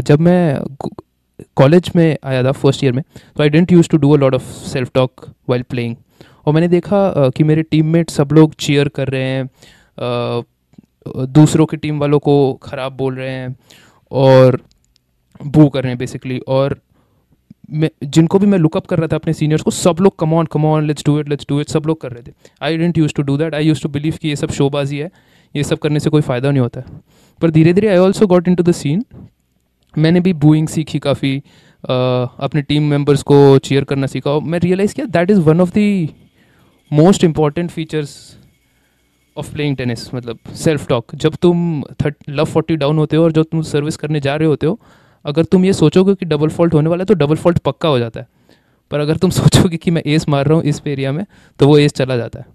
जब 0.02 0.20
मैं 0.20 0.60
कॉलेज 1.58 1.92
में 1.96 2.18
आया 2.24 2.44
था 2.44 2.52
फ़र्स्ट 2.52 2.84
ईयर 2.84 2.94
में 2.94 3.04
तो 3.38 3.44
I 3.44 3.50
didn't 3.50 3.72
use 3.72 3.90
to 3.90 3.98
do 3.98 4.12
a 4.12 4.18
lot 4.18 4.34
of 4.36 4.44
self 4.68 4.92
talk 4.94 5.26
while 5.50 5.62
playing 5.70 5.96
और 6.46 6.54
मैंने 6.54 6.68
देखा 6.68 7.30
कि 7.30 7.44
मेरे 7.44 7.64
टीममेट 7.64 8.10
सब 8.10 8.32
लोग 8.34 8.54
चीयर 8.60 8.88
कर 8.90 9.08
रहे 9.08 9.24
हैं। 9.24 9.50
दूसरों 11.34 11.66
की 11.66 11.78
टीम 11.78 12.00
वालों 12.00 12.20
को 12.20 12.54
ख़राब 12.64 12.98
बोल 12.98 13.16
रहे 13.16 13.30
हैं 13.30 13.56
और 14.12 14.60
बू 15.40 15.68
कर 15.70 15.84
रहे 15.84 15.92
हैं 15.92 15.98
बेसिकली 15.98 16.38
और 16.48 16.80
मैं, 17.72 17.90
जिनको 18.04 18.40
भी 18.40 18.48
मैं 18.48 18.58
लुकअप 18.60 18.86
कर 18.86 19.00
रहा 19.00 19.08
था 19.08 19.16
अपने 19.16 19.34
सीनियर्स 19.34 19.64
को, 19.64 19.72
सब 19.72 19.96
लोग 20.02 20.18
come 20.20 20.34
on 20.34 20.46
come 20.46 20.66
on 20.66 20.88
let's 20.88 21.06
do 21.06 21.20
it 21.20 21.30
let's 21.30 21.46
do 21.50 21.60
it 21.62 21.70
सब 21.70 21.84
लोग 21.88 22.02
कर 22.02 22.12
रहे 22.12 22.24
थे। 22.24 22.34
I 22.62 22.78
didn't 22.78 22.98
use 22.98 23.14
to 23.16 23.24
do 23.24 23.38
that 23.38 23.56
I 23.56 23.66
use 23.66 23.82
to 23.84 23.90
believe 23.90 24.18
कि 24.22 24.28
ये 24.30 24.36
सब 24.36 24.52
शोबाजी 24.52 24.98
है। 24.98 25.10
ये 25.56 25.64
सब 25.64 25.78
करने 25.80 26.00
से 26.00 26.10
कोई 26.10 26.22
फ़ायदा 26.22 26.52
नहीं 26.52 26.62
होता। 26.62 26.82
पर 27.42 27.52
धीरे 27.52 27.74
धीरे 27.74 27.88
I 27.88 27.98
also 27.98 28.28
got 28.28 28.48
into 28.56 28.64
the 28.64 28.72
scene 28.74 29.04
मैंने 29.94 30.20
भी 30.20 30.34
बूइंग 30.36 30.68
सीखी 30.68 31.00
काफ़ी। 31.00 31.38
अपने 31.84 32.62
टीम 32.62 32.84
मेंबर्स 32.90 33.22
को 33.24 33.58
चेयर 33.60 33.84
करना 33.84 34.08
सीखा 34.08 34.32
और 34.32 34.42
मैं 34.44 34.60
रियलाइज़ 34.60 34.94
किया 34.96 35.06
that 35.12 35.32
is 35.32 35.40
one 35.42 35.62
of 35.62 35.70
the 35.70 36.10
most 36.92 37.24
important 37.24 37.70
features 37.72 38.16
of 39.36 39.52
playing 39.54 39.76
tennis 39.78 40.14
मतलब 40.14 40.40
सेल्फ 40.56 40.88
टॉक 40.88 41.16
जब 41.16 41.36
तुम 41.42 41.84
थर्ट 42.04 42.16
लव 42.30 42.46
फोर्टी 42.46 42.76
डाउन 42.76 42.98
होते 42.98 43.18
हो 43.18 43.24
और 43.24 43.32
जब 43.32 43.46
तुम 43.52 43.62
सर्विस 43.64 43.98
करने 43.98 44.20
जा 44.20 44.36
रहे 44.36 44.48
होते 44.48 44.68
हो, 44.68 44.80
अगर 45.26 45.44
तुम 45.44 45.66
ये 45.66 45.74
सोचोगे 45.74 46.16
कि 46.16 46.26
डबल 46.26 46.50
फॉल्ट 46.50 46.74
होने 46.74 46.90
वाला 46.90 47.02
है 47.02 47.06
तो 47.06 47.14
डबल 47.16 47.36
फॉल्ट 47.36 47.58
पक्का 47.60 47.90
हो 47.90 48.00
जाता 48.00 48.20
है। 48.20 48.28
पर 48.92 49.00
अगर 49.00 49.18
तुम 49.18 49.30
सोचोगे 49.40 49.78
कि 49.78 49.92
मैं 49.92 50.02
एस 50.06 50.28
मार 50.30 50.46
रहा 50.46 50.56
हूँ 50.56 50.64
इस 50.64 50.82
एरिया 50.88 51.12
में 51.12 51.26
तो 51.60 51.68
वो 51.68 51.78
एस 51.78 51.94
चला 51.94 52.18
जाता 52.18 52.40
है। 52.40 52.46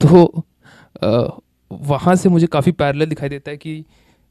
तो 0.00 0.44
वहाँ 1.70 2.14
से 2.16 2.28
मुझे 2.28 2.46
काफ़ी 2.46 2.72
पैरल 2.72 3.06
दिखाई 3.06 3.28
देता 3.28 3.50
है 3.50 3.56
कि 3.56 3.84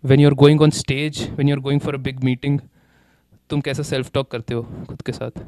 when 0.03 0.19
you 0.19 0.27
are 0.27 0.33
going 0.35 0.61
on 0.61 0.69
stage 0.71 1.27
when 1.37 1.49
you 1.49 1.55
are 1.55 1.61
going 1.61 1.81
for 1.81 1.95
a 1.95 1.97
big 1.99 2.23
meeting 2.23 2.59
तुम 3.49 3.61
कैसा 3.61 3.83
सेल्फ 3.83 4.11
टॉक 4.13 4.31
करते 4.31 4.53
हो 4.53 4.61
खुद 4.87 5.01
के 5.01 5.11
साथ। 5.11 5.43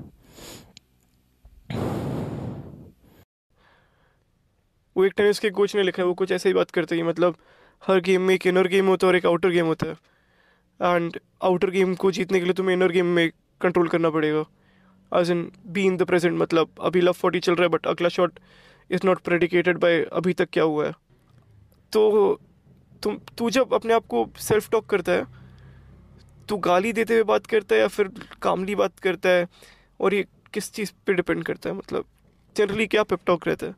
वो 4.96 5.06
एक 5.06 5.14
टेनिस 5.18 5.40
के 5.40 5.50
कोच 5.50 5.76
ने 5.76 5.84
लिखा 5.84 6.02
है, 6.02 6.08
वो 6.08 6.14
कुछ 6.14 6.32
ऐसे 6.32 6.50
ही 6.50 6.54
बात 6.54 6.72
करते 6.72 6.96
हैं 6.96 7.04
मतलब 7.04 7.36
हर 7.84 8.00
गेम 8.00 8.22
में 8.22 8.34
एक 8.36 8.48
इनर 8.48 8.68
गेम 8.68 8.88
होता 8.88 9.08
है 9.08 9.10
और 9.10 9.16
एक 9.16 9.26
आउटर 9.26 9.50
गेम 9.50 9.66
होता 9.66 9.88
है। 9.88 9.94
एंड 10.80 11.20
आउटर 11.44 11.70
गेम 11.70 11.96
को 11.96 12.12
जीतने 12.12 12.40
के 12.40 12.46
लिए 12.46 12.54
तुम्हें 12.54 12.76
इनर 12.76 12.92
गेम 12.92 13.06
में 13.06 13.30
कंट्रोल 13.62 13.88
करना 13.88 14.10
पड़ेगा। 14.10 14.46
As 15.12 15.32
in 15.32 15.52
be 15.68 15.86
in 15.86 15.98
the 15.98 16.04
present 16.04 16.38
मतलब 16.40 16.70
अभी 16.82 17.02
लव 17.02 17.12
फोर्टी 17.12 17.40
चल 17.40 17.56
रहा 17.56 17.64
है 17.64 17.70
बट 17.70 17.88
अगला 17.88 18.10
shot 18.10 18.40
is 18.92 19.02
not 19.06 19.20
predicated 19.20 19.78
by 19.78 20.02
अभी 20.04 20.34
तक 20.34 20.50
क्या 20.54 20.64
हुआ 20.64 20.86
है। 20.86 20.94
तो 21.94 22.40
तुम, 23.04 23.18
तू 23.38 23.50
जब 23.50 23.74
अपने 23.74 23.94
आप 23.94 24.06
को 24.06 24.28
सेल्फ 24.40 24.70
टॉक 24.72 24.86
करता 24.86 25.12
है, 25.12 25.26
तू 26.50 26.58
गाली 26.58 26.94
देते 26.94 27.14
हुए 27.14 27.24
बात 27.24 27.46
करता 27.46 27.76
है 27.76 27.82
या 27.82 27.88
फिर 27.88 28.10
कामली 28.42 28.76
बात 28.76 29.00
करता 29.00 29.30
है, 29.30 29.48
और 30.00 30.14
ये 30.14 30.26
किस 30.54 30.72
चीज़ 30.72 30.92
पे 31.08 31.14
डिपेंड 31.14 31.44
करता 31.44 31.70
है? 31.70 31.76
मतलब 31.76 32.06
जनरली 32.56 32.88
क्या 32.88 33.04
पेप 33.04 33.20
टॉक 33.26 33.48
रहता 33.48 33.68
है? 33.68 33.76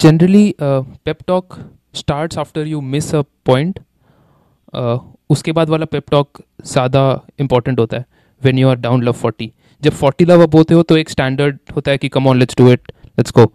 Generally 0.00 0.54
pep 0.60 1.18
talk 1.26 1.56
starts 1.94 2.38
after 2.38 2.66
you 2.66 2.80
miss 2.80 3.14
a 3.14 3.22
point 3.46 3.78
उसके 5.30 5.52
बाद 5.52 5.68
वाला 5.68 5.84
पेप 5.84 6.10
टॉक 6.10 6.40
ज़्यादा 6.66 7.02
इंपॉर्टेंट 7.40 7.78
होता 7.80 7.96
है 7.96 8.04
when 8.42 8.58
you 8.58 8.68
are 8.68 8.76
down 8.76 9.02
love 9.02 9.12
forty 9.12 9.52
जब 9.82 9.92
फोर्टी 9.92 10.24
लव 10.24 10.42
अप 10.42 10.54
होते 10.54 10.74
हो 10.74 10.82
तो 10.82 10.96
एक 10.96 11.10
स्टैंडर्ड 11.10 11.58
होता 11.76 11.90
है 11.90 11.98
कि 11.98 12.08
come 12.08 12.26
on 12.26 12.38
let's 12.38 12.56
do 12.58 12.70
it 12.72 12.92
let's 13.18 13.32
go 13.36 13.52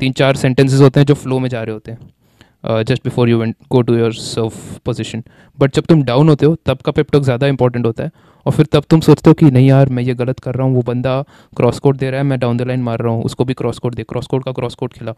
तीन 0.00 0.12
चार 0.12 0.36
सेंटेंसेस 0.36 0.80
होते 0.80 1.00
हैं 1.00 1.06
जो 1.06 1.14
फ्लो 1.14 1.38
में 1.38 1.48
जा 1.48 1.62
रहे 1.62 1.72
होते 1.72 1.92
हैं 1.92 2.84
just 2.84 3.04
before 3.04 3.28
you 3.28 3.44
go 3.70 3.80
to 3.82 3.96
your 3.96 4.12
serve 4.14 4.78
position 4.84 5.22
but 5.58 5.74
जब 5.74 5.84
तुम 5.84 6.02
डाउन 6.04 6.28
होते 6.28 6.46
हो, 6.46 6.56
तब 6.66 6.78
का 6.78 6.92
पेपटॉक 6.92 7.22
ज़्यादा 7.22 7.46
इंपॉर्टेंट 7.46 7.86
होता 7.86 8.04
है। 8.04 8.10
और 8.46 8.52
फिर 8.52 8.66
तब 8.72 8.84
तुम 8.90 9.00
सोचते 9.00 9.30
हो 9.30 9.34
कि 9.34 9.50
नहीं 9.50 9.68
यार, 9.68 9.88
मैं 9.88 10.02
ये 10.02 10.14
गलत 10.14 10.40
कर 10.40 10.54
रहा 10.54 10.66
हूँ, 10.66 10.74
वो 10.74 10.82
बंदा 10.84 11.22
क्रॉस 11.56 11.78
कोड 11.78 11.96
दे 11.96 12.10
रहा 12.10 12.20
है, 12.20 12.26
मैं 12.26 12.38
डाउन 12.38 12.56
द 12.56 12.62
लाइन 12.62 12.82
मार 12.82 12.98
रहा 12.98 13.12
हूँ, 13.12 13.22
उसको 13.24 13.44
भी 13.44 13.54
क्रॉस 13.54 13.78
कोड 13.78 13.94
दे 13.94 14.02
क्रॉस 14.04 14.26
कोड 14.26 14.44
का 14.44 14.52
क्रॉस 14.52 14.74
कोड 14.74 14.92
खिला। 14.92 15.14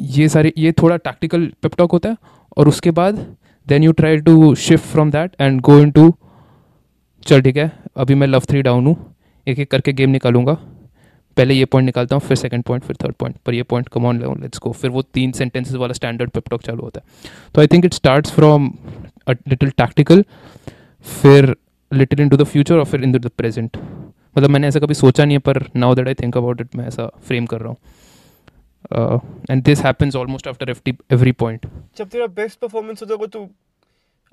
ये 0.00 0.28
सारे, 0.28 0.52
ये 0.58 0.72
थोड़ा 0.72 0.96
टैक्टिकल 0.98 1.46
पेपटॉक 1.62 1.92
होता 1.92 2.08
है 2.08 2.16
और 2.56 2.68
उसके 2.68 2.90
बाद 2.92 3.26
then 3.66 3.82
you 3.82 3.92
try 3.92 4.16
to 4.20 4.54
shift 4.56 4.84
from 4.86 5.10
that 5.10 5.40
and 5.40 5.60
go 5.60 5.78
into 5.90 6.12
चल 7.26 7.42
ठीक 7.42 7.56
है, 7.56 7.70
अभी 7.96 8.14
मैं 8.14 8.26
लव 8.26 8.42
थ्री 8.48 8.62
डाउन 8.62 8.86
हूँ, 8.86 8.96
एक 9.46 9.58
एक 9.58 9.70
करके 9.70 9.92
गेम 9.92 10.10
निकालूँगा। 10.10 10.52
पहले 11.36 11.54
ये 11.54 11.64
पॉइंट 11.64 11.84
निकालता 11.86 12.16
हूँ, 12.16 12.22
फिर 12.22 12.36
सेकंड 12.36 12.62
पॉइंट 12.64 12.84
फिर 12.84 12.96
थर्ड 13.02 13.14
पॉइंट 13.14 13.36
पर 13.46 13.54
ये 13.54 13.62
point 13.62 13.88
come 13.88 14.06
on 14.06 14.20
let's 14.40 14.58
go 14.62 14.72
फिर 14.72 14.90
वो 14.90 15.02
तीन 15.14 15.32
सेंटेंसेस 15.32 15.74
वाला 15.74 15.92
स्टैंडर्ड 15.94 16.30
पेपटॉक 16.30 16.62
चालू 16.62 16.82
होता 16.82 17.00
है। 17.00 17.30
तो 17.54 17.60
I 17.60 17.66
think 17.66 17.84
it 17.84 17.94
starts 17.94 18.32
from 18.32 18.72
little 19.28 19.70
tactical 19.78 20.24
फिर 21.06 21.54
little 21.92 22.20
in 22.20 22.28
to 22.28 22.36
the 22.36 22.44
future 22.46 22.78
और 22.78 22.84
फिर 22.84 23.02
इन 23.04 23.12
टू 23.12 23.18
द 23.18 23.30
प्रेजेंट 23.36 23.76
मतलब 23.76 24.50
मैंने 24.50 24.68
ऐसा 24.68 24.80
कभी 24.80 24.94
सोचा 24.94 25.24
नहीं 25.24 25.34
है, 25.34 25.38
पर 25.40 25.64
now 25.76 25.94
that 25.94 26.08
I 26.08 26.14
think 26.14 26.36
about 26.36 26.60
it 26.60 26.76
मैं 26.76 26.86
ऐसा 26.86 27.06
फ्रेम 27.18 27.46
कर 27.46 27.60
रहा 27.60 27.68
हूँ। 27.68 27.76
And 29.50 29.62
this 29.64 29.80
happens 29.84 30.16
almost 30.16 30.48
after 30.48 30.70
every 30.70 31.32
point 31.34 31.66
जब 31.96 32.08
तेरा 32.08 32.26
बेस्ट 32.34 32.58
परफॉर्मेंस 32.60 33.02
होता 33.02 33.14
होगा 33.14 33.26
तो 33.28 33.48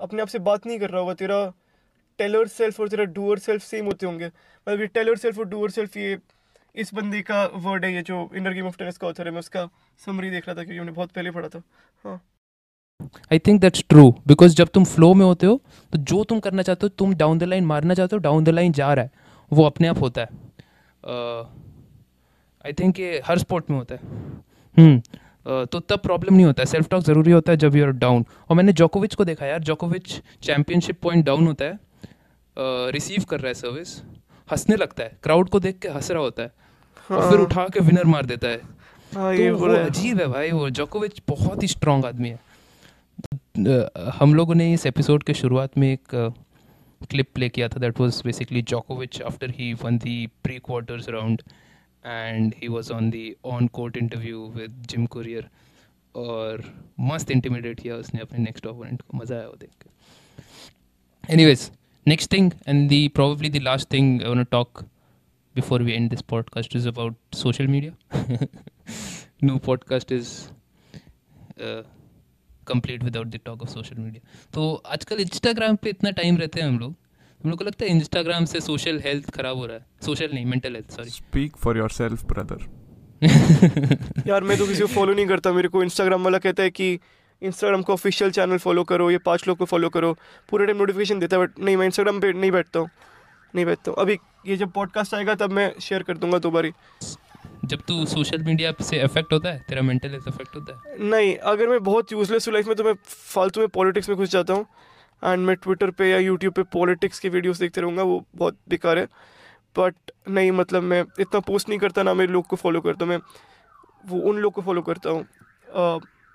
अपने 0.00 0.22
आप 0.22 0.28
से 0.28 0.38
बात 0.40 0.66
नहीं 0.66 0.78
कर 0.78 0.90
रहा 0.90 1.00
होगा, 1.00 1.14
तेरा 1.14 1.52
टेलर 2.18 2.46
सेल्फ 2.48 2.80
और 2.80 2.88
तेरा 2.88 3.04
डूअर 3.06 3.38
सेल्फ 3.38 3.62
सेम 3.62 3.86
होते 3.86 4.06
होंगे। 4.06 4.26
मतलब 4.26 4.80
ये 4.80 4.86
टेलर 4.88 5.16
सेल्फ 5.16 5.38
और 5.38 5.44
डूअर 5.46 5.70
सेल्फ 5.70 5.96
ये 5.96 6.18
इस 6.74 6.94
बंदे 6.94 7.20
का 7.22 7.44
वर्ड 7.56 7.84
है, 7.84 7.92
ये 7.94 8.02
जो 8.02 8.28
इनर 8.36 8.52
गेम 8.52 8.66
ऑफ़ 8.66 8.76
टेनिस 8.78 8.98
का 8.98 9.06
ऑथर 9.08 9.26
है, 9.26 9.32
मैं 9.32 9.38
उसका 9.38 9.68
समरी 10.00 10.30
देख 10.30 10.48
रहा 10.48 10.56
था, 10.56 10.64
क्योंकि 10.64 10.78
मैंने 10.78 10.92
बहुत 10.92 11.10
पहले 11.10 11.30
पढ़ा 11.30 11.48
था। 11.48 11.62
हाँ। 12.04 12.20
I 13.32 13.38
think 13.38 13.60
that's 13.60 13.84
true 13.88 14.10
because 14.26 14.54
जब 14.56 14.68
तुम 14.68 14.84
फ्लो 14.84 15.12
में 15.14 15.24
होते 15.26 15.46
हो 15.46 15.60
तो 15.92 15.98
जो 16.00 16.22
तुम 16.24 16.40
करना 16.40 16.62
चाहते 16.62 16.86
हो 16.86 16.88
तुम 16.88 17.14
डाउन 17.14 17.38
द 17.38 17.42
लाइन 17.42 17.64
मारना 17.64 17.94
चाहते 17.94 18.16
हो 18.16 18.20
डाउन 18.20 18.44
द 18.44 18.48
लाइन 18.48 18.72
जा 18.72 18.92
रहा 18.94 19.04
है। 19.04 19.10
वो 19.52 19.64
अपने 19.64 19.88
आप 19.88 20.00
होता 20.00 20.20
है। 20.20 20.28
आई 22.66 22.72
uh, 22.72 22.78
थिंक 22.80 22.98
ये 23.00 23.20
हर 23.26 23.38
स्पोर्ट 23.38 23.70
में 23.70 23.76
होता 23.78 23.94
है। 23.94 24.00
हम्म। 24.76 24.98
Uh, 24.98 25.70
तो 25.70 25.80
तब 25.80 25.98
प्रॉब्लम 25.98 26.34
नहीं 26.34 26.46
होता 26.46 26.62
है। 26.62 26.66
सेल्फ 26.66 26.88
टॉक 26.88 27.02
ज़रूरी 27.02 27.32
होता 27.32 27.52
है 27.52 27.58
जब 27.58 27.76
यू 27.76 27.84
आर 27.84 27.90
डाउन 27.90 28.24
और 28.50 28.56
मैंने 28.56 28.72
जोकोविच 28.72 29.14
को 29.14 29.24
देखा 29.24 29.46
यार। 29.46 29.60
जोकोविच 29.62 30.20
चैम्पियनशिप 30.42 31.00
पॉइंट 31.02 31.24
डाउन 31.24 31.46
होता 31.46 31.64
है। 31.64 31.78
रिसीव 32.92 33.24
कर 33.24 33.40
रहा 33.40 33.48
है 33.48 33.54
सर्विस 33.54 33.96
हंसने 34.48 34.76
लगता 34.76 35.04
है। 35.04 35.18
क्राउड 35.22 35.48
को 35.48 35.60
देख 35.60 35.78
के 35.78 35.88
हंस 35.88 36.10
रहा 36.10 36.22
होता 36.22 36.42
है। 36.42 36.50
हाँ। 37.08 37.18
और 37.18 37.30
फिर 37.30 37.38
हाँ। 37.38 37.46
उठा 37.46 37.66
के 37.74 37.80
विनर 37.80 38.04
मार 38.04 38.26
देता 38.26 38.48
है। 38.48 38.60
हाँ, 39.14 39.36
तो 39.36 39.56
वो 39.56 39.74
अजीब 39.74 40.20
है 40.20 40.26
भाई। 40.26 40.50
वो 40.50 40.68
जोकोविच 40.70 41.22
बहुत 41.28 41.62
ही 41.62 41.68
स्ट्रांग 41.68 42.04
आदमी 42.04 42.28
है। 42.28 42.40
हम 44.14 44.34
लोगों 44.34 44.54
ने 44.54 44.72
इस 44.72 44.86
एपिसोड 44.86 45.22
के 45.22 45.34
शुरुआत 45.34 45.78
में 45.78 45.92
एक 45.92 46.34
क्लिप 47.10 47.26
प्ले 47.34 47.48
किया 47.48 47.68
था 47.68 47.78
दैट 47.78 48.00
वाज 48.00 48.22
बेसिकली 48.24 48.62
जोकोविच 48.62 49.22
after 49.22 49.50
he 49.50 49.74
won 49.74 49.98
the 49.98 50.26
pre 50.26 50.58
quarters 50.58 51.08
round 51.08 51.42
and 52.06 52.54
he 52.62 52.68
was 52.68 52.90
on 52.90 53.10
the 53.10 53.36
on 53.44 53.66
court 53.66 53.96
interview 53.96 54.52
with 54.56 54.82
Jim 54.90 55.06
Courier 55.06 55.48
और 56.16 56.64
मस्त 57.00 57.30
इंटिमिडेट 57.30 57.80
किया 57.80 57.94
उसने 57.94 58.20
अपने 58.20 58.38
नेक्स्ट 58.38 58.66
ओपोनेंट 58.66 59.02
को, 59.02 59.18
मज़ा 59.18 59.36
आया 59.36 59.46
वो 59.46 59.56
देख 59.60 59.70
के। 59.82 61.32
Anyways 61.32 61.70
and 62.08 62.90
the, 62.90 63.10
probably 63.18 63.50
the 63.50 63.60
last 63.60 63.88
thing 63.88 64.22
i 64.22 64.34
want 64.34 64.44
to 64.44 64.46
talk 64.54 64.84
before 65.54 65.80
we 65.80 65.96
end 65.98 66.10
this 66.10 66.22
podcast 66.32 66.76
is 66.76 66.86
about 66.92 67.14
social 67.44 67.66
media. 67.74 67.92
No 69.44 69.58
podcast 69.68 70.12
complete 72.66 73.04
without 73.04 73.32
the 73.32 73.40
talk 73.40 73.64
of 73.64 73.70
social 73.70 73.98
media. 73.98 74.20
तो 74.54 74.74
आजकल 74.86 75.20
Instagram 75.20 75.76
पे 75.76 75.90
इतना 75.90 76.10
टाइम 76.20 76.36
रहते 76.36 76.60
हैं 76.60 76.68
हम 76.68 76.78
लोग। 76.78 76.94
हम 77.40 77.50
लोग 77.50 77.58
को 77.58 77.64
लगता 77.64 77.84
है 77.84 77.90
इंस्टाग्राम 77.90 78.44
से 78.44 78.60
सोशल 78.60 79.00
हेल्थ 79.04 79.30
खराब 79.30 79.56
हो 79.56 79.66
रहा 79.66 79.76
है। 79.76 79.84
सोशल 80.06 80.30
नहीं 80.34 80.46
mental 80.46 80.74
health 80.74 80.96
sorry 80.96 81.10
speak 81.10 81.56
for 81.56 81.78
yourself 81.78 82.24
brother 82.32 82.64
यार 84.28 84.44
मैं 84.44 84.56
तो 84.58 84.66
किसी 84.66 84.80
को 84.80 84.86
फॉलो 84.94 85.14
नहीं 85.14 85.26
करता। 85.26 85.52
मेरे 85.52 85.68
को 85.68 85.82
इंस्टाग्राम 85.82 86.24
वाला 86.24 86.38
कहता 86.38 86.62
है 86.62 86.70
कि 86.70 86.92
इंस्टाग्राम 87.42 87.82
को 87.82 87.92
ऑफिशियल 87.92 88.30
चैनल 88.30 88.58
फॉलो 88.58 88.84
करो 88.84 89.10
ये 89.10 89.18
पाँच 89.26 89.46
लोग 89.48 89.58
को 89.58 89.64
फॉलो 89.64 89.88
करो। 89.88 90.12
पूरे 90.50 90.66
टाइम 90.66 90.78
नोटिफिकेशन 90.78 91.18
देता 91.18 91.36
है 91.36 91.42
बट 91.42 91.58
नहीं 91.58 91.76
मैं 91.76 91.86
इंस्टाग्राम 91.86 92.20
पे 92.20 92.32
नहीं 92.32 92.50
बैठता 92.50 92.80
हूँ। 92.80 92.88
नहीं 93.54 93.64
बैठता 93.66 93.90
हूँ। 93.90 93.98
अभी 94.00 94.18
ये 94.46 94.56
जब 94.56 94.70
पॉडकास्ट 94.72 95.14
आएगा 95.14 95.34
तब 95.34 95.52
मैं 95.52 95.72
शेयर 95.80 96.02
कर 96.02 96.16
दूँगा 96.18 96.38
दो 96.38 96.50
बारी 96.50 96.70
जब 97.66 97.80
तू 97.88 98.04
सोशल 98.06 98.42
मीडिया 98.42 98.72
से 98.82 99.02
इफ़ेक्ट 99.04 99.32
होता 99.32 99.48
है, 99.48 99.64
तेरा 99.68 99.82
मेंटल 99.82 100.10
हेल्थ 100.10 100.28
इफ़ेक्ट 100.28 100.56
होता 100.56 100.72
है? 100.72 100.98
नहीं, 101.00 101.36
अगर 101.36 101.68
मैं 101.68 101.82
बहुत 101.84 102.12
यूजलेस 102.12 102.46
हूँ 102.48 102.52
लाइफ 102.54 102.66
में 102.66 102.76
तो 102.76 102.84
मैं 102.84 102.94
फालतू 103.04 103.60
में 103.60 103.68
पॉलिटिक्स 103.68 104.08
में 104.08 104.18
घुस 104.18 104.30
जाता 104.30 104.54
हूँ। 104.54 104.66
एंड 105.22 105.46
मैं 105.46 105.56
ट्विटर 105.56 105.90
पे 105.90 106.10
या 106.10 106.18
यूट्यूब 106.18 106.54
पे 106.54 106.62
पॉलिटिक्स 106.72 107.18
की 107.18 107.28
वीडियोस 107.28 107.58
देखते 107.58 107.80
रहूँगा, 107.80 108.02
वो 108.02 108.24
बहुत 108.34 108.58
बेकार 108.68 108.98
है। 108.98 109.06
बट 109.76 110.10
नहीं 110.28 110.52
मतलब 110.52 110.82
मैं 110.82 111.04
इतना 111.20 111.40
पोस्ट 111.40 111.68
नहीं 111.68 111.78
करता, 111.78 112.02
ना 112.02 112.14
मैं 112.14 112.26
लोग 112.26 112.46
को 112.46 112.56
फॉलो 112.56 112.80
करता, 112.80 113.06
मैं 113.06 113.18
वो 114.04 114.20
उन 114.30 114.38
लोग 114.38 114.52
को 114.52 114.62
फॉलो 114.62 114.82
करता 114.82 115.10
हूँ। 115.10 115.26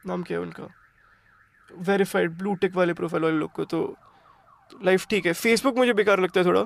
नाम 0.08 0.24
क्या 0.24 0.38
है 0.38 0.44
उनका? 0.44 0.68
वेरीफाइड 1.70 2.32
ब्लू 2.38 2.54
टिक 2.54 2.76
वाले 2.76 2.94
प्रोफ़ाइल 2.94 3.24
वाले 3.24 3.38
लोग 3.38 3.52
को 3.52 3.66
तो 3.66 3.82
लाइफ 4.84 5.08
ठीक 5.10 5.26
है। 5.26 5.34
फेसबुक 5.34 5.78
मुझे 5.78 5.94
बेकार 5.94 6.20
लगता 6.20 6.40
है 6.40 6.46
थोड़ा। 6.46 6.66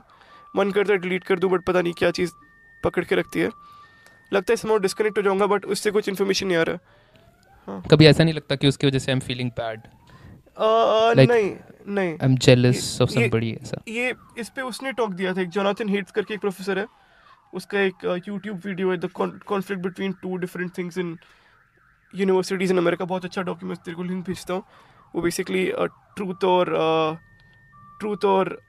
मन 0.55 0.71
करता 0.71 0.93
है 0.93 0.99
डिलीट 0.99 1.23
कर 1.23 1.39
दूँ 1.39 1.49
बट 1.51 1.63
पता 1.65 1.81
नहीं 1.81 1.93
क्या 1.93 2.11
चीज़ 2.11 2.31
पकड़ 2.83 3.03
के 3.03 3.15
रखती 3.15 3.39
है। 3.39 3.49
लगता 4.35 4.53
है 4.53 4.57
समाउ 4.57 4.77
डिस्कनेक्ट 4.79 5.17
हो 5.17 5.23
जाऊँगा 5.23 5.47
बट 5.47 5.65
उससे 5.67 5.91
कुछ 5.91 6.09
इन्फॉर्मेशन 6.09 6.47
नहीं 6.47 6.57
आ 6.57 6.63
रहा। 6.63 6.77
हाँ। 7.67 7.81
कभी 7.91 8.05
ऐसा 8.05 8.23
नहीं 8.23 8.33
लगता 8.33 8.55
कि 8.55 8.67
उसकी 8.67 8.87
वजह 8.87 8.99
से 8.99 9.11
आई 9.11 9.15
एम 9.15 9.19
फीलिंग 9.21 9.51
बैड 9.59 9.81
नहीं 10.57 11.55
नहीं। 11.87 12.09
I 12.09 12.25
am 12.25 12.35
jealous 12.37 13.01
of 13.01 13.09
somebody 13.11 13.51
ऐसा। 13.53 13.81
ये 13.87 14.13
इस 14.39 14.49
पे 14.49 14.61
उसने 14.63 14.91
टॉक 14.93 15.11
दिया 15.13 15.33
था 15.33 15.41
एक 15.41 15.49
जोनाथन 15.49 15.89
हेट्स 15.89 16.11
करके 16.11 16.33
एक 16.33 16.39
प्रोफेसर 16.41 16.79
है। 16.79 16.85
उसका 17.53 17.79
एक 17.79 18.05
यूट्यूब 18.27 18.61
वीडियो 18.65 18.91
है 18.91 18.97
the 18.97 19.09
conflict 19.15 19.83
between 19.83 20.13
two 20.21 20.37
different 20.37 20.77
things 20.77 20.97
in 20.97 21.17
universities 22.13 22.71
in 22.71 22.77
America 22.77 23.05
बहुत 23.05 23.25
अच्छा 23.25 23.41
डॉक्यूमेंट 23.43 23.79
तेरे 23.79 23.95
को 23.95 24.03
लिंक 24.03 24.25
भेजता 24.25 24.53
हूँ। 24.53 24.63
वो 25.15 25.21
बेसिकली 25.21 25.65
ट्रूथ 26.15 26.43
और 26.45 26.73
ट्रूथ 27.99 28.25
और 28.25 28.59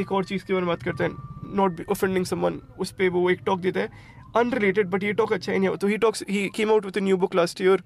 एक 0.00 0.12
और 0.12 0.24
चीज़ 0.24 0.44
के 0.44 0.52
बारे 0.52 0.66
में 0.66 0.68
बात 0.68 0.82
करते 0.82 1.04
हैं। 1.04 1.54
नॉट 1.56 1.80
ऑफेंडिंग 1.90 2.24
समवन 2.26 2.60
उस 2.78 2.90
पर 2.92 3.08
वो 3.10 3.28
एक 3.30 3.40
टॉक 3.46 3.60
देता 3.60 3.80
है। 3.80 4.16
अनरिलेटेड 4.36 4.88
बट 4.90 5.02
ये 5.02 5.12
टॉक 5.12 5.32
अच्छा 5.32 5.52
ही 5.52 5.58
नहीं 5.58 5.76
तो 5.76 5.86
he 5.86 5.96
talks 5.98 6.22
he 6.30 6.48
came 6.56 6.70
out 6.70 6.84
with 6.84 6.98
new 6.98 7.16
book 7.16 7.34
last 7.34 7.60
year 7.60 7.82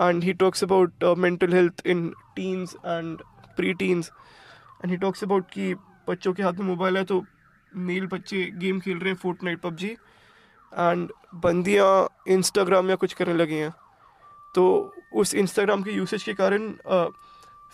and 0.00 0.22
he 0.24 0.32
talks 0.32 0.64
about 0.64 1.04
mental 1.18 1.52
health 1.54 1.86
in 1.86 2.08
teens 2.36 2.74
and 2.76 3.18
pre 3.56 3.74
teens 3.74 4.10
and 4.82 4.90
he 4.90 4.96
talks 4.96 5.24
about 5.24 5.50
कि 5.50 5.74
बच्चों 6.08 6.32
के 6.32 6.42
हाथ 6.42 6.52
में 6.52 6.66
मोबाइल 6.66 6.96
है 6.96 7.04
तो 7.04 7.24
मेल 7.72 8.06
बच्चे 8.06 8.44
गेम 8.56 8.80
खेल 8.80 8.98
रहे 8.98 9.08
हैं 9.08 9.16
फोर्ट 9.16 9.42
नाइट 9.44 9.60
पबजी 9.60 9.88
एंड 9.88 11.08
बंदियाँ 11.42 12.08
इंस्टाग्राम 12.28 12.90
या 12.90 12.96
कुछ 12.96 13.12
करने 13.12 13.34
लगी 13.34 13.54
हैं। 13.54 13.70
तो 14.54 14.64
उस 15.14 15.34
इंस्टाग्राम 15.34 15.82
के 15.82 15.90
यूसेज 15.90 16.22
के 16.22 16.32
कारण 16.34 16.72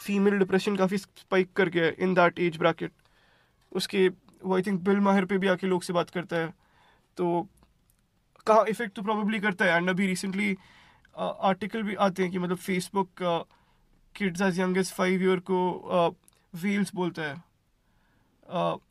फीमेल 0.01 0.39
डिप्रेशन 0.39 0.77
काफ़ी 0.77 0.99
स्पाइक 0.99 1.53
कर 1.57 1.69
गया 1.69 1.85
है 1.85 1.95
इन 2.01 2.15
दैट 2.15 2.39
एज 2.39 2.57
ब्रैकेट 2.57 2.93
उसके, 3.73 4.09
वो 4.09 4.55
आई 4.57 4.63
थिंक 4.63 4.81
बिल 4.81 5.01
माहिर 5.01 5.25
पे 5.25 5.39
भी 5.39 5.49
आके 5.49 5.67
लोग 5.67 5.83
से 5.83 5.93
बात 5.93 6.11
करता 6.11 6.37
है 6.37 6.53
तो 7.17 7.47
कहाँ 8.51 8.64
इफ़ेक्ट 8.68 8.94
तो 8.96 9.03
प्रॉब्ली 9.03 9.40
करता 9.40 9.64
है। 9.64 9.76
एंड 9.76 9.90
अभी 9.90 10.07
रिसेंटली 10.07 10.57
आर्टिकल 11.16 11.82
भी 11.82 11.94
आते 12.07 12.22
हैं 12.22 12.32
कि 12.32 12.38
मतलब 12.38 12.57
Facebook 12.59 13.22
kids 14.14 14.40
as 14.42 14.59
young 14.61 14.78
as 14.78 14.90
five 14.92 15.22
year 15.22 15.40
को 15.51 15.59
व्हील्स 16.55 16.94
बोलता 16.94 17.22
है। 17.22 17.34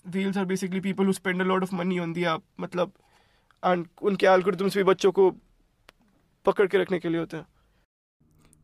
Whales 0.08 0.38
are 0.38 0.46
basically 0.46 0.80
people 0.82 1.06
who 1.06 1.14
spend 1.14 1.42
a 1.42 1.46
lot 1.46 1.64
of 1.64 1.74
money 1.76 2.00
on 2.00 2.14
दिया 2.14 2.38
मतलब 2.60 2.94
एंड 3.64 3.88
उनके 4.02 4.26
एल्गोरिथम्स 4.28 4.78
भी 4.78 4.84
बच्चों 4.84 5.12
को 5.12 5.30
पकड़ 6.46 6.68
के 6.68 6.78
रखने 6.78 7.00
के 7.00 7.10
लिए 7.10 7.20
होते 7.20 7.38
हैं। 7.38 7.46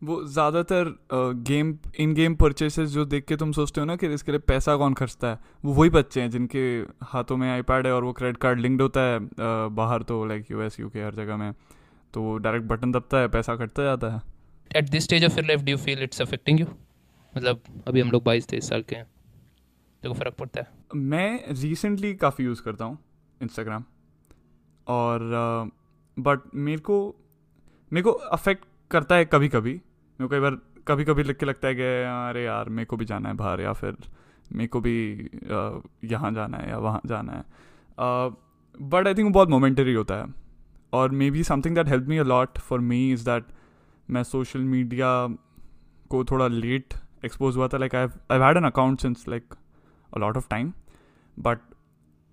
वो 0.06 0.24
ज़्यादातर 0.26 0.94
गेम 1.44 1.78
इन 2.00 2.14
गेम 2.14 2.36
परचेसेस 2.36 2.90
जो 2.90 3.06
देख 3.06 3.26
के 3.26 3.36
तुम 3.36 3.52
सोचते 3.52 3.82
हो 3.82 3.86
ना 3.86 3.96
कि 3.96 4.08
इसके 4.14 4.32
लिए 4.32 4.40
पैसा 4.48 4.76
कौन 4.78 4.94
खर्चता 4.94 5.28
है 5.28 5.40
वो 5.66 5.74
वही 5.74 5.90
बच्चे 5.90 6.22
हैं 6.22 6.30
जिनके 6.30 6.66
हाथों 7.04 7.38
में 7.38 7.50
आईपैड 7.52 7.88
है 7.88 7.94
और 7.94 8.04
वो 8.04 8.14
क्रेडिट 8.14 8.38
कार्ड 8.38 8.60
लिंक्ड 8.60 8.82
होता 8.82 9.02
है 9.02 9.20
बाहर 9.76 10.04
तो 10.04 10.24
लाइक 10.26 10.52
यू 10.52 10.62
एस 10.62 10.80
यू 10.80 10.90
के 10.90 11.04
हर 11.04 11.16
जगह 11.16 11.38
में 11.38 11.54
तो 12.14 12.22
वो 12.22 12.38
डायरेक्ट 12.38 12.66
बटन 12.68 12.92
दबता 12.92 13.18
है 13.18 13.28
पैसा 13.28 13.56
कटता 13.56 13.84
जाता 13.84 14.10
है। 14.10 14.22
At 14.72 14.90
this 14.90 15.04
stage 15.04 15.26
of 15.26 15.32
your 15.32 15.46
life 15.46 15.62
do 15.62 15.72
you 15.72 15.78
feel 15.78 16.04
it's 16.04 16.22
affecting 16.22 16.60
you 16.60 16.66
मतलब 17.34 17.62
अभी 17.88 18.02
हम 18.02 18.12
लोग 18.12 18.24
बाईस 18.24 18.48
तेईस 18.48 18.70
साल 18.70 18.82
के 18.82 18.96
हैं 18.96 19.08
तो 20.04 20.14
फ़र्क 20.14 20.36
पड़ता 20.40 20.62
है। 20.62 20.68
मैं 20.96 21.54
रिसेंटली 21.62 22.14
काफ़ी 22.16 22.46
यूज़ 22.46 22.62
करता 22.62 22.86
हूँ 22.86 22.98
इंस्टाग्राम 23.42 23.84
और 24.88 25.20
बट 26.18 26.40
uh, 26.40 26.56
मेरे 26.56 26.82
को 26.82 27.16
मेरे 27.92 28.04
को 28.04 28.12
अफेक्ट 28.12 28.66
करता 28.92 29.16
है 29.16 29.26
कभी 29.26 29.48
कभी 29.50 29.80
मेरे 30.20 30.28
को 30.28 30.30
कई 30.30 30.40
बार 30.40 30.58
कभी 30.88 31.04
कभी 31.06 31.24
लिख 31.24 31.38
के 31.38 31.46
लगता 31.46 31.68
है 31.68 31.76
कि 31.76 31.82
अरे 31.82 32.44
यार 32.44 32.70
मेरे 32.70 32.86
को 32.86 32.98
भी 32.98 33.06
जाना 33.06 33.30
है 33.30 33.36
बाहर 33.36 33.62
या 33.62 33.74
फिर 33.74 33.96
मेरे 34.52 34.68
को 34.68 34.80
भी 34.82 34.96
uh, 35.26 35.82
यहाँ 36.04 36.32
जाना 36.32 36.58
है 36.58 36.70
या 36.70 36.78
वहाँ 36.78 37.02
जाना 37.06 37.34
है। 37.34 37.44
बट 38.90 39.08
आई 39.08 39.14
थिंक 39.14 39.34
बहुत 39.34 39.50
मोमेंटरी 39.50 39.94
होता 39.94 40.16
है। 40.16 40.26
और 40.94 41.12
maybe 41.32 41.44
something 41.44 41.76
that 41.76 41.88
help 41.88 42.08
me 42.08 42.18
a lot 42.18 42.58
for 42.60 42.80
me 42.82 43.12
is 43.14 43.26
that 43.26 43.46
मैं 44.10 44.24
सोशल 44.24 44.60
मीडिया 44.64 45.08
को 46.10 46.24
थोड़ा 46.26 46.48
लेट 46.48 46.94
एक्सपोज 47.26 47.58
हुआ 47.58 47.68
था। 47.68 47.78
Like 47.78 47.96
I 47.96 48.08
I 48.32 48.40
had 48.40 48.58
an 48.58 48.64
account 48.64 49.02
since 49.02 49.26
like 49.30 49.54
a 50.14 50.20
lot 50.20 50.38
of 50.38 50.48
time 50.50 50.72
but 51.38 51.60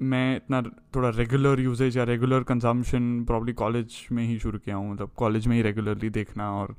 मैं 0.00 0.36
इतना 0.36 0.62
थोड़ा 0.94 1.08
रेगुलर 1.08 1.60
यूजेज 1.60 1.96
या 1.96 2.04
रेगुलर 2.04 2.42
कंजम्पशन 2.42 3.24
प्रॉब्ली 3.24 3.52
कॉलेज 3.52 3.96
में 4.12 4.24
ही 4.26 4.38
शुरू 4.38 4.58
किया 4.58 4.76
हूँ। 4.76 4.92
मतलब 4.92 5.10
कॉलेज 5.16 5.46
में 5.46 5.56
ही 5.56 5.62
रेगुलरली 5.62 6.10
देखना 6.10 6.50
और 6.52 6.74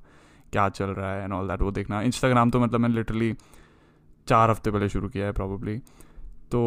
क्या 0.53 0.69
चल 0.69 0.85
रहा 0.85 1.13
है 1.13 1.23
एंड 1.23 1.33
ऑल 1.33 1.47
दैट 1.47 1.61
वो 1.61 1.71
देखना। 1.71 2.01
इंस्टाग्राम 2.01 2.51
तो 2.51 2.59
मतलब 2.59 2.79
मैंने 2.79 2.95
लिटरली 2.95 3.33
चार 4.27 4.49
हफ़्ते 4.49 4.71
पहले 4.71 4.89
शुरू 4.89 5.09
किया 5.09 5.25
है 5.25 5.31
प्रॉब्ली 5.31 5.79
तो 6.51 6.61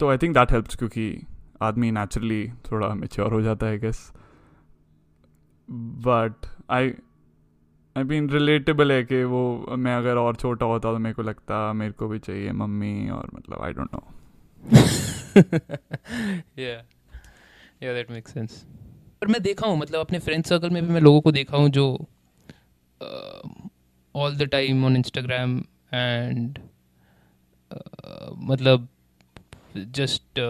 तो 0.00 0.08
आई 0.08 0.18
थिंक 0.18 0.34
दैट 0.38 0.52
हेल्प्स 0.52 0.76
क्योंकि 0.76 1.26
आदमी 1.62 1.90
नेचुरली 1.90 2.48
थोड़ा 2.48 2.94
मेच्योर 2.94 3.32
हो 3.32 3.42
जाता 3.42 3.66
है 3.66 3.78
guess 3.78 4.12
but 5.70 6.46
I 6.70 6.94
I 7.96 8.02
mean 8.02 8.30
relatable 8.30 8.92
है 8.92 9.04
कि 9.04 9.24
वो 9.24 9.66
मैं 9.78 9.96
अगर 9.96 10.16
और 10.16 10.36
छोटा 10.36 10.66
होता 10.66 10.92
तो 10.92 10.98
मेरे 10.98 11.14
को 11.14 11.22
लगता 11.22 11.72
मेरे 11.72 11.92
को 11.92 12.08
भी 12.08 12.18
चाहिए 12.18 12.52
मम्मी 12.52 13.08
और 13.08 13.30
मतलब 13.34 13.62
I 13.62 13.72
don't 13.72 13.88
know 13.94 14.08
yeah 17.82 17.92
that 17.92 18.10
makes 18.10 18.34
sense 18.34 18.66
पर 19.22 19.26
मैं 19.26 19.42
देखा 19.42 19.66
हूँ 19.66 19.78
मतलब 19.78 20.00
अपने 20.00 20.18
फ्रेंड 20.18 20.44
सर्कल 20.44 20.70
में 20.70 20.82
भी 20.82 20.92
मैं 20.92 21.00
लोगों 21.00 21.20
को 21.20 21.32
देखा 21.32 21.56
हूँ 21.56 21.68
जो 21.70 21.86
all 24.14 24.36
the 24.36 24.48
time 24.52 24.84
on 24.84 24.96
Instagram 24.96 25.58
and 25.94 26.58
मतलब 28.42 28.88
just 29.76 30.40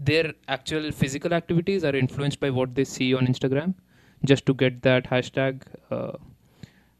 their 0.00 0.32
actual 0.48 0.90
physical 0.92 1.34
activities 1.34 1.84
are 1.84 1.94
influenced 1.94 2.40
by 2.40 2.50
what 2.50 2.74
they 2.74 2.84
see 2.84 3.12
on 3.14 3.26
Instagram. 3.26 3.74
Just 4.22 4.46
to 4.46 4.54
get 4.54 4.82
that 4.82 5.08
hashtag 5.08 5.66
uh, 5.90 6.18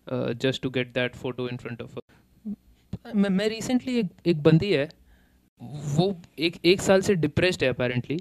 just 0.06 0.62
to 0.62 0.70
get 0.70 0.92
that 0.94 1.14
photo 1.16 1.48
in 1.48 1.56
front 1.56 1.82
of 1.82 3.12
मैं 3.16 3.28
मैं 3.30 3.48
recently 3.48 3.98
एक 3.98 4.08
एक 4.26 4.42
बंदी 4.42 4.72
है 4.72 4.88
वो 5.60 6.06
एक 6.38 6.56
एक 6.66 6.80
साल 6.80 7.00
से 7.00 7.14
डिप्रेस्ड 7.16 7.62
है 7.64 7.68
अपेरेंटली 7.68 8.18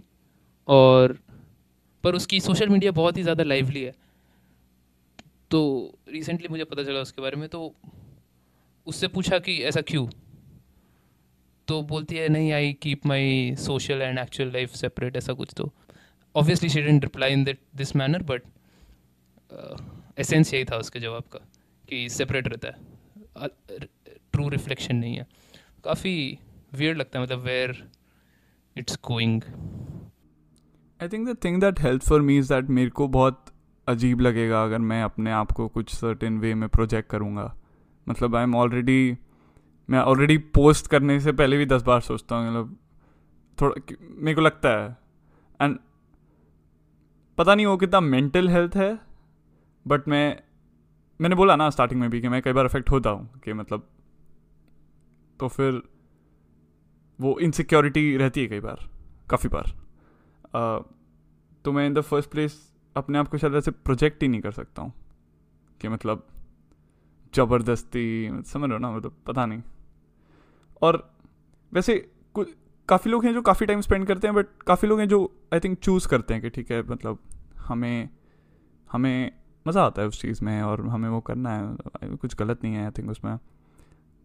और 0.68 1.18
पर 2.04 2.16
उसकी 2.16 2.40
सोशल 2.40 2.70
मीडिया 2.70 2.92
बहुत 2.92 3.18
ही 3.18 3.24
ज़्यादा 3.24 3.44
लाइवली 3.44 3.84
है। 3.84 3.94
तो 5.52 5.60
रिसेंटली 6.10 6.48
मुझे 6.48 6.64
पता 6.64 6.84
चला 6.84 7.00
उसके 7.00 7.22
बारे 7.22 7.38
में 7.38 7.48
तो 7.50 7.74
उससे 8.88 9.08
पूछा 9.08 9.40
कि, 9.40 9.58
ऐसा 9.64 9.82
क्यों? 9.82 10.08
तो 11.68 11.82
बोलती 11.84 12.16
है, 12.16 12.28
नहीं 12.30 12.52
I 12.52 12.72
keep 12.74 13.06
my 13.06 13.56
social 13.60 14.02
and 14.02 14.20
actual 14.20 14.52
life 14.54 14.74
separate 14.76 15.18
ऐसा 15.18 15.34
कुछ 15.34 15.54
तो. 15.58 15.72
Obviously 16.36 16.70
she 16.70 16.82
didn't 16.82 17.04
reply 17.04 17.34
in 17.34 17.44
that 17.44 17.60
this 17.76 17.96
manner 17.96 18.24
but 18.24 18.44
essence 20.20 20.54
यही 20.54 20.66
था 20.66 20.78
उसके 20.78 21.00
जवाब 21.00 21.24
का, 21.34 21.40
कि 21.90 22.10
सेपरेट 22.10 22.48
रहता 22.48 22.68
है। 22.68 22.74
ट्रू 24.34 24.48
रिफ्लेक्शन 24.50 24.96
नहीं 24.96 25.16
है। 25.16 25.26
काफ़ी 25.84 26.38
वियर्ड 26.74 26.98
लगता 26.98 27.20
है 27.20 27.26
मतलब 27.26 27.40
where 27.40 27.84
it's 28.76 28.98
going 29.04 29.42
I 31.02 31.08
think 31.08 31.28
the 31.30 31.36
thing 31.44 31.60
that 31.62 31.80
help 31.80 32.02
for 32.02 32.22
me 32.22 32.38
is 32.38 32.54
that 32.54 32.70
मेरे 32.70 32.90
को 32.90 33.08
बहुत 33.08 33.46
अजीब 33.88 34.20
लगेगा 34.20 34.64
अगर 34.64 34.80
मैं 34.80 35.02
अपने 35.04 35.32
आप 35.32 35.52
को 35.52 35.68
कुछ 35.68 35.94
सर्टेन 35.96 36.40
वे 36.40 36.54
में 36.56 36.68
प्रोजेक्ट 36.70 37.10
करूँगा। 37.10 37.54
मतलब 38.08 38.36
आई 38.36 38.44
एम 38.44 38.56
ऑलरेडी 38.56 39.18
मैं 39.90 40.00
ऑलरेडी 40.00 40.38
पोस्ट 40.38 40.88
करने 40.88 41.20
से 41.20 41.32
पहले 41.32 41.58
भी 41.58 41.66
दस 41.66 41.82
बार 41.82 42.02
सोचता 42.02 42.36
हूँ 42.36 42.48
मतलब 42.48 42.76
थोड़ा 43.58 43.96
मेरे 44.02 44.36
को 44.36 44.42
लगता 44.42 44.70
है। 44.70 44.98
एंड 45.62 45.78
पता 47.38 47.56
नहीं 47.56 47.66
वो 47.66 47.78
कितना 47.78 48.00
मेंटल 48.00 48.50
हेल्थ 48.50 48.76
है 48.76 49.00
बट 49.86 50.08
मैं, 50.08 50.40
मैंने 51.20 51.36
बोला 51.36 51.56
ना 51.56 51.70
स्टार्टिंग 51.70 52.02
में 52.02 52.10
भी 52.10 52.22
कि 52.22 52.28
मैं 52.28 52.42
कई 52.42 52.54
बार 52.54 52.66
अफेक्ट 52.66 52.92
होता 52.92 53.10
हूँ 53.10 53.40
कि 53.46 53.54
मतलब 53.54 53.88
तो 55.40 55.48
फिर 55.48 55.82
वो 57.20 57.38
इनसिक्योरिटी 57.40 58.18
रहती 58.18 58.42
है 58.42 58.48
कई 58.48 58.60
बार, 58.60 58.90
काफ़ी 59.30 59.50
बार। 59.50 59.74
तो 60.54 61.72
मैं 61.72 61.86
इन 61.88 61.94
द 61.94 62.02
फ़र्स्ट 62.02 62.30
प्लेस 62.30 62.60
अपने 62.96 63.18
आप 63.18 63.28
को 63.28 63.38
शायद 63.38 63.56
ऐसे 63.56 63.72
प्रोजेक्ट 63.72 64.24
ही 64.24 64.28
नहीं 64.28 64.42
कर 64.42 64.52
सकता 64.52 64.82
हूँ। 64.82 64.94
कि 65.82 65.88
मतलब 65.88 66.28
ज़बरदस्ती, 67.34 68.30
समझ 68.46 68.70
रहे 68.70 68.80
ना 68.80 68.92
मतलब 68.92 69.16
पता 69.28 69.46
नहीं। 69.46 69.62
और 70.82 71.14
वैसे 71.74 71.98
कुछ 72.34 72.50
काफ़ी 72.90 73.12
लोग 73.12 73.26
हैं 73.26 73.34
जो 73.34 73.42
काफ़ी 73.42 73.66
टाइम 73.66 73.82
स्पेंड 73.82 74.08
करते 74.08 74.28
हैं 74.28 74.36
बट 74.36 74.48
काफ़ी 74.68 74.88
लोग 74.88 75.00
हैं 75.00 75.08
जो 75.08 75.20
आई 75.54 75.60
थिंक 75.60 75.78
चूज़ 75.80 76.08
करते 76.08 76.34
हैं 76.34 76.44
कि 76.44 76.50
ठीक 76.50 76.72
है 76.72 76.82
मतलब 76.84 77.20
हमें 77.58 78.10
हमें 78.92 79.32
मज़ा 79.68 79.84
आता 79.84 80.02
है 80.02 80.08
उस 80.08 80.22
चीज़ 80.22 80.44
में 80.46 80.62
और 80.62 80.88
हमें 80.88 81.10
वो 81.10 81.20
करना 81.20 81.50
है। 81.50 82.16
कुछ 82.16 82.36
गलत 82.36 82.64
नहीं 82.64 82.74
है 82.74 82.86
आई 82.86 82.92
थिंक 82.92 83.10
उसमें। 83.10 83.38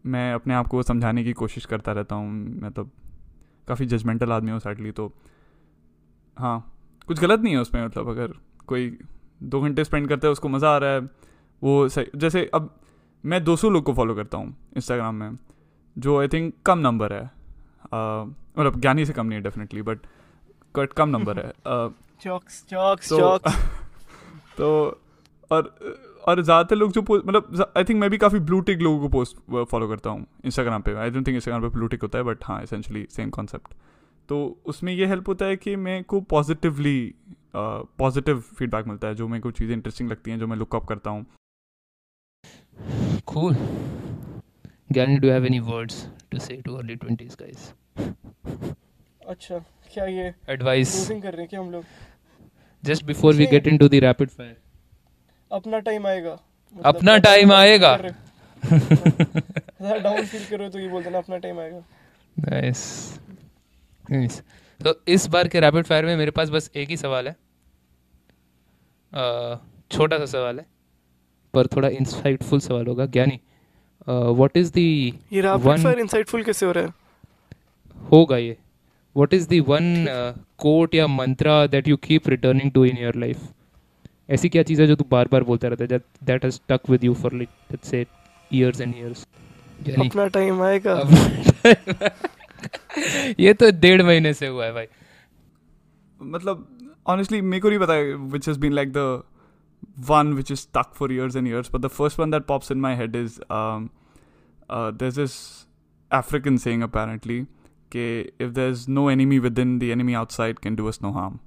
मैं 0.07 0.33
अपने 0.35 0.55
आप 0.55 0.67
को 0.67 0.83
समझाने 0.83 1.25
की 1.25 1.33
कोशिश 1.33 1.67
करता 1.67 1.93
रहता 1.93 2.15
हूँ। 2.15 2.31
मतलब 2.61 2.91
काफ़ी 3.69 3.87
जजमेंटल 3.87 4.33
आदमी 4.33 4.51
हूँ 4.51 4.61
सैडली 4.61 4.93
तो 4.93 5.13
हाँ 6.37 6.59
कुछ 7.09 7.21
गलत 7.21 7.41
नहीं 7.41 7.55
है 7.55 7.61
उसमें 7.61 7.85
मतलब 7.85 8.09
अगर 8.09 8.33
कोई 8.67 8.97
दो 9.43 9.61
घंटे 9.61 9.85
स्पेंड 9.85 10.09
करता 10.09 10.29
है 10.29 10.33
उसको 10.33 10.49
मज़ा 10.49 10.75
आ 10.75 10.79
रहा 10.79 10.91
है 10.91 11.01
वो 11.63 11.89
सही 11.89 12.07
जैसे 12.17 12.51
अब 12.55 12.71
मैं 13.25 13.45
200 13.45 13.71
लोग 13.71 13.85
को 13.85 13.93
फॉलो 13.95 14.15
करता 14.15 14.39
हूँ 14.39 14.55
इंस्टाग्राम 14.77 15.15
में 15.15 15.37
जो 15.97 16.19
आई 16.21 16.29
थिंक 16.29 16.53
कम 16.67 16.79
नंबर 16.79 17.13
है। 17.13 17.25
मतलब 18.59 18.81
ज्ञानी 18.81 19.05
से 19.07 19.13
कम 19.13 19.27
नहीं 19.27 19.39
है 19.39 19.43
डेफिनेटली 19.43 19.83
बट 19.83 19.99
कट 20.75 20.93
कम 20.93 21.09
नंबर 21.09 21.39
है। 21.39 21.53
चॉक्स 22.23 22.65
चॉक्स 22.71 23.09
चॉक्स 23.09 23.57
तो 24.59 24.71
और 25.51 25.75
और 26.29 26.41
ज़्यादातर 26.43 26.77
लोग 26.77 26.93
जो 26.93 27.03
पोस्ट 27.03 27.27
मतलब 27.27 27.73
आई 27.77 27.85
थिंक 27.85 28.01
मैं 28.01 28.11
भी 28.11 28.19
काफ़ी 28.19 28.39
ब्लू 28.41 28.61
टिक 28.61 28.81
लोगों 28.83 29.01
को 29.01 29.09
पोस्ट 29.09 29.65
फॉलो 29.71 29.89
करता 29.89 30.11
हूँ 30.11 30.27
इंस्टाग्राम 30.45 30.83
पे। 30.83 30.95
आई 30.95 31.11
डोंट 31.11 31.27
थिंक 31.27 31.35
इंस्टाग्राम 31.35 31.63
पे 31.63 31.69
ब्लू 31.69 31.87
टिक 31.87 32.03
होता 32.03 32.19
है 32.19 32.25
बट 32.25 32.45
हाँ 32.45 32.61
एसेंशली 32.63 33.07
सेम 33.11 33.31
कॉन्सेप्ट 33.31 33.75
तो 34.29 34.61
उसमें 34.65 34.93
ये 34.93 35.07
हेल्प 35.07 35.29
होता 35.29 35.45
है 35.45 35.57
कि 35.57 35.77
मेरे 35.77 36.03
को 36.03 36.21
पॉजिटिवली 36.21 37.15
पॉजिटिव 37.57 38.41
फीडबैक 38.41 38.87
मिलता 38.87 39.09
है 39.09 39.15
जो 39.15 39.29
मेरे 39.29 39.41
को 39.41 39.51
चीज़ें 39.51 39.75
इंटरेस्टिंग 39.75 40.11
लगती 40.11 40.31
हैं 40.31 40.39
जो 40.39 40.47
मैं 40.47 40.57
लुकअप 40.57 40.85
करता 40.85 41.11
हूँ। 41.11 41.27
Cool. 43.33 43.55
Gary 44.93 45.19
do 45.19 45.27
you 45.29 45.35
have 45.35 45.45
any 45.51 45.61
words 45.69 45.95
to 46.33 46.41
say 46.47 46.57
to 46.65 46.71
early 46.79 46.97
20s 47.05 47.35
guys? 47.43 47.61
अच्छा 49.27 49.59
क्या 49.93 50.05
ये 50.05 50.35
एडवाइस 50.49 51.09
कर 51.11 51.15
रहे 51.15 51.41
हैं 51.41 51.49
क्या 51.49 51.61
हम 51.61 51.71
लोग? 51.73 51.85
Just 52.85 53.05
before 53.05 53.35
we 53.35 53.47
get 53.47 53.67
into 53.67 53.89
the 53.89 53.95
rapid 53.95 54.29
fire 54.29 54.57
अपना 55.53 55.79
टाइम 55.79 56.07
आएगा। 56.07 56.33
मतलब 56.33 56.87
अपना 56.87 57.17
टाइम 57.19 57.53
आएगा। 57.53 57.97
डाउन 57.97 58.13
फील 60.25 60.45
कर 60.51 60.57
रहे 60.57 60.67
हो। 60.67 60.71
तो 60.73 60.79
ये 60.79 60.89
बोल 60.89 61.03
देना 61.03 61.19
अपना 61.19 61.39
टाइम 61.39 61.61
आएगा। 61.61 61.79
नाइस 62.39 62.63
नाइस 62.63 63.21
तो 64.81 64.95
इस 65.09 65.27
बार 65.29 65.49
के 65.49 65.61
रैपिड 65.61 65.87
फायर 65.87 66.07
में 66.07 66.17
मेरे 66.17 66.31
पास 66.31 66.49
बस 66.51 66.71
एक 66.77 66.89
ही 66.89 66.97
सवाल 66.97 67.29
है। 67.29 67.37
छोटा 69.91 70.19
सा 70.19 70.25
सवाल 70.27 70.59
है 70.59 70.67
पर 71.55 71.67
थोड़ा 71.67 71.89
इंसाइटफुल 71.91 72.61
सवाल 72.61 72.87
होगा। 72.87 73.07
ज्ञानी 73.09 73.39
व्हाट 74.09 74.57
इज़ 74.57 74.73
द 74.73 74.79
ये 74.79 75.41
रैपिड 75.41 75.83
फायर 75.83 75.99
इंसाइटफुल 75.99 76.43
कैसे 76.43 76.67
हो 76.67 76.73
रहा 76.73 76.85
है? 76.85 76.93
होगा 78.13 78.37
ये। 78.37 78.57
What 79.17 79.35
is 79.35 79.49
the 79.49 79.65
one 79.69 80.07
quote 80.59 80.95
या 80.95 81.07
mantra 81.07 81.67
that 81.67 81.89
you 81.89 81.97
keep 81.99 82.29
returning 82.29 82.71
to 82.73 82.85
in 82.85 82.99
your 82.99 83.17
life 83.17 83.39
ऐसी 84.31 84.49
क्या 84.49 84.63
चीज़ 84.63 84.81
है 84.83 84.87
जो 84.87 84.97
तू 84.97 85.05
बार 85.11 85.29
बार 85.33 85.43
बोलता 85.45 85.69
रहता 85.69 85.95
है 85.95 86.01
that 86.25 86.45
has 86.45 86.55
stuck 86.55 86.91
with 86.91 87.05
you 87.05 87.15
for 87.15 87.33
let's 87.35 87.89
say 87.89 88.05
years 88.51 88.81
and 88.81 88.95
years 88.97 89.27
अपना 89.99 90.27
टाइम 90.29 90.63
आएगा। 90.63 90.95
ये 93.41 93.55
तो 93.55 93.71
डेढ़ 93.71 94.03
महीने 94.03 94.35
से 94.35 94.47
हुआ 94.47 94.65
है 94.65 94.73
भाई। 94.73 94.87
मतलब 96.23 96.69
ऑनेस्टली 97.07 97.41
मेरे 97.41 97.61
को 97.61 97.69
नहीं 97.69 97.79
पता 97.79 97.95
which 98.33 98.49
is 98.49 98.59
been 98.59 98.73
like 98.73 98.93
the 98.93 99.23
one 99.99 100.33
which 100.33 100.51
is 100.51 100.67
stuck 100.75 100.95
for 100.95 101.13
years 101.13 101.37
and 101.37 101.49
years 101.49 101.75
but 101.75 101.81
the 101.81 101.87
first 101.87 102.19
one 102.19 102.31
that 102.31 102.43
pops 102.43 102.73
in 102.73 102.79
my 102.79 102.95
head 102.95 103.17
is 103.17 103.41
this 104.73 105.19
is 105.19 105.33
African 106.15 106.57
saying 106.57 106.83
apparently 106.83 107.45
के 107.93 108.21
if 108.21 108.51
there 108.51 108.71
is 108.71 108.91
no 108.91 109.11
enemy 109.11 109.39
within 109.59 109.79
the 109.79 109.83
enemy 109.83 110.15
outside 110.15 110.59
can 110.59 110.77
do 110.77 110.87
us 110.87 110.99
no 111.03 111.11
harm 111.11 111.39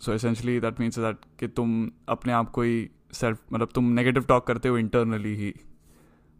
so 0.00 0.12
essentially 0.12 0.60
that 0.60 0.80
means 0.80 0.98
that 0.98 1.16
कि 1.40 1.48
तुम 1.48 1.90
अपने 2.08 2.32
आप 2.32 2.50
को 2.50 2.62
ही 2.62 2.90
self 3.12 3.38
मतलब 3.52 3.68
तुम 3.74 3.84
negative 3.84 4.22
talk 4.22 4.46
करते 4.46 4.68
हो 4.68 4.78
इंटरनली 4.78 5.34
ही, 5.36 5.54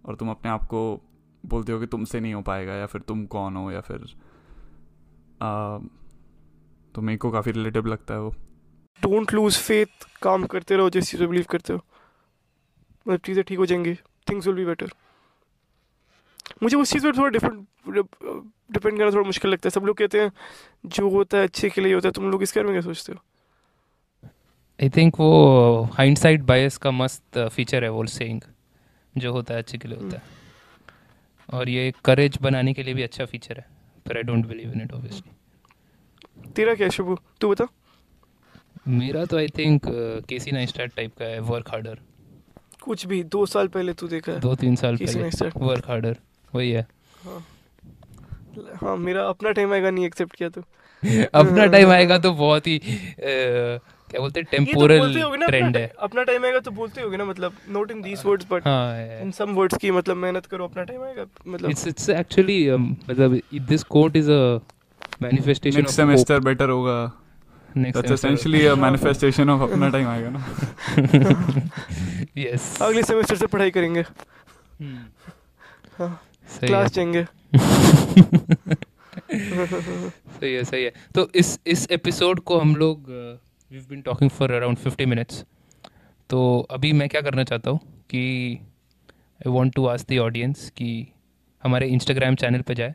और 0.04 0.14
तुम 0.14 0.30
अपने 0.30 0.50
आप 0.50 0.62
को 0.62 1.07
बोलते 1.48 1.72
हो 1.72 1.80
कि 1.80 1.86
तुमसे 1.86 2.20
नहीं 2.20 2.34
हो 2.34 2.42
पाएगा 2.42 2.74
या 2.74 2.86
फिर 2.86 3.00
तुम 3.08 3.24
कौन 3.26 3.56
हो 3.56 3.70
या 3.72 3.80
फिर 3.80 4.04
आ, 5.42 5.78
तो 6.94 7.02
मेरे 7.02 7.18
को 7.18 7.30
काफ़ी 7.30 7.52
रिलेटिव 7.52 7.86
लगता 7.86 8.14
है 8.14 8.20
वो। 8.20 8.30
डोंट 9.00 9.32
लूज 9.34 9.58
फेथ 9.58 10.06
काम 10.22 10.46
करते 10.46 10.76
रहो 10.76 10.90
जिस 10.90 11.10
चीज़ 11.10 11.24
बिलीव 11.24 11.44
करते 11.50 11.72
हो। 11.72 11.80
मतलब 13.06 13.20
चीज़ें 13.26 13.44
ठीक 13.44 13.58
हो 13.58 13.66
जाएँगी 13.66 13.94
थिंग्स 14.26 14.46
विल 14.46 14.56
बी 14.56 14.64
बेटर 14.64 14.90
मुझे 16.62 16.76
उस 16.76 16.92
चीज़ 16.92 17.04
पर 17.06 17.16
थोड़ा 17.16 17.28
डिफरेंट 17.28 17.66
डिपेंड 18.72 18.98
करना 18.98 19.10
थोड़ा 19.10 19.26
मुश्किल 19.26 19.50
लगता 19.50 19.66
है। 19.66 19.70
सब 19.70 19.84
लोग 19.86 19.96
कहते 19.96 20.20
हैं 20.20 20.30
जो 20.86 21.08
होता 21.10 21.38
है 21.38 21.44
अच्छे 21.44 21.68
के 21.70 21.80
लिए 21.80 21.94
होता 21.94 22.08
है। 22.08 22.12
तुम 22.12 22.30
लोग 22.30 22.42
इसके 22.42 22.60
बारे 22.60 22.72
में 22.72 22.80
क्या 22.80 22.92
सोचते 22.92 23.12
हो? 23.12 23.18
आई 24.80 24.88
थिंक 24.96 25.20
वो 25.20 25.82
हाइंडसाइट 25.94 26.42
बायस 26.42 26.76
का 26.78 26.90
मस्त 26.90 27.38
फीचर 27.52 27.84
है 27.84 27.90
वो 27.90 28.04
सेइंग 28.08 28.40
जो 29.14 29.32
होता 29.32 29.54
है 29.54 29.62
अच्छे 29.62 29.78
के 29.78 29.88
लिए 29.88 29.98
होता 29.98 30.16
है। 30.16 30.22
और 31.48 31.68
ये 31.68 31.92
करेज 32.04 32.38
बनाने 32.42 32.72
के 32.72 32.82
लिए 32.82 32.94
भी 32.94 33.02
अच्छा 33.02 33.24
फीचर 33.24 33.58
है 33.58 33.66
पर 34.06 34.16
I 34.16 34.22
don't 34.22 34.46
believe 34.46 34.72
in 34.72 34.80
it 34.82 34.92
obviously 34.92 36.50
तेरा 36.56 36.74
क्या 36.74 36.88
शुभ? 36.88 37.18
तू 37.40 37.48
बता। 37.50 37.66
मेरा 38.88 39.24
तो 39.24 39.36
I 39.38 39.48
think 39.48 39.82
Casey 40.28 40.50
Neistat 40.50 40.94
type 40.96 41.16
का 41.18 41.24
है 41.24 41.40
वर्क 41.40 41.70
हार्डर 41.70 41.98
कुछ 42.82 43.06
भी 43.06 43.22
दो 43.24 43.44
साल 43.46 43.68
पहले 43.68 43.92
तू 43.92 44.08
देखा 44.08 44.32
है। 44.32 44.40
दो 44.40 44.54
तीन 44.54 44.76
साल 44.76 44.96
पहले 44.96 45.48
वर्क 45.66 45.88
हार्डर 45.88 46.16
वही 46.54 46.70
है। 46.70 46.86
हाँ। 47.24 47.44
हाँ 48.74 48.96
मेरा 48.96 49.22
अपना 49.28 49.50
टाइम 49.50 49.72
आएगा 49.72 49.90
नहीं 49.90 50.06
एक्सेप्ट 50.06 50.36
किया 50.36 50.48
तो। 50.48 50.60
अपना 51.34 51.66
टाइम 51.66 51.90
आएगा 51.90 52.18
तो 52.18 52.32
बहुत 52.34 52.66
ही 52.66 52.78
क्या 54.10 54.20
बोलते 54.20 54.40
हैं? 54.40 54.46
टेम्पोरल 54.50 55.14
तो 55.14 55.46
ट्रेंड 55.46 55.76
है 55.76 55.92
अपना 55.98 56.22
टाइम 56.22 56.44
आएगा 56.44 56.58
तो 56.58 56.70
बोलते 56.70 57.00
होगे 57.00 57.16
ना 57.16 57.24
मतलब 57.24 57.52
not 57.68 57.90
in 57.90 58.02
these 58.02 58.26
words 58.26 58.46
but 58.50 58.62
in 59.22 59.30
some 59.30 59.54
words 59.54 59.76
की 59.76 59.90
मतलब 59.90 60.16
मेहनत 60.16 60.46
करो 60.46 60.64
अपना 60.64 60.82
टाइम 60.82 61.02
आएगा 61.02 61.26
मतलब 61.46 61.70
इट्स 61.70 61.86
इट्स 61.86 62.08
एक्चुअली 62.08 62.70
मतलब 62.76 63.40
this 63.54 63.82
quote 63.82 64.16
is 64.16 64.30
a 64.30 64.58
manifestation 65.22 65.80
of 65.80 65.90
semester 65.90 66.40
better 66.40 66.68
होगा। 66.68 67.12
That's 67.76 68.10
essentially 68.10 68.60
a 68.66 68.74
manifestation 68.76 69.50
of 69.54 69.62
अपना 69.62 69.88
टाइम 69.88 70.06
आएगा 70.08 70.30
ना। 70.30 70.46
Yes. 72.38 72.82
अगले 72.82 73.02
सेमेस्टर 73.02 73.36
से 73.36 73.46
पढ़ाई 73.46 73.70
करेंगे। 73.70 74.00
हाँ 75.98 76.22
क्लास 76.60 76.92
जाएँगे। 76.92 77.24
सही 80.40 80.54
है 80.54 80.64
सही 80.64 80.84
है। 80.84 80.92
तो 81.14 81.28
इस 81.34 81.60
इस 81.66 81.86
एपिसोड 81.90 82.40
को 82.40 82.58
हम 82.58 82.76
लोग 82.76 83.10
we 83.72 83.78
been 83.78 84.00
talking 84.02 84.30
for 84.30 84.52
around 84.52 84.76
fifty 84.76 85.06
minutes 85.06 85.44
तो 86.30 86.66
अभी 86.70 86.92
मैं 86.92 87.08
क्या 87.08 87.20
करना 87.20 87.44
चाहता 87.44 87.70
हूँ 87.70 87.80
कि 88.10 88.54
I 89.36 89.50
want 89.50 89.74
to 89.74 89.86
ask 89.86 90.12
the 90.12 90.18
audience 90.18 90.70
कि 90.70 91.08
हमारे 91.62 91.88
इंस्टाग्राम 91.88 92.34
चैनल 92.34 92.60
पर 92.60 92.74
जाए 92.74 92.94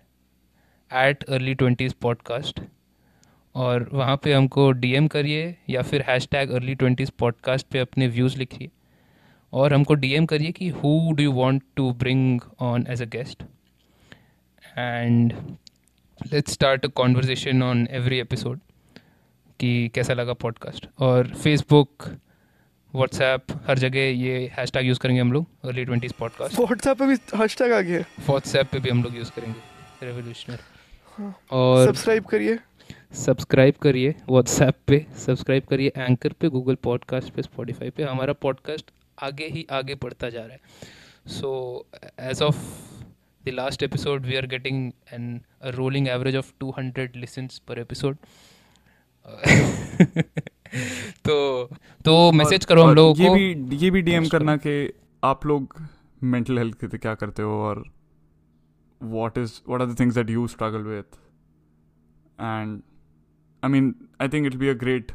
एट 0.93 1.23
अर्ली 1.23 1.55
ट्वेंटीज़ 1.55 1.93
पॉडकास्ट 2.01 2.59
और 3.55 3.89
वहाँ 3.93 4.19
पे 4.23 4.33
हमको 4.33 4.71
डीएम 4.71 5.07
करिए 5.07 5.55
या 5.69 5.81
फिर 5.81 6.01
hash 6.01 6.27
tag 6.31 6.51
early 6.51 6.75
twenties 6.75 7.11
podcast 7.19 7.67
पे 7.67 7.79
अपने 7.79 8.07
व्यूज़ 8.07 8.37
लिखिए, 8.37 8.69
और 9.53 9.73
हमको 9.73 9.93
डीएम 9.93 10.25
करिए 10.25 10.51
कि 10.51 10.69
who 10.69 11.11
do 11.13 11.23
you 11.23 11.31
want 11.31 11.63
to 11.75 11.93
bring 11.93 12.41
on 12.59 12.85
as 12.89 13.01
a 13.01 13.05
guest 13.05 13.43
and 14.77 15.33
let's 16.33 16.51
start 16.51 16.85
a 16.85 16.89
conversation 16.89 17.63
on 17.63 17.87
every 17.91 18.19
episode 18.19 18.59
कि 19.63 19.89
कैसा 19.95 20.13
लगा 20.13 20.33
पॉडकास्ट 20.33 20.87
और 20.99 21.27
फेसबुक 21.33 22.05
व्हाट्सएप 22.93 23.51
हर 23.67 23.77
जगह 23.79 23.99
ये 23.99 24.51
हैशटैग 24.57 24.85
यूज़ 24.85 24.99
करेंगे 24.99 25.21
हम 25.21 25.31
लोग 25.33 25.45
अर्ली 25.65 25.85
ट्वेंटीज़ 25.85 26.13
पॉडकास्ट 26.19 26.59
व्हाट्सएप 26.59 26.97
पे 26.97 27.05
भी 27.07 27.15
हैशटैग 27.35 27.73
आ 27.73 27.79
गया 27.81 27.99
व्हाट्सएप 28.27 28.67
पे 28.71 28.79
भी 28.79 28.89
हम 28.89 29.03
लोग 29.03 29.15
यूज़ 29.17 29.31
करेंगे 29.31 30.05
रेवोल्यूशनर 30.05 30.59
हाँ। 31.17 31.33
और 31.51 31.85
सब्सक्राइब 31.87 32.25
करिए। 32.25 32.57
सब्सक्राइब 33.15 33.75
करिए 33.81 34.15
व्हाट्सएप 34.29 34.75
पे 34.87 35.05
सब्सक्राइब 35.17 35.63
करिए 35.63 35.91
एंकर 35.97 36.33
पे 36.33 36.49
गूगल 36.49 36.75
पॉडकास्ट 36.83 37.33
पे 37.33 37.41
स्पॉटिफाई 37.41 37.89
पे। 37.89 38.03
हमारा 38.03 38.33
पॉडकास्ट 38.33 38.91
आगे 39.23 39.47
ही 39.47 39.65
आगे 39.71 39.95
बढ़ता 39.95 40.29
जा 40.29 40.41
रहा 40.41 40.53
है। 40.53 40.59
So 41.39 41.51
as 42.19 42.41
of 42.41 42.57
the 43.45 43.49
last 43.49 43.83
episode 43.83 44.25
we 44.25 44.35
are 44.35 44.45
getting 44.47 44.91
an 45.13 45.41
rolling 45.65 46.07
average 46.07 46.35
of 46.35 46.51
two 46.59 46.69
hundred 46.77 47.15
listens 47.15 47.57
per 47.67 47.79
episode 47.79 48.17
तो 51.25 51.69
तो 52.05 52.31
मैसेज 52.31 52.65
करो 52.65 52.83
हम 52.83 52.93
लोग 52.95 53.21
ये 53.21 53.29
भी 53.29 53.75
ये 53.77 53.91
भी 53.91 54.01
डीएम 54.01 54.27
करना 54.29 54.55
कि 54.57 54.93
आप 55.23 55.45
लोग 55.45 55.81
मेंटल 56.23 56.57
हेल्थ 56.57 56.75
के 56.81 56.97
क्या 56.97 57.15
करते 57.15 57.41
हो 57.41 57.61
और 57.63 57.83
what 59.01 59.37
is 59.37 59.61
what 59.67 59.81
are 59.81 59.87
the 59.87 59.99
things 59.99 60.15
that 60.15 60.29
you 60.29 60.47
struggle 60.47 60.81
with 60.85 61.15
and 62.39 62.81
I 63.63 63.69
mean 63.69 63.95
I 64.21 64.29
think 64.29 64.45
it 64.45 64.55
be 64.55 64.69
a 64.69 64.73
great 64.77 65.11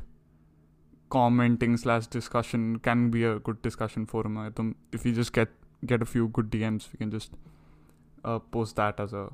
commenting 1.10 1.76
slash 1.76 2.08
discussion 2.12 2.74
can 2.84 3.10
be 3.10 3.22
a 3.22 3.34
good 3.46 3.58
discussion 3.64 4.04
forum 4.04 4.38
है 4.38 4.50
तुम 4.52 4.74
if 4.94 5.08
you 5.08 5.14
just 5.14 5.34
get 5.34 5.52
get 5.84 6.00
a 6.00 6.04
few 6.04 6.28
good 6.28 6.50
DMs 6.62 6.86
we 6.86 6.98
can 6.98 7.10
just 7.10 7.32
post 8.52 8.76
that 8.76 9.00
as 9.00 9.14
a 9.14 9.28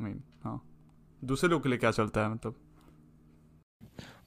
mean 0.00 0.22
हाँ। 0.44 0.60
दूसरे 1.22 1.50
लोग 1.50 1.62
के 1.62 1.68
लिए 1.68 1.78
क्या 1.78 1.90
चलता 1.90 2.20
है 2.20 2.30
मतलब? 2.30 2.52
तो? 2.52 2.71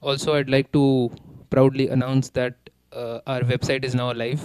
Also 0.02 0.34
i'd 0.34 0.48
like 0.48 0.70
to 0.76 1.10
proudly 1.54 1.86
announce 1.96 2.30
that 2.38 2.54
uh, 2.92 3.18
our 3.26 3.42
website 3.50 3.84
is 3.88 3.94
now 3.94 4.06
live. 4.14 4.40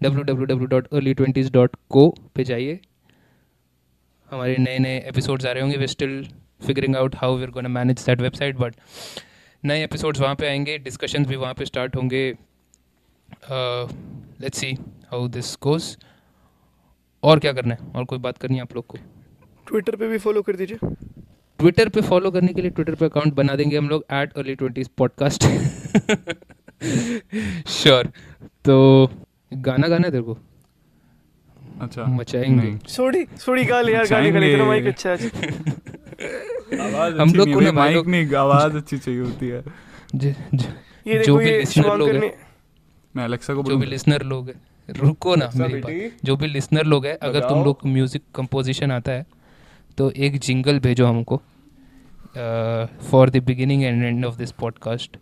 www.early20s.co 0.00 2.02
पे 2.34 2.44
जाइए। 2.44 2.80
हमारे 4.30 4.56
नए 4.58 4.78
नए 4.78 4.98
एपिसोड्स 5.08 5.46
आ 5.46 5.52
रहे 5.52 5.62
होंगे। 5.62 5.76
We 5.76 5.86
still 5.86 6.26
figuring 6.66 6.96
out 6.96 7.16
how 7.16 7.36
we 7.36 7.42
are 7.42 7.50
gonna 7.50 7.68
manage 7.68 8.04
that 8.06 8.20
website 8.20 8.56
but 8.56 8.74
नए 9.64 9.84
एपिसोड्स 9.84 10.20
वहाँ 10.20 10.34
पे 10.34 10.48
आएँगे। 10.48 10.78
डिस्कशंस 10.78 11.26
भी 11.26 11.36
वहाँ 11.36 11.54
पे 11.54 11.64
स्टार्ट 11.64 11.96
होंगे। 11.96 12.36
Let's 14.40 14.58
see 14.58 14.76
how 15.10 15.28
this 15.28 15.56
goes 15.62 15.98
और 17.22 17.38
क्या 17.38 17.52
करना 17.52 17.74
है? 17.74 17.80
और 17.96 18.04
कोई 18.04 18.18
बात 18.18 18.38
करनी 18.38 18.54
है 18.54 18.60
आप 18.62 18.74
लोग 18.74 18.86
को? 18.86 18.98
ट्विटर 19.68 19.96
पे 19.96 20.08
भी 20.08 20.18
फॉलो 20.18 20.42
कर 20.42 20.56
दीजिए। 20.56 20.78
ट्विटर 21.60 21.88
पे 21.88 22.00
फॉलो 22.00 22.30
करने 22.30 22.52
के 22.52 22.62
लिए 22.62 22.70
ट्विटर 22.70 22.94
पे 22.94 23.04
अकाउंट 23.04 23.34
बना 23.34 23.54
देंगे 23.56 23.76
हम 23.76 23.88
लोग 23.88 24.04
at 24.12 24.32
early 24.32 24.54
twenties 24.54 24.88
podcast 24.98 25.42
sure 27.70 28.06
तो 28.64 28.76
गाना 29.52 29.88
गाना 29.88 30.06
है 30.06 30.10
तेरे 30.12 30.22
को? 30.22 30.36
अच्छा। 31.80 32.04
मचाएँगे। 32.10 32.78
सोड़ी 32.88 33.24
सोड़ी 33.38 33.64
गा 33.64 33.80
ले 33.80 33.92
यार 33.92 34.06
गाने 34.08 34.32
का 34.32 34.38
इतना 34.46 34.64
माइक 34.64 34.86
अच्छा 34.86 35.10
है। 35.10 35.16
हम 37.18 37.32
लोग 37.34 37.52
को 37.52 37.60
ना 37.60 37.72
माइक 37.72 38.06
नहीं 38.06 38.34
आवाज़ 38.36 38.76
अच्छी 38.76 38.98
चाहिए 38.98 39.20
होती 39.20 39.48
है। 39.48 39.62
ये 41.06 41.22
जो 41.24 41.36
भी 41.36 41.44
लिसनर 41.46 41.96
लोग 41.98 42.08
हैं। 42.08 42.32
मैं 43.14 43.24
अलेक्सा 43.24 43.54
को 43.54 43.62
जो 43.62 43.76
भी 43.76 43.86
लिसनर 43.86 44.22
लोग 44.24 44.48
हैं। 44.48 44.60
रुको 44.88 45.34
ना 45.36 45.50
मेरी 45.56 45.80
बात 45.80 46.24
जो 46.24 46.36
भी 46.36 46.46
लिसनर 46.46 46.84
लोग 46.86 47.06
हैं 47.06 47.16
अगर 47.22 47.48
तुम 47.48 47.64
लोग 47.64 47.86
म्यूज़िक 47.86 48.22
कंपोजिशन 48.34 48.92
आता 48.92 49.12
है 49.12 49.26
तो 49.98 50.10
एक 50.18 50.38
जिंगल 50.40 50.78
भेजो 50.80 51.06
हमको। 51.06 51.40
For 53.10 53.30
the 53.30 53.36
beginning 53.36 53.82
and 53.84 54.04
and 54.04 54.24
of 54.24 54.36
this 54.36 54.50
podcast 54.52 55.16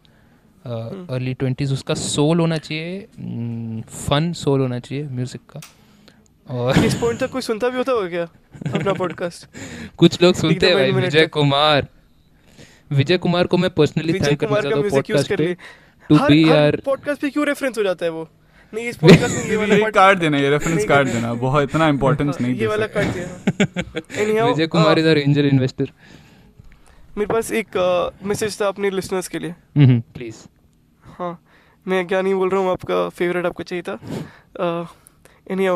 early 1.11 1.35
twenties 1.35 1.73
उसका 1.73 1.95
सोल 1.95 2.41
होना 2.41 2.57
चाहिए 2.59 3.83
फन 3.83 4.33
सोल 4.37 4.61
होना 4.61 4.79
चाहिए 4.79 5.05
म्यूज़िक 5.05 5.41
का। 5.51 5.61
और 6.47 6.79
इस 6.85 6.95
पॉइंट 6.95 7.21
तक 7.21 7.31
कोई 7.31 7.43
सुनता 7.43 7.69
भी 7.69 7.77
होता 7.77 7.93
होगा 7.93 8.09
क्या 8.09 8.23
अपना 8.75 8.93
पॉडकास्ट 8.93 9.49
कुछ 9.97 10.23
लोग 10.23 10.35
सुनते 10.35 10.67
हैं 10.67 10.75
भाई 10.77 10.93
विजय 10.93 11.27
कुमार। 11.27 11.87
विजय 12.91 13.19
कुमार 13.19 13.47
को 13.47 13.57
मैं 13.57 13.71
पर्सनली 13.71 14.13
थैंक 14.13 14.41
करना 14.41 14.61
चाहता 14.61 14.77
हूँ 14.77 14.91
पॉडकास्ट 14.91 15.35
पे। 15.35 15.55
टू 16.11 16.19
बी 16.19 16.49
आर 16.51 16.77
पॉडकास्ट 16.85 17.21
पे 17.21 17.31
क्यों 17.31 17.47
रेफरेंस 17.47 17.79
हो 17.79 17.83
जाता 17.83 18.05
है 18.05 18.11
वो? 18.11 18.29
नहीं 18.75 18.89
इस 18.89 18.97
पॉडकास्ट 18.97 19.37
में 19.37 19.51
ये 19.51 19.57
वाला 19.57 19.91
कार्ड 19.91 20.19
देना 20.19 20.39
ये 20.39 20.51
रेफरेंस 20.51 20.85
कार्ड 20.85 21.09
देना 21.09 21.35
बहुत 21.35 21.63
इतना 21.63 21.89
इंपॉर्टेंस 21.89 22.41
नहीं 22.41 22.55
ये 22.55 22.67
वाला 22.67 22.87
कार्ड 22.87 23.09
देना। 23.09 24.45
Vijay 24.51 24.67
Kumar 24.67 24.99
is 24.99 25.07
our 25.09 25.19
angel 25.19 25.47
investor 25.47 25.91
मेरे 27.19 27.33
पास 27.33 27.51
एक 27.53 27.77
मैसेज 28.23 28.61
था 28.61 28.67
अपने 28.69 28.91
लिसनर्स 28.91 29.29
के 29.29 29.39
लिए। 29.39 29.55
प्लीज़ 29.79 30.37
हाँ 31.05 31.31
मैं 31.87 32.07
क्या 32.07 32.21
नहीं 32.23 32.35
बोल 32.35 32.49
रहा 32.49 32.61
हूँ 32.61 32.71
आपका 32.71 33.09
फेवरेट 33.09 33.47
आपको 33.47 33.63
चाहिए 33.63 33.83
था। 33.83 33.95
एनी 35.51 35.67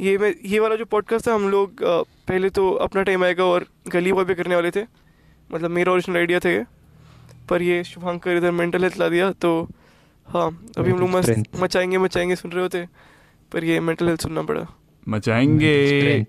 ये 0.00 0.16
मैं 0.18 0.34
ये 0.44 0.58
वाला 0.60 0.76
जो 0.76 0.84
पॉडकास्ट 0.84 1.26
था 1.28 1.34
हम 1.34 1.48
लोग 1.50 1.82
पहले 1.82 2.50
तो 2.50 2.70
अपना 2.86 3.02
टाइम 3.02 3.24
आएगा 3.24 3.44
और 3.44 3.66
गली 3.88 4.12
बॉय 4.12 4.24
पे 4.24 4.34
करने 4.34 4.54
वाले 4.54 4.70
थे। 4.70 4.84
मतलब 5.50 5.70
मेरा 5.70 5.92
ओरिजिनल 5.92 6.18
आइडिया 6.18 6.38
था 6.38 6.50
ये। 6.50 6.64
पर 7.48 7.62
ये 7.62 7.82
शुभांकर 7.84 8.36
इधर 8.36 8.50
मेंटल 8.52 8.82
हेल्थ 8.82 8.98
ला 8.98 9.08
दिया 9.08 9.30
तो 9.42 9.50
हाँ 10.28 10.48
अभी 10.78 10.90
हम 10.90 10.98
लोग 10.98 11.10
मस्त 11.10 11.42
मचाएँगे 11.56 11.98
मचाएँगे 11.98 12.36
सुन 12.36 12.52
रहे 12.52 12.62
होते। 12.62 12.86
पर 13.52 13.64
ये 13.64 13.80
मेंटल 13.80 14.08
हेल्थ 14.08 14.20
सुनना 14.20 14.42
पड़ा। 14.42 14.66
मचाएँगे। 15.06 16.20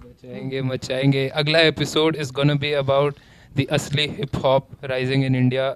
मचाएँगे 0.00 0.62
मचाएँगे। 0.62 1.28
अगला 1.28 1.58
episode 1.60 2.16
is 2.16 2.32
gonna 2.32 2.54
be 2.54 2.72
about 2.74 3.14
the 3.56 3.64
असली 3.70 4.06
hip 4.08 4.36
hop 4.44 4.84
rising 4.84 5.24
in 5.24 5.34
India 5.34 5.68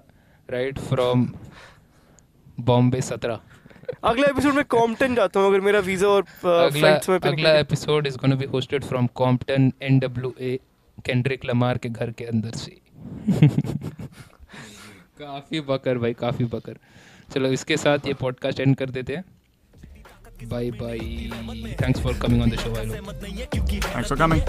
right 0.48 0.78
from 0.78 1.28
Bombay 2.60 3.00
सत्रह 3.00 3.40
अगला 4.04 4.26
एपिसोड 4.28 4.54
में 4.54 4.64
कॉम्पटन 4.64 5.14
जाता 5.14 5.40
हूँ 5.40 5.48
अगर 5.48 5.60
मेरा 5.60 5.78
वीज़ा 5.80 6.08
और 6.08 6.22
अगला 6.44 6.94
अगला 7.28 7.52
episode 7.58 8.06
is 8.06 8.16
gonna 8.16 8.36
be 8.36 8.44
hosted 8.44 8.84
from 8.84 9.06
Compton 9.14 9.72
NWA 9.82 10.58
Kendrick 11.04 11.44
Lamar 11.44 11.78
के 11.78 11.88
घर 11.88 12.10
के 12.10 12.24
अंदर 12.24 12.50
से। 12.50 12.80
काफ़ी 15.18 15.60
बकर 15.60 15.98
भाई 15.98 16.12
काफ़ी 16.12 16.44
बकर। 16.44 16.76
चलो 17.34 17.48
इसके 17.48 17.76
साथ 17.76 17.98
ये 18.06 18.14
पॉडकास्ट 18.14 18.60
एंड 18.60 18.76
कर 18.76 18.90
देते 18.90 19.16
हैं। 19.16 19.24
Bye 20.44 20.70
bye 20.70 20.98
thanks 21.82 22.00
for 22.00 22.14
coming 22.22 22.42
on 22.42 22.50
the 22.50 22.56
show 22.56 22.70
भाई 22.70 22.88
थैंक्स 23.80 24.08
फॉर 24.08 24.18
कमिंग 24.18 24.42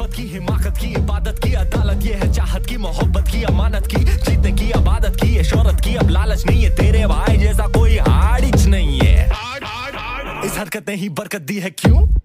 आफत 0.00 0.14
की, 0.16 0.22
हिमाकत 0.22 0.78
की, 0.80 0.86
इबादत 0.86 1.40
की, 1.44 1.52
अदालत 1.52 2.04
ये 2.06 2.14
है 2.14 2.32
चाहत 2.32 2.66
की, 2.66 2.76
मोहब्बत 2.76 3.24
की, 3.28 3.42
अमानत 3.42 3.86
की 3.86 4.04
जीतने 4.04 4.52
की 4.52 4.68
इबादत 4.70 5.16
की, 5.20 5.28
ये 5.28 5.44
शोरत 5.44 5.80
की, 5.80 5.94
अब 5.94 6.08
लालच 6.08 6.46
नहीं 6.46 6.62
है 6.64 6.70
तेरे 6.76 7.06
भाई 7.06 7.36
जैसा 7.36 7.66
कोई 7.68 7.98
हारिच 7.98 8.66
नहीं 8.66 9.00
है। 9.00 9.28
इस 10.44 10.58
हरकत 10.58 10.88
ने 10.88 10.94
ही 10.94 11.08
बरकत 11.08 11.42
दी 11.42 11.58
है 11.60 11.70
क्यों? 11.70 12.20